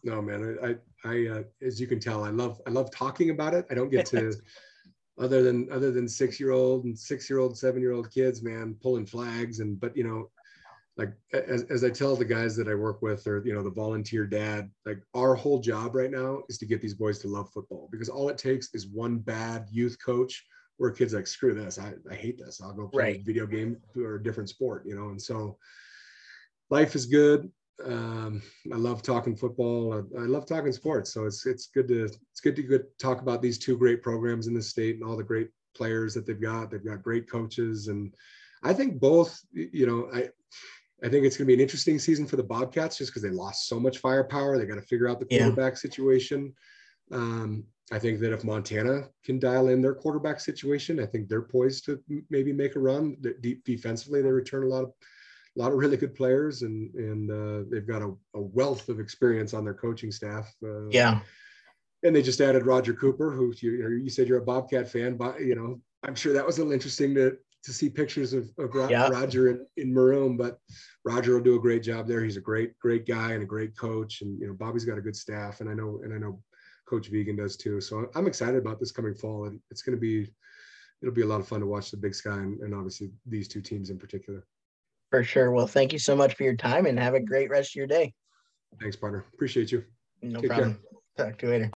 No, 0.03 0.21
man, 0.21 0.57
I, 0.63 0.75
I, 1.07 1.27
uh, 1.27 1.43
as 1.61 1.79
you 1.79 1.87
can 1.87 1.99
tell, 1.99 2.23
I 2.23 2.29
love, 2.29 2.59
I 2.67 2.71
love 2.71 2.91
talking 2.91 3.29
about 3.29 3.53
it. 3.53 3.65
I 3.69 3.75
don't 3.75 3.89
get 3.89 4.07
to, 4.07 4.33
other 5.19 5.43
than, 5.43 5.71
other 5.71 5.91
than 5.91 6.07
six-year-old 6.07 6.85
and 6.85 6.97
six-year-old, 6.97 7.57
seven-year-old 7.57 8.11
kids, 8.11 8.41
man, 8.41 8.75
pulling 8.81 9.05
flags 9.05 9.59
and, 9.59 9.79
but 9.79 9.95
you 9.95 10.03
know, 10.03 10.29
like 11.01 11.13
as, 11.33 11.63
as 11.63 11.83
I 11.83 11.89
tell 11.89 12.15
the 12.15 12.25
guys 12.25 12.55
that 12.55 12.67
I 12.67 12.75
work 12.75 13.01
with, 13.01 13.25
or 13.27 13.41
you 13.45 13.53
know, 13.53 13.63
the 13.63 13.71
volunteer 13.71 14.25
dad, 14.25 14.69
like 14.85 14.99
our 15.13 15.35
whole 15.35 15.59
job 15.59 15.95
right 15.95 16.11
now 16.11 16.43
is 16.49 16.57
to 16.59 16.65
get 16.65 16.81
these 16.81 16.93
boys 16.93 17.19
to 17.19 17.27
love 17.27 17.49
football 17.51 17.89
because 17.91 18.09
all 18.09 18.29
it 18.29 18.37
takes 18.37 18.69
is 18.73 18.87
one 18.87 19.17
bad 19.17 19.67
youth 19.71 19.97
coach 20.03 20.45
where 20.77 20.89
a 20.89 20.95
kid's 20.95 21.13
like, 21.13 21.27
screw 21.27 21.53
this, 21.53 21.77
I, 21.77 21.93
I 22.09 22.15
hate 22.15 22.39
this, 22.39 22.61
I'll 22.61 22.73
go 22.73 22.87
play 22.87 23.03
right. 23.03 23.19
a 23.19 23.23
video 23.23 23.45
game 23.45 23.77
or 23.95 24.15
a 24.15 24.23
different 24.23 24.49
sport, 24.49 24.83
you 24.85 24.95
know, 24.95 25.09
and 25.09 25.21
so 25.21 25.57
life 26.69 26.95
is 26.95 27.05
good 27.05 27.51
um, 27.85 28.41
I 28.71 28.77
love 28.77 29.01
talking 29.01 29.35
football. 29.35 29.93
I, 29.93 30.21
I, 30.21 30.25
love 30.25 30.45
talking 30.45 30.71
sports. 30.71 31.13
So 31.13 31.25
it's 31.25 31.45
it's 31.45 31.67
good 31.67 31.87
to 31.87 32.03
it's 32.03 32.41
good 32.41 32.55
to 32.55 32.63
good 32.63 32.85
talk 32.99 33.21
about 33.21 33.41
these 33.41 33.57
two 33.57 33.77
great 33.77 34.01
programs 34.01 34.47
in 34.47 34.53
the 34.53 34.61
state 34.61 34.95
and 34.95 35.03
all 35.03 35.17
the 35.17 35.23
great 35.23 35.49
players 35.75 36.13
that 36.13 36.25
they've 36.25 36.41
got. 36.41 36.71
They've 36.71 36.85
got 36.85 37.03
great 37.03 37.29
coaches, 37.29 37.87
and 37.87 38.13
I 38.63 38.73
think 38.73 38.99
both. 38.99 39.39
You 39.51 39.87
know, 39.87 40.09
I 40.13 40.29
I 41.03 41.09
think 41.09 41.25
it's 41.25 41.35
going 41.35 41.45
to 41.45 41.47
be 41.47 41.53
an 41.55 41.59
interesting 41.59 41.97
season 41.97 42.27
for 42.27 42.35
the 42.35 42.43
Bobcats 42.43 42.97
just 42.97 43.11
because 43.11 43.23
they 43.23 43.29
lost 43.29 43.67
so 43.67 43.79
much 43.79 43.97
firepower. 43.97 44.57
They 44.57 44.65
got 44.65 44.75
to 44.75 44.81
figure 44.81 45.09
out 45.09 45.19
the 45.19 45.25
quarterback 45.25 45.73
yeah. 45.73 45.79
situation. 45.79 46.53
Um, 47.11 47.63
I 47.91 47.99
think 47.99 48.19
that 48.21 48.31
if 48.31 48.43
Montana 48.43 49.09
can 49.25 49.39
dial 49.39 49.67
in 49.67 49.81
their 49.81 49.95
quarterback 49.95 50.39
situation, 50.39 50.99
I 50.99 51.05
think 51.05 51.27
they're 51.27 51.41
poised 51.41 51.85
to 51.85 51.99
maybe 52.29 52.53
make 52.53 52.75
a 52.75 52.79
run. 52.79 53.17
Deep 53.41 53.65
defensively, 53.65 54.21
they 54.21 54.29
return 54.29 54.63
a 54.63 54.67
lot 54.67 54.83
of 54.83 54.93
a 55.57 55.59
lot 55.59 55.73
of 55.73 55.77
really 55.77 55.97
good 55.97 56.15
players, 56.15 56.61
and 56.61 56.93
and 56.95 57.29
uh, 57.29 57.69
they've 57.69 57.87
got 57.87 58.01
a, 58.01 58.13
a, 58.35 58.41
wealth 58.41 58.87
of 58.87 59.01
experience 59.01 59.53
on 59.53 59.65
their 59.65 59.73
coaching 59.73 60.11
staff. 60.11 60.49
Uh, 60.63 60.87
yeah, 60.87 61.19
and 62.03 62.15
they 62.15 62.21
just 62.21 62.39
added 62.39 62.65
Roger 62.65 62.93
Cooper, 62.93 63.31
who 63.31 63.53
you, 63.57 63.71
you, 63.71 63.89
you 64.03 64.09
said 64.09 64.29
you're 64.29 64.37
a 64.37 64.45
Bobcat 64.45 64.87
fan, 64.87 65.17
but 65.17 65.41
you 65.41 65.55
know 65.55 65.81
I'm 66.03 66.15
sure 66.15 66.31
that 66.31 66.45
was 66.45 66.57
a 66.57 66.61
little 66.61 66.73
interesting 66.73 67.13
to 67.15 67.37
to 67.63 67.71
see 67.71 67.89
pictures 67.89 68.33
of, 68.33 68.49
of 68.57 68.89
yeah. 68.89 69.07
Roger 69.07 69.49
in, 69.49 69.65
in 69.77 69.93
maroon, 69.93 70.35
but 70.35 70.57
Roger 71.05 71.33
will 71.33 71.43
do 71.43 71.55
a 71.55 71.61
great 71.61 71.83
job 71.83 72.07
there. 72.07 72.23
He's 72.23 72.37
a 72.37 72.41
great, 72.41 72.77
great 72.79 73.05
guy 73.05 73.33
and 73.33 73.43
a 73.43 73.45
great 73.45 73.77
coach. 73.77 74.21
And, 74.21 74.39
you 74.39 74.47
know, 74.47 74.53
Bobby's 74.53 74.85
got 74.85 74.97
a 74.97 75.01
good 75.01 75.15
staff 75.15 75.61
and 75.61 75.69
I 75.69 75.73
know, 75.73 76.01
and 76.03 76.13
I 76.13 76.17
know 76.17 76.41
coach 76.87 77.11
Vigen 77.11 77.37
does 77.37 77.57
too. 77.57 77.79
So 77.79 78.09
I'm 78.15 78.27
excited 78.27 78.57
about 78.57 78.79
this 78.79 78.91
coming 78.91 79.13
fall 79.13 79.45
and 79.45 79.59
it's 79.69 79.83
going 79.83 79.95
to 79.95 80.01
be, 80.01 80.27
it'll 81.01 81.13
be 81.13 81.21
a 81.21 81.27
lot 81.27 81.39
of 81.39 81.47
fun 81.47 81.59
to 81.59 81.67
watch 81.67 81.91
the 81.91 81.97
big 81.97 82.15
sky 82.15 82.37
and, 82.37 82.59
and 82.61 82.73
obviously 82.73 83.11
these 83.25 83.47
two 83.47 83.61
teams 83.61 83.89
in 83.89 83.99
particular. 83.99 84.45
For 85.11 85.23
sure. 85.23 85.51
Well, 85.51 85.67
thank 85.67 85.93
you 85.93 85.99
so 85.99 86.15
much 86.15 86.35
for 86.35 86.43
your 86.43 86.55
time 86.55 86.85
and 86.85 86.97
have 86.97 87.13
a 87.13 87.19
great 87.19 87.49
rest 87.49 87.71
of 87.71 87.75
your 87.75 87.87
day. 87.87 88.13
Thanks, 88.79 88.95
partner. 88.95 89.25
Appreciate 89.33 89.71
you. 89.71 89.83
No 90.21 90.39
Take 90.39 90.49
problem. 90.49 90.79
Care. 91.17 91.27
Talk 91.27 91.37
to 91.39 91.45
you 91.45 91.51
later. 91.51 91.71